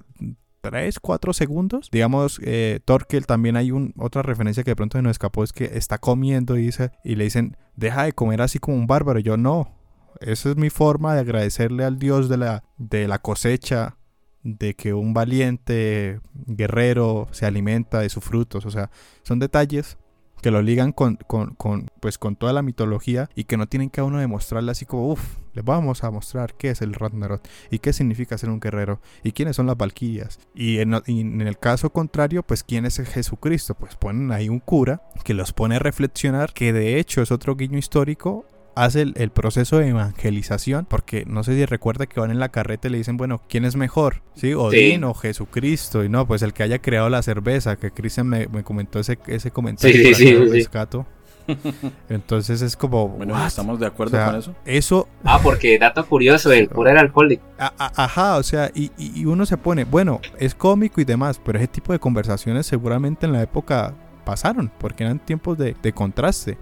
[0.61, 1.89] 3, 4 segundos.
[1.91, 5.51] Digamos, eh, Torkel también hay un, otra referencia que de pronto se nos escapó, es
[5.51, 9.19] que está comiendo y, dice, y le dicen, deja de comer así como un bárbaro.
[9.19, 9.76] yo no,
[10.21, 13.97] esa es mi forma de agradecerle al Dios de la, de la cosecha,
[14.43, 18.65] de que un valiente guerrero se alimenta de sus frutos.
[18.65, 18.89] O sea,
[19.23, 19.97] son detalles
[20.41, 23.89] que lo ligan con, con, con, pues, con toda la mitología y que no tienen
[23.89, 27.41] que uno demostrarle así como, uff, les vamos a mostrar qué es el Ragnarok
[27.71, 30.39] y qué significa ser un guerrero y quiénes son las valquirias.
[30.53, 33.73] Y en, el caso contrario, pues quién es Jesucristo.
[33.73, 37.55] Pues ponen ahí un cura que los pone a reflexionar, que de hecho es otro
[37.55, 38.45] guiño histórico
[38.83, 42.49] hace el, el, proceso de evangelización, porque no sé si recuerda que van en la
[42.49, 44.21] carreta y le dicen, bueno, ¿quién es mejor?
[44.35, 44.53] ¿Sí?
[44.53, 45.03] Odín sí.
[45.03, 46.03] o Jesucristo.
[46.03, 49.17] Y no, pues el que haya creado la cerveza, que Cristian me, me, comentó ese,
[49.27, 49.95] ese comentario.
[49.95, 51.05] Sí, sí, sí, rescato.
[52.09, 53.07] Entonces es como.
[53.09, 53.47] Bueno, ¿what?
[53.47, 54.55] ¿estamos de acuerdo o sea, con eso?
[54.65, 55.07] Eso.
[55.23, 57.43] Ah, porque dato curioso, el cura era alcohólico.
[57.57, 61.67] Ajá, o sea, y, y, uno se pone, bueno, es cómico y demás, pero ese
[61.67, 63.93] tipo de conversaciones seguramente en la época
[64.25, 66.57] pasaron, porque eran tiempos de, de contraste.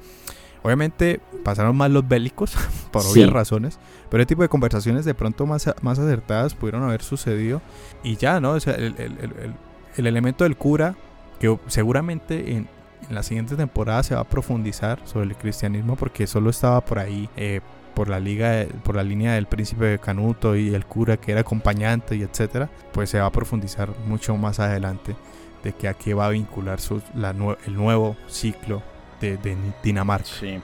[0.66, 2.56] Obviamente pasaron más los bélicos,
[2.92, 3.12] por sí.
[3.12, 3.80] obvias razones,
[4.10, 7.62] pero ese tipo de conversaciones de pronto más, más acertadas pudieron haber sucedido
[8.02, 8.54] y ya, ¿no?
[8.54, 9.54] O sea, el, el, el,
[9.96, 10.96] el elemento del cura,
[11.40, 12.68] que seguramente en,
[13.08, 16.98] en, la siguiente temporada se va a profundizar sobre el cristianismo porque solo estaba por
[16.98, 17.30] ahí.
[17.38, 17.62] Eh,
[17.94, 22.18] por la liga por la línea del príncipe Canuto y el cura que era acompañante
[22.18, 25.16] y etcétera pues se va a profundizar mucho más adelante
[25.64, 27.30] de que a qué va a vincular su, la,
[27.66, 28.84] el nuevo ciclo
[29.32, 30.28] de, Dinamarca.
[30.40, 30.60] Sí.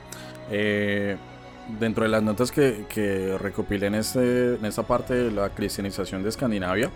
[0.50, 1.16] Eh,
[1.80, 6.24] dentro de las notas que, que recopilé en, este, en esta parte de la cristianización
[6.24, 6.90] de Escandinavia,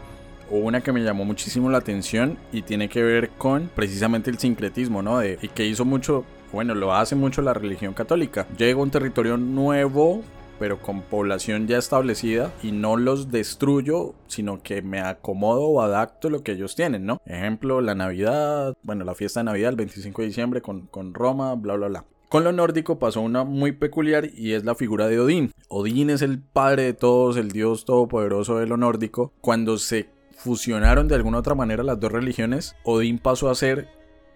[0.50, 4.38] hubo una que me llamó muchísimo la atención y tiene que ver con precisamente el
[4.38, 5.20] sincretismo, ¿no?
[5.20, 8.48] De, y que hizo mucho, bueno, lo hace mucho la religión católica.
[8.58, 10.24] Llega a un territorio nuevo,
[10.60, 16.30] pero con población ya establecida y no los destruyo, sino que me acomodo o adapto
[16.30, 17.22] lo que ellos tienen, ¿no?
[17.26, 21.56] Ejemplo, la Navidad, bueno, la fiesta de Navidad el 25 de diciembre con, con Roma,
[21.56, 22.06] bla, bla, bla.
[22.30, 25.52] Con lo nórdico pasó una muy peculiar y es la figura de Odín.
[25.70, 29.32] Odín es el padre de todos, el dios todopoderoso de lo nórdico.
[29.42, 33.88] Cuando se fusionaron de alguna otra manera las dos religiones, Odín pasó a ser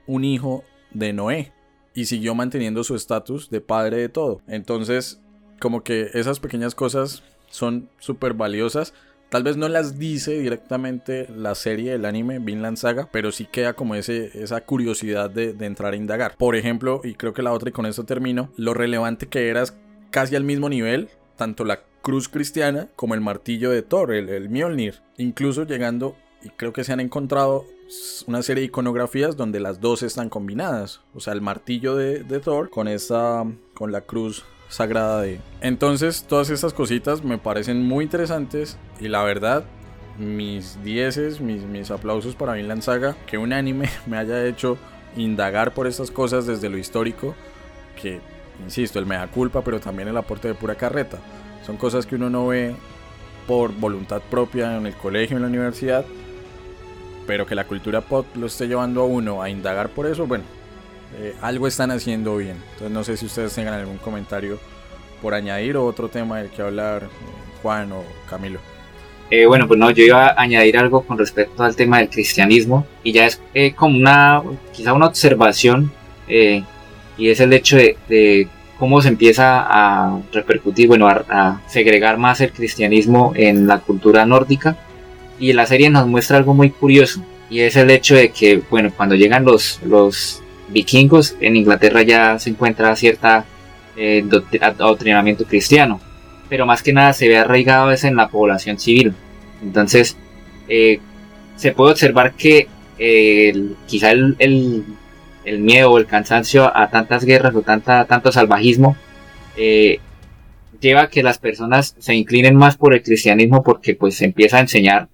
[0.08, 1.52] un hijo de Noé
[1.94, 4.42] y siguió manteniendo su estatus de padre de todo.
[4.48, 5.22] Entonces,
[5.60, 8.94] como que esas pequeñas cosas son súper valiosas.
[9.30, 13.74] Tal vez no las dice directamente la serie, el anime, Vinland Saga, pero sí queda
[13.74, 16.36] como ese, esa curiosidad de, entrar a indagar.
[16.36, 19.64] Por ejemplo, y creo que la otra, y con esto termino, lo relevante que era
[20.10, 24.50] casi al mismo nivel, tanto la cruz cristiana como el martillo de Thor, el, el
[24.50, 24.96] Mjolnir.
[25.18, 27.66] Incluso llegando, y creo que se han encontrado
[28.26, 31.02] una serie de iconografías donde las dos están combinadas.
[31.14, 33.46] O sea, el martillo de, de Thor con esa,
[33.76, 35.42] con la cruz sagrada de...
[35.62, 39.66] Entonces todas estas cositas me parecen muy interesantes y la verdad
[40.18, 44.78] mis dieces, mis, mis aplausos para Vinland Saga, que un anime me haya hecho
[45.16, 47.36] indagar por estas cosas desde lo histórico,
[48.00, 48.22] que
[48.64, 51.18] insisto, el me da culpa, pero también el aporte de pura carreta.
[51.66, 52.76] Son cosas que uno no ve
[53.48, 56.06] por voluntad propia en el colegio, en la universidad,
[57.26, 60.44] pero que la cultura pop lo esté llevando a uno a indagar por eso, bueno,
[61.18, 62.58] eh, algo están haciendo bien.
[62.74, 64.60] Entonces no sé si ustedes tengan algún comentario
[65.22, 67.08] por añadir o otro tema del que hablar eh,
[67.62, 68.60] Juan o Camilo.
[69.32, 72.88] Eh, bueno, pues no, yo iba a añadir algo con respecto al tema del cristianismo
[73.04, 74.42] y ya es eh, como una,
[74.74, 75.92] quizá una observación
[76.28, 76.64] eh,
[77.16, 78.48] y es el hecho de,
[78.80, 84.26] cómo se empieza a repercutir, bueno, a, a, segregar más el cristianismo en la cultura
[84.26, 84.78] nórdica
[85.40, 88.92] y la serie nos muestra algo muy curioso y es el hecho de que, bueno,
[88.96, 90.42] cuando llegan los, los
[90.72, 93.46] vikingos en Inglaterra ya se encuentra cierta
[93.98, 94.24] eh,
[94.62, 96.00] adoctrinamiento cristiano
[96.50, 99.14] pero más que nada se ve arraigado es en la población civil.
[99.62, 100.18] Entonces,
[100.68, 101.00] eh,
[101.56, 102.68] se puede observar que
[102.98, 104.86] eh, el, quizá el,
[105.60, 108.96] miedo o el cansancio a tantas guerras o tanta, tanto salvajismo
[109.58, 110.00] eh,
[110.80, 114.58] lleva a que las personas se inclinen más por el cristianismo porque pues se empieza
[114.58, 115.10] a enseñar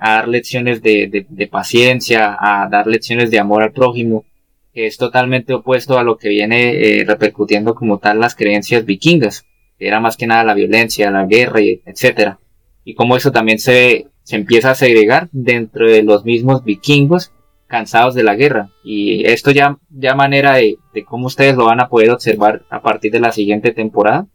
[0.00, 4.24] a dar lecciones de, de, paciencia, a dar lecciones de amor al prójimo,
[4.72, 9.44] que es totalmente opuesto a lo que viene eh, repercutiendo como tal las creencias vikingas
[9.80, 12.38] era más que nada la violencia, la guerra, etcétera.
[12.84, 17.32] Y como eso también se, se empieza a segregar dentro de los mismos vikingos
[17.66, 18.70] cansados de la guerra.
[18.84, 22.82] Y esto ya, ya manera de, de cómo ustedes lo van a poder observar a
[22.82, 24.26] partir de la siguiente temporada,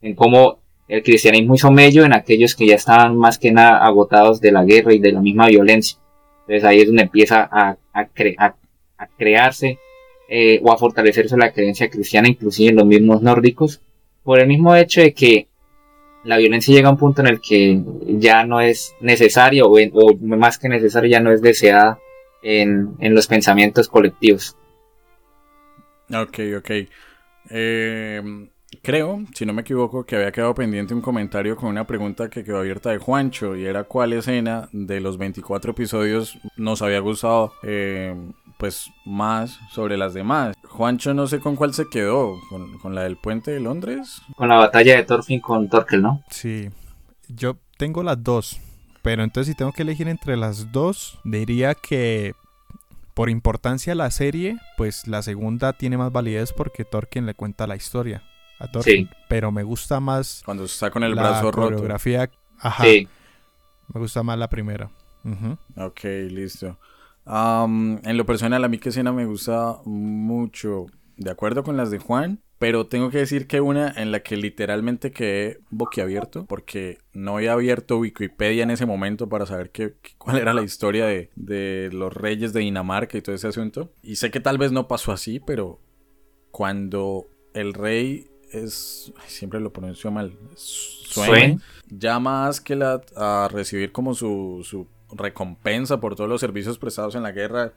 [0.00, 4.40] en cómo el cristianismo hizo mello en aquellos que ya estaban más que nada agotados
[4.40, 5.98] de la guerra y de la misma violencia.
[6.42, 8.08] Entonces ahí es donde empieza a, a,
[8.38, 8.54] a,
[8.98, 9.78] a crearse
[10.28, 13.80] eh, o a fortalecerse la creencia cristiana, inclusive en los mismos nórdicos,
[14.24, 15.46] por el mismo hecho de que
[16.24, 20.58] la violencia llega a un punto en el que ya no es necesario o, más
[20.58, 22.00] que necesario ya no es deseada
[22.42, 24.56] en, en, los pensamientos colectivos.
[26.12, 26.70] Ok, ok.
[27.50, 28.48] Eh,
[28.82, 32.44] creo, si no me equivoco, que había quedado pendiente un comentario con una pregunta que
[32.44, 37.54] quedó abierta de Juancho y era cuál escena de los 24 episodios nos había gustado.
[37.62, 38.14] Eh,
[38.58, 40.56] pues más sobre las demás.
[40.64, 44.22] Juancho no sé con cuál se quedó, con, con, la del puente de Londres.
[44.36, 46.22] Con la batalla de Thorfinn con Torkel, ¿no?
[46.30, 46.70] Sí,
[47.28, 48.60] yo tengo las dos,
[49.02, 52.34] pero entonces si tengo que elegir entre las dos, diría que
[53.14, 57.66] por importancia a la serie, pues la segunda tiene más validez porque Torken le cuenta
[57.66, 58.22] la historia
[58.58, 59.16] a Thorfinn, sí.
[59.28, 62.38] pero me gusta más cuando está con el la brazo coreografía, roto.
[62.58, 62.84] Ajá.
[62.84, 63.08] Sí.
[63.92, 64.90] Me gusta más la primera.
[65.24, 65.58] Uh -huh.
[65.76, 66.78] Ok, listo.
[67.26, 70.86] Um, en lo personal, a mí que escena me gusta mucho,
[71.16, 74.36] de acuerdo con las de Juan, pero tengo que decir que una en la que
[74.36, 80.38] literalmente quedé boquiabierto, porque no había abierto Wikipedia en ese momento para saber qué, cuál
[80.38, 83.92] era la historia de, de los reyes de Dinamarca y todo ese asunto.
[84.02, 85.80] Y sé que tal vez no pasó así, pero
[86.50, 89.12] cuando el rey es.
[89.26, 90.36] Siempre lo pronuncio mal.
[90.54, 91.60] Swain.
[91.88, 97.22] llama a Askeladd a recibir como su, su recompensa por todos los servicios prestados en
[97.22, 97.72] la guerra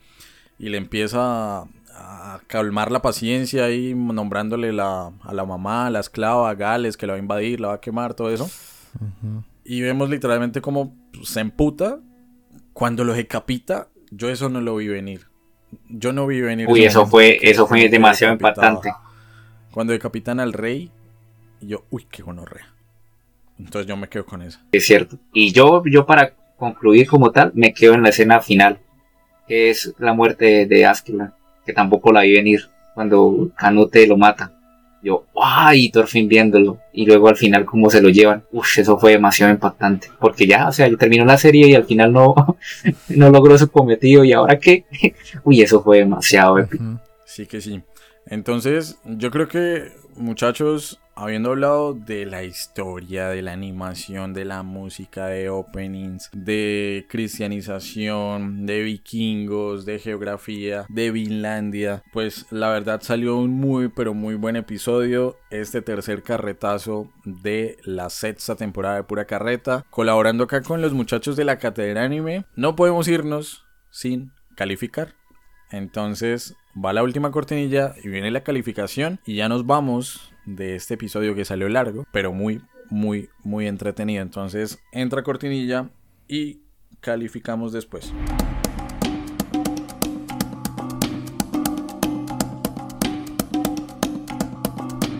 [0.57, 5.99] y le empieza a, calmar la paciencia ahí nombrándole la, a la mamá, a la
[5.99, 8.45] esclava, a Gales que la va a invadir, la va a quemar, todo eso.
[8.99, 9.43] Uh -huh.
[9.65, 11.99] Y vemos literalmente como se emputa
[12.73, 13.89] cuando lo decapita.
[14.09, 15.27] Yo eso no lo vi venir.
[15.89, 16.67] Yo no vi venir.
[16.67, 18.91] Uy, eso fue, eso fue demasiado impactante.
[19.71, 20.91] Cuando decapitan al rey,
[21.61, 22.73] yo, uy, qué gonorrea.
[23.59, 24.59] Entonces yo me quedo con eso.
[24.71, 25.17] Es cierto.
[25.33, 28.77] Y yo, yo para concluir como tal, me quedo en la escena final,
[29.47, 31.31] que es la muerte de Askeladd,
[31.65, 34.51] que tampoco la vi venir cuando Canute lo mata.
[35.01, 35.89] Yo, ¡ay!
[35.89, 36.79] Thorfinn viéndolo.
[36.91, 38.43] Y luego al final cómo se lo llevan.
[38.51, 40.09] Uf, eso fue demasiado impactante.
[40.19, 42.57] Porque ya, o sea, yo terminó la serie y al final no,
[43.09, 44.25] no logró su cometido.
[44.25, 44.83] ¿Y ahora qué?
[45.43, 46.99] Uy, eso fue demasiado épico.
[47.25, 47.81] Sí que sí.
[48.25, 54.63] Entonces, yo creo que, muchachos, habiendo hablado de la historia, de la animación, de la
[54.63, 63.35] música, de openings, de cristianización, de vikingos, de geografía, de Vinlandia, pues la verdad salió
[63.35, 69.25] un muy pero muy buen episodio, este tercer carretazo de la sexta temporada de Pura
[69.25, 72.45] Carreta, colaborando acá con los muchachos de la Cátedra Anime.
[72.55, 75.18] No podemos irnos sin calificar.
[75.71, 80.95] Entonces va la última cortinilla y viene la calificación y ya nos vamos de este
[80.95, 84.21] episodio que salió largo, pero muy, muy, muy entretenido.
[84.21, 85.89] Entonces entra cortinilla
[86.27, 86.61] y
[87.01, 88.13] calificamos después.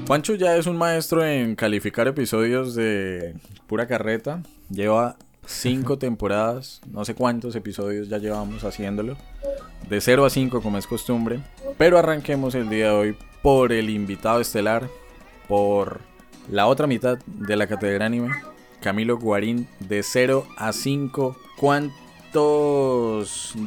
[0.08, 3.36] Pancho ya es un maestro en calificar episodios de
[3.68, 4.42] pura carreta.
[4.72, 5.18] Lleva
[5.50, 9.18] cinco temporadas, no sé cuántos episodios ya llevamos haciéndolo.
[9.90, 11.40] De 0 a 5 como es costumbre.
[11.78, 14.88] Pero arranquemos el día de hoy por el invitado estelar,
[15.48, 16.02] por
[16.52, 18.30] la otra mitad de la catedral anime,
[18.82, 21.36] Camilo Guarín, de 0 a 5.
[21.58, 21.96] ¿Cuántos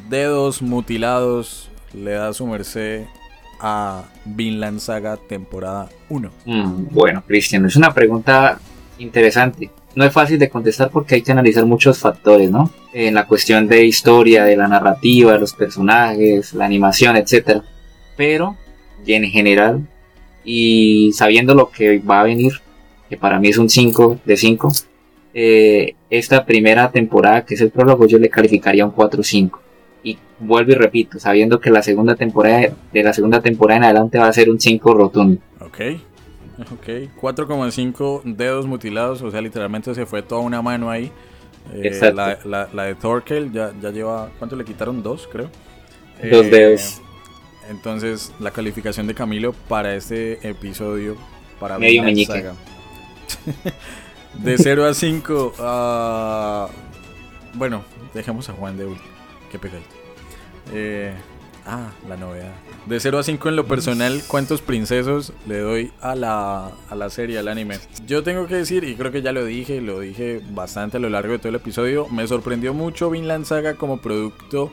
[0.09, 3.07] dedos mutilados le da su merced
[3.59, 6.31] a Vinland Saga temporada 1?
[6.45, 8.61] Mm, bueno, Cristian, es una pregunta
[8.99, 9.71] interesante.
[9.95, 12.71] No es fácil de contestar porque hay que analizar muchos factores, ¿no?
[12.93, 17.63] En la cuestión de historia, de la narrativa, de los personajes, la animación, etcétera.
[18.17, 18.57] Pero,
[19.05, 19.87] y en general,
[20.45, 22.53] y sabiendo lo que va a venir,
[23.09, 24.73] que para mí es un 5 de 5,
[25.35, 29.59] eh, esta primera temporada, que es el prólogo, yo le calificaría un 4-5.
[30.05, 34.19] Y vuelvo y repito, sabiendo que la segunda temporada, de la segunda temporada en adelante
[34.19, 35.41] va a ser un 5 rotundo.
[35.61, 35.81] Ok.
[36.71, 37.11] Ok.
[37.21, 41.11] 4,5 dedos mutilados, o sea, literalmente se fue toda una mano ahí.
[41.73, 42.17] Eh, Exacto.
[42.17, 44.31] la, la- la de Torkel ya, ya lleva.
[44.39, 45.03] ¿Cuánto le quitaron?
[45.03, 45.49] Dos, creo.
[46.31, 47.01] Dos Eh, dedos.
[47.71, 51.17] Entonces, la calificación de Camilo para este episodio.
[51.61, 52.33] Para Medio meñique.
[52.33, 52.55] Saga.
[54.35, 55.55] de 0 a 5.
[55.61, 56.69] ah,
[57.55, 57.85] bueno,
[58.15, 59.09] dejemos a Juan de último.
[59.51, 59.89] Qué pegadito.
[60.73, 61.13] Eh,
[61.67, 62.53] ah, la novedad.
[62.87, 67.11] De 0 a 5 en lo personal, ¿cuántos princesos le doy a la, a la
[67.11, 67.79] serie, al anime?
[68.07, 71.09] Yo tengo que decir, y creo que ya lo dije, lo dije bastante a lo
[71.09, 74.71] largo de todo el episodio, me sorprendió mucho Vinland Saga como producto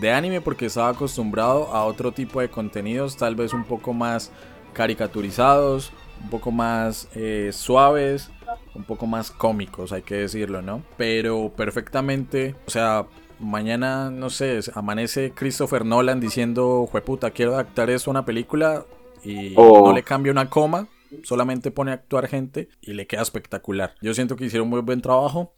[0.00, 4.30] de anime porque estaba acostumbrado a otro tipo de contenidos, tal vez un poco más
[4.72, 5.92] caricaturizados,
[6.22, 8.30] un poco más eh, suaves,
[8.74, 10.82] un poco más cómicos, hay que decirlo, ¿no?
[10.96, 13.06] Pero perfectamente, o sea,
[13.40, 18.84] mañana, no sé, amanece Christopher Nolan diciendo, jueputa, quiero adaptar eso a una película
[19.24, 19.86] y Oh.
[19.88, 20.88] no le cambia una coma,
[21.22, 23.94] solamente pone a actuar gente y le queda espectacular.
[24.00, 25.52] Yo siento que hicieron muy buen trabajo.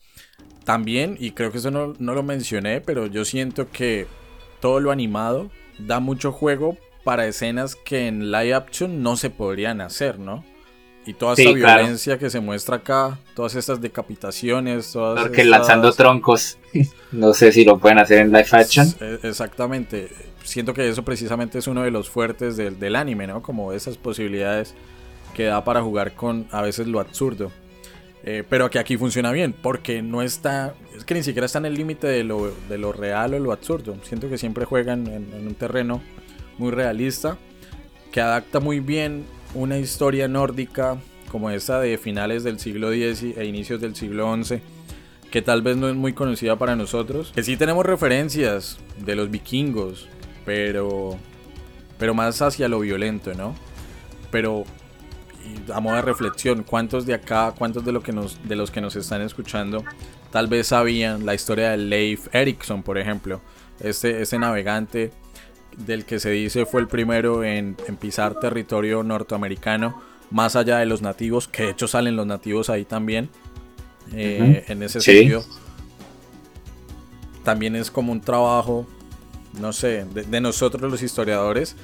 [0.64, 4.06] También, y creo que eso no, no lo mencioné, pero yo siento que
[4.60, 9.80] todo lo animado da mucho juego para escenas que en live action no se podrían
[9.80, 10.44] hacer, ¿no?
[11.10, 11.80] Y toda Sí, esta claro.
[11.82, 16.56] violencia que se muestra acá, todas estas decapitaciones, todas Porque estas- lanzando troncos,
[17.12, 18.86] no sé si lo pueden hacer en live action.
[19.00, 20.08] Eh, Exactamente.
[20.44, 23.42] Siento que eso precisamente es uno de los fuertes del, del anime, ¿no?
[23.42, 24.74] Como esas posibilidades
[25.34, 27.50] que da para jugar con a veces lo absurdo.
[28.22, 30.74] Eh, pero que aquí funciona bien, porque no está.
[30.96, 33.52] Es que ni siquiera está en el límite de lo, de lo real o lo
[33.52, 33.96] absurdo.
[34.04, 36.02] Siento que siempre juegan en, en un terreno
[36.58, 37.36] muy realista,
[38.12, 39.24] que adapta muy bien
[39.54, 40.98] una historia nórdica
[41.30, 44.60] como esta de finales del siglo X e inicios del siglo XI
[45.30, 47.32] que tal vez no es muy conocida para nosotros.
[47.34, 50.08] Que sí tenemos referencias de los vikingos,
[50.44, 51.16] pero
[51.98, 53.54] pero más hacia lo violento, ¿no?
[54.30, 54.64] Pero
[55.72, 58.80] a modo de reflexión, ¿cuántos de acá, cuántos de, lo que nos, de los que
[58.80, 59.84] nos están escuchando
[60.30, 63.40] tal vez sabían la historia de Leif Erikson, por ejemplo?
[63.80, 65.12] Este, este navegante
[65.76, 70.86] del que se dice fue el primero en, en pisar territorio norteamericano, más allá de
[70.86, 73.28] los nativos, que de hecho salen los nativos ahí también.
[74.12, 75.12] Eh, En ese Sí.
[75.18, 75.44] sentido,
[77.44, 78.86] también es como un trabajo,
[79.60, 81.76] no sé, de, de nosotros los historiadores,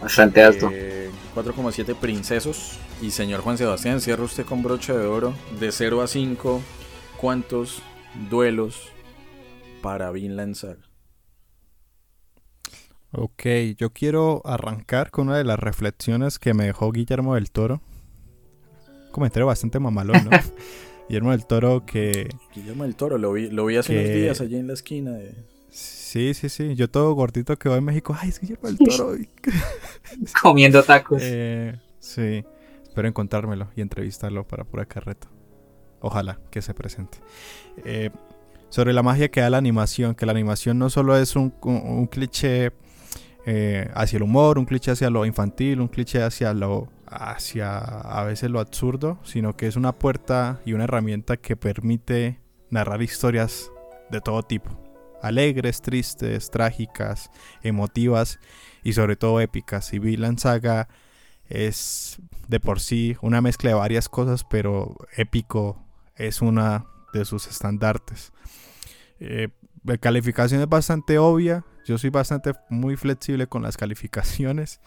[0.00, 0.70] Bastante alto.
[1.34, 2.78] Eh, 4,7 princesos.
[3.00, 5.34] Y señor Juan Sebastián, cierra usted con broche de oro.
[5.60, 6.60] De 0 a 5,
[7.16, 7.82] ¿cuántos
[8.30, 8.88] duelos
[9.82, 10.82] para Vinland Saga?
[13.14, 13.42] Ok,
[13.76, 17.82] yo quiero arrancar con una de las reflexiones que me dejó Guillermo del Toro.
[19.06, 20.30] Un comentario bastante mamalón, ¿no?
[21.08, 22.30] Guillermo del Toro que...
[22.54, 25.10] Guillermo del Toro, lo vi, lo vi hace Que- unos días allí en la esquina.
[25.10, 25.34] De...
[25.74, 26.74] Sí, sí, sí.
[26.74, 28.14] Yo todo gordito que voy en México.
[28.18, 29.16] Ay, es Guillermo del Toro.
[30.42, 31.22] Comiendo tacos.
[31.24, 32.44] Eh, sí.
[32.82, 35.28] Espero encontrármelo y entrevistarlo para pura carreta.
[36.00, 37.18] Ojalá que se presente.
[37.84, 38.10] Eh,
[38.68, 41.82] sobre la magia que da la animación, que la animación no solo es un, un-
[41.86, 42.72] un cliché
[43.46, 48.24] eh, hacia el humor, un cliché hacia lo infantil, un cliché hacia lo hacia a
[48.24, 52.40] veces lo absurdo, sino que es una puerta y una herramienta que permite
[52.70, 53.70] narrar historias
[54.10, 54.70] de todo tipo.
[55.22, 57.30] Alegres, tristes, trágicas,
[57.62, 58.38] emotivas
[58.82, 59.92] y sobre todo épicas.
[59.92, 60.88] Y Vinland Saga
[61.48, 62.18] es
[62.48, 65.82] de por sí una mezcla de varias cosas, pero épico
[66.16, 68.32] es una de sus estandartes.
[69.20, 69.48] Eh,
[69.84, 71.64] la calificación es bastante obvia.
[71.84, 74.80] Yo soy bastante muy flexible con las calificaciones.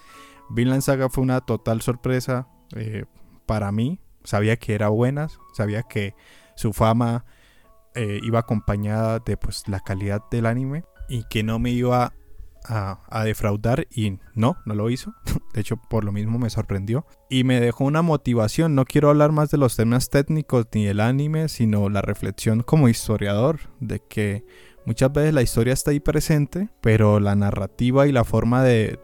[0.49, 3.05] Vinland Saga fue una total sorpresa eh,
[3.45, 3.99] para mí.
[4.23, 6.15] Sabía que era buena, sabía que
[6.55, 7.25] su fama
[7.95, 12.13] eh, iba acompañada de pues la calidad del anime, y que no me iba
[12.67, 15.13] a, defraudar y no, no lo hizo.
[15.53, 17.05] De hecho, por lo mismo me sorprendió.
[17.29, 18.75] Y me dejó una motivación.
[18.75, 22.89] No quiero hablar más de los temas técnicos ni del anime, sino la reflexión como
[22.89, 24.45] historiador de que
[24.85, 28.99] muchas veces la historia está ahí presente, pero la narrativa y la forma de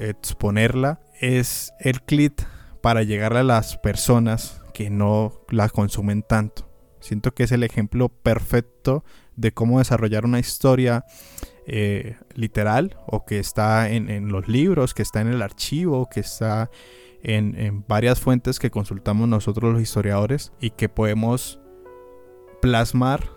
[0.00, 2.46] exponerla es el clic
[2.82, 6.67] para llegar a las personas que no la consumen tanto.
[7.00, 9.04] Siento que es el ejemplo perfecto
[9.36, 11.04] de cómo desarrollar una historia
[11.66, 16.20] eh, literal o que está en, en los libros, que está en el archivo, que
[16.20, 16.70] está
[17.22, 21.60] en, en varias fuentes que consultamos nosotros los historiadores y que podemos
[22.60, 23.30] plasmar,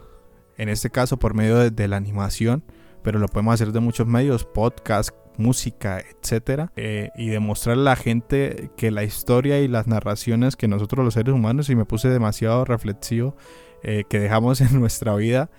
[0.57, 2.63] en este caso por medio de, de la animación,
[3.03, 7.95] pero lo podemos hacer de muchos medios, podcast, música, etcétera, eh, y demostrarle a la
[7.95, 12.09] gente que la historia y las narraciones que nosotros los seres humanos, y me puse
[12.09, 13.35] demasiado reflexivo,
[13.83, 15.49] eh, que dejamos en nuestra vida,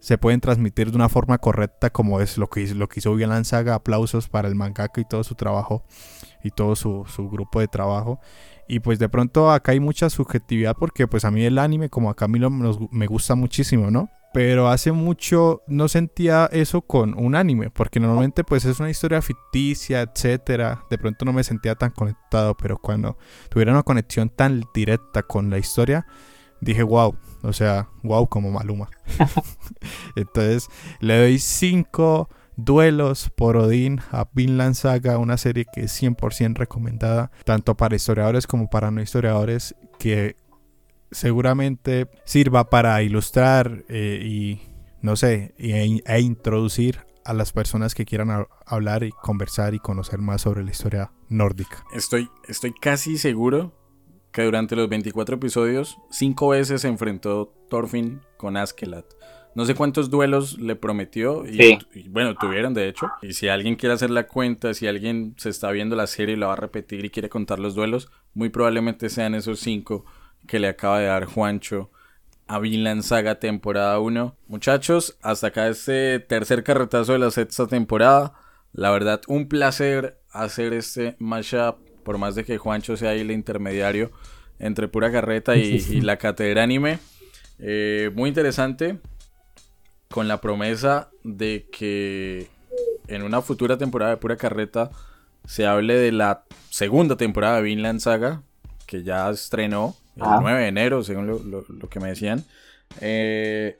[0.00, 3.14] se pueden transmitir de una forma correcta como es lo que hizo, lo que hizo
[3.14, 3.76] Vinland Saga.
[3.76, 5.84] Aplausos para el mangaka y todo su trabajo
[6.42, 8.18] y todo su, su grupo de trabajo.
[8.66, 12.10] Y pues de pronto acá hay mucha subjetividad porque pues a mí el anime como
[12.10, 14.08] a Camilo nos- me gusta muchísimo, ¿no?
[14.32, 19.20] Pero hace mucho no sentía eso con un anime, porque normalmente pues es una historia
[19.20, 20.84] ficticia, etcétera.
[20.90, 23.18] De pronto no me sentía tan conectado, pero cuando
[23.50, 26.06] tuviera una conexión tan directa con la historia,
[26.60, 28.88] dije wow, o sea, wow como Maluma.
[30.16, 30.68] Entonces
[31.00, 37.30] le doy 5 duelos por Odín a Vinland Saga, una serie que es 100% recomendada,
[37.44, 40.36] tanto para historiadores como para no historiadores, que
[41.12, 44.60] seguramente sirva para ilustrar eh, y,
[45.00, 49.78] no sé, e, e introducir a las personas que quieran ha- hablar y conversar y
[49.78, 51.84] conocer más sobre la historia nórdica.
[51.94, 53.72] Estoy, estoy casi seguro
[54.32, 59.04] que durante los 24 episodios, cinco veces se enfrentó Thorfinn con Askelat.
[59.54, 61.78] No sé cuántos duelos le prometió y, Sí.
[61.94, 63.10] y bueno, tuvieron de hecho.
[63.20, 66.38] Y si alguien quiere hacer la cuenta, si alguien se está viendo la serie y
[66.38, 70.06] la va a repetir y quiere contar los duelos, muy probablemente sean esos cinco
[70.46, 71.90] que le acaba de dar Juancho
[72.46, 74.36] a Vinland Saga temporada 1.
[74.48, 78.34] Muchachos, hasta acá este tercer carretazo de la sexta temporada.
[78.72, 84.10] La verdad, un placer hacer este mashup, por más de que Juancho sea el intermediario
[84.58, 86.98] entre pura carreta y, y la cátedra anime.
[87.58, 88.98] Eh, muy interesante,
[90.10, 92.48] con la promesa de que
[93.08, 94.90] en una futura temporada de pura carreta
[95.46, 98.42] se hable de la segunda temporada de Vinland Saga,
[98.86, 100.38] que ya estrenó el Ah.
[100.40, 102.44] 9 de enero, según lo, lo- lo que me decían.
[103.00, 103.78] Eh,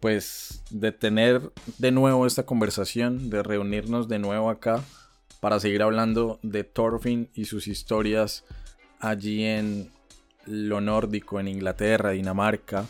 [0.00, 1.40] pues de tener
[1.78, 4.84] de nuevo esta conversación, de reunirnos de nuevo acá
[5.40, 8.44] para seguir hablando de Thorfinn y sus historias
[9.00, 9.90] allí en
[10.46, 12.84] lo nórdico, en Inglaterra, Dinamarca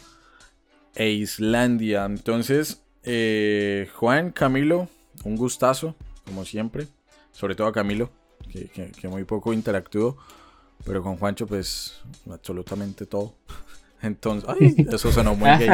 [0.95, 2.05] e Islandia.
[2.05, 4.89] Entonces, eh, Juan, Camilo,
[5.24, 5.97] un gustazo,
[6.27, 6.89] como siempre.
[7.32, 8.11] Sobre todo a Camilo,
[8.53, 10.19] que, que- que muy poco interactúo.
[10.84, 12.00] Pero con Juancho, pues,
[12.30, 13.34] absolutamente todo.
[14.02, 15.68] Entonces, ay, eso sonó muy gay.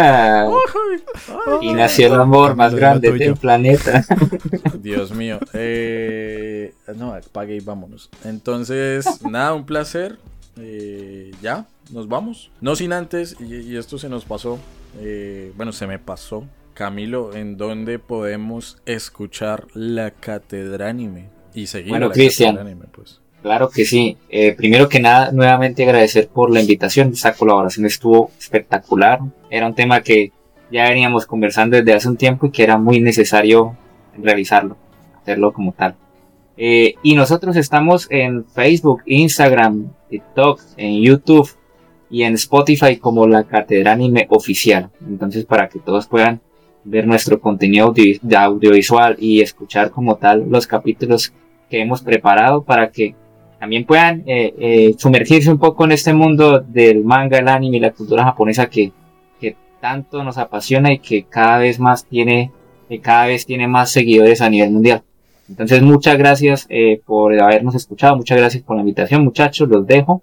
[1.60, 4.04] Y nació el amor más grande del planeta.
[4.80, 5.38] Dios mío.
[5.52, 8.08] Eh, no, apague y vámonos.
[8.24, 10.18] Entonces, nada, un placer.
[10.56, 12.50] Eh, ya, nos vamos.
[12.62, 14.58] No sin antes, y, y esto se nos pasó.
[15.00, 16.46] eh, bueno, se me pasó.
[16.72, 21.28] Camilo, ¿en dónde podemos escuchar la Catedra Anime?
[21.54, 22.58] Y seguir Bueno, la Cristian.
[22.58, 23.20] Anime, pues.
[23.44, 24.16] Claro que sí.
[24.30, 27.10] Eh, primero que nada, nuevamente agradecer por la invitación.
[27.12, 29.18] Esta colaboración estuvo espectacular.
[29.50, 30.32] Era un tema que
[30.72, 33.76] ya veníamos conversando desde hace un tiempo y que era muy necesario
[34.16, 34.78] realizarlo,
[35.20, 35.94] hacerlo como tal.
[36.56, 41.50] Eh, y nosotros estamos en Facebook, Instagram, TikTok, en YouTube
[42.08, 44.88] y en Spotify como la Catedral Anime Oficial.
[45.06, 46.40] Entonces, para que todos puedan
[46.82, 47.92] ver nuestro contenido
[48.38, 51.34] audiovisual y escuchar como tal los capítulos
[51.68, 53.14] que hemos preparado para que
[53.58, 57.80] también puedan eh, eh, sumergirse un poco en este mundo del manga, el anime y
[57.80, 58.92] la cultura japonesa que,
[59.40, 62.50] que tanto nos apasiona y que cada vez más tiene,
[62.88, 65.02] que cada vez tiene más seguidores a nivel mundial.
[65.48, 70.22] Entonces muchas gracias eh, por habernos escuchado, muchas gracias por la invitación muchachos, los dejo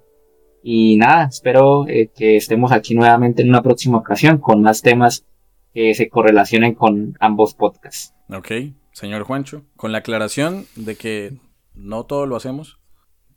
[0.63, 5.25] y nada, espero eh, que estemos aquí nuevamente en una próxima ocasión con más temas
[5.73, 8.13] que se correlacionen con ambos podcasts.
[8.31, 8.51] Ok,
[8.91, 11.33] señor Juancho, con la aclaración de que
[11.73, 12.80] no todo lo hacemos.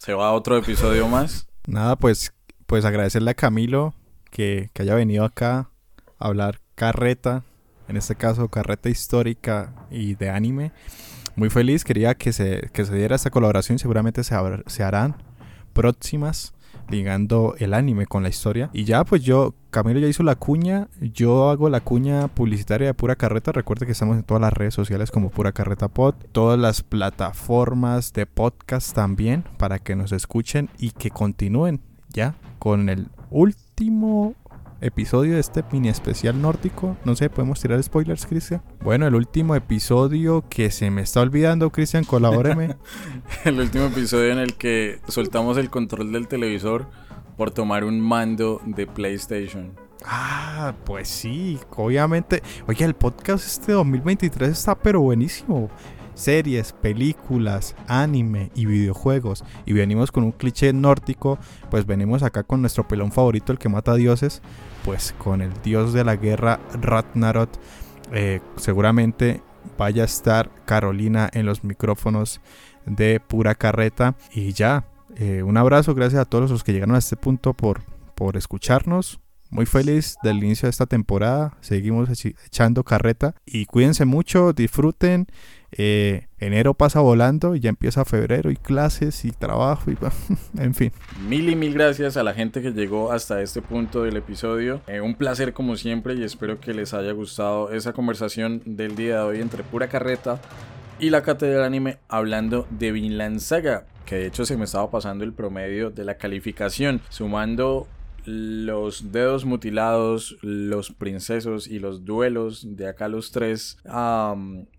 [0.05, 1.47] Se va a otro episodio más.
[1.67, 2.35] Nada, pues,
[2.67, 3.95] pues agradecerle a Camilo
[4.31, 5.71] que, que haya venido acá
[6.19, 7.43] a hablar carreta,
[7.89, 10.73] en este caso carreta histórica y de anime.
[11.37, 14.37] Muy feliz, quería que se, que se diera esta colaboración, seguramente se,
[14.67, 15.23] se harán
[15.73, 16.54] próximas.
[16.89, 18.71] Ligando el anime con la historia.
[18.73, 22.95] Y ya, pues yo, Camilo ya hizo la cuña, yo hago la cuña publicitaria de
[22.95, 23.53] Pura Carreta.
[23.53, 28.13] Recuerde que estamos en todas las redes sociales como Pura Carreta Pod, todas las plataformas
[28.13, 31.81] de podcast también, para que nos escuchen y que continúen
[32.11, 34.35] ya con el último
[34.81, 36.97] episodio de este mini especial nórdico.
[37.05, 38.63] No sé, podemos tirar spoilers, Cristian.
[38.83, 42.77] Bueno, el último episodio que se me está olvidando, Cristian, colabóreme.
[43.45, 46.87] el último episodio en el que soltamos el control del televisor
[47.37, 49.73] por tomar un mando de PlayStation.
[50.05, 52.43] Ah, pues sí, obviamente.
[52.67, 55.71] Oye, el podcast este 2023 está pero buenísimo
[56.15, 61.39] series, películas, anime y videojuegos y venimos con un cliché nórdico,
[61.71, 64.43] pues venimos acá con nuestro pelón favorito, el que mata dioses,
[64.85, 67.61] pues con el dios de la guerra Ratnarot.
[68.13, 69.43] Eh, seguramente
[69.79, 72.41] vaya a estar Carolina en los micrófonos
[72.87, 74.87] de pura carreta y ya.
[75.17, 77.83] Eh, un abrazo, gracias a todos los que llegaron a este punto por,
[78.15, 79.21] por escucharnos.
[79.51, 81.57] Muy feliz del inicio de esta temporada.
[81.61, 83.37] Seguimos echando carreta.
[83.47, 85.29] Y cuídense mucho, disfruten.
[85.77, 89.97] Eh, enero pasa volando y ya empieza febrero y clases y trabajo y
[90.59, 90.93] en fin.
[91.29, 94.81] Mil y mil gracias a la gente que llegó hasta este punto del episodio.
[94.87, 99.17] Eh, un placer como siempre y espero que les haya gustado esa conversación del día
[99.17, 100.41] de hoy entre pura carreta
[101.01, 103.87] y la cátedra anime hablando de Vinland Saga.
[104.07, 107.89] Que de hecho se me estaba pasando el promedio de la calificación, sumando
[108.27, 113.79] los dedos mutilados, los princesos y los duelos de acá los tres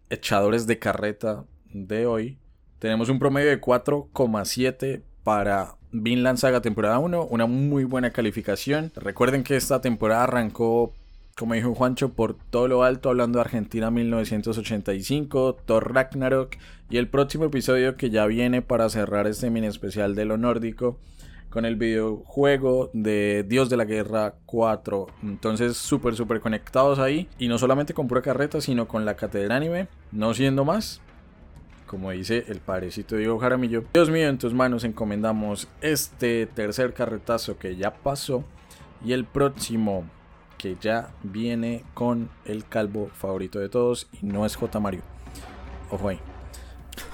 [0.10, 2.38] echadores de carreta de hoy.
[2.80, 8.92] Tenemos un promedio de 4,7 para Vinland Saga temporada 1, una muy buena calificación.
[8.96, 10.94] Recuerden que esta temporada arrancó,
[11.36, 16.58] como dijo Juancho, por todo lo alto, hablando de Argentina 1985, Thor Ragnarok
[16.90, 21.00] y el próximo episodio que ya viene para cerrar este mini especial de lo nórdico
[21.56, 25.08] con el videojuego de Dios de la Guerra 4.
[25.24, 27.30] Entonces, súper, súper conectados ahí.
[27.40, 29.88] Y no solamente con pura carreta, sino con la catedral anime.
[30.12, 31.00] No siendo más,
[31.88, 33.86] como dice el parecito Diego Jaramillo.
[33.94, 38.44] Dios mío, en tus manos encomendamos este tercer carretazo que ya pasó.
[39.06, 40.04] Y el próximo
[40.58, 44.10] que ya viene con el calvo favorito de todos.
[44.22, 44.78] Y no es J.
[44.82, 45.04] Mario.
[45.90, 46.20] Ojo ahí.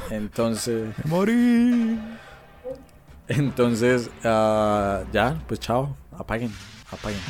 [0.09, 0.95] Entonces.
[1.05, 1.99] Morí.
[3.27, 6.52] Entonces, uh, ya, pues chao, apaguen,
[6.91, 7.22] apaguen.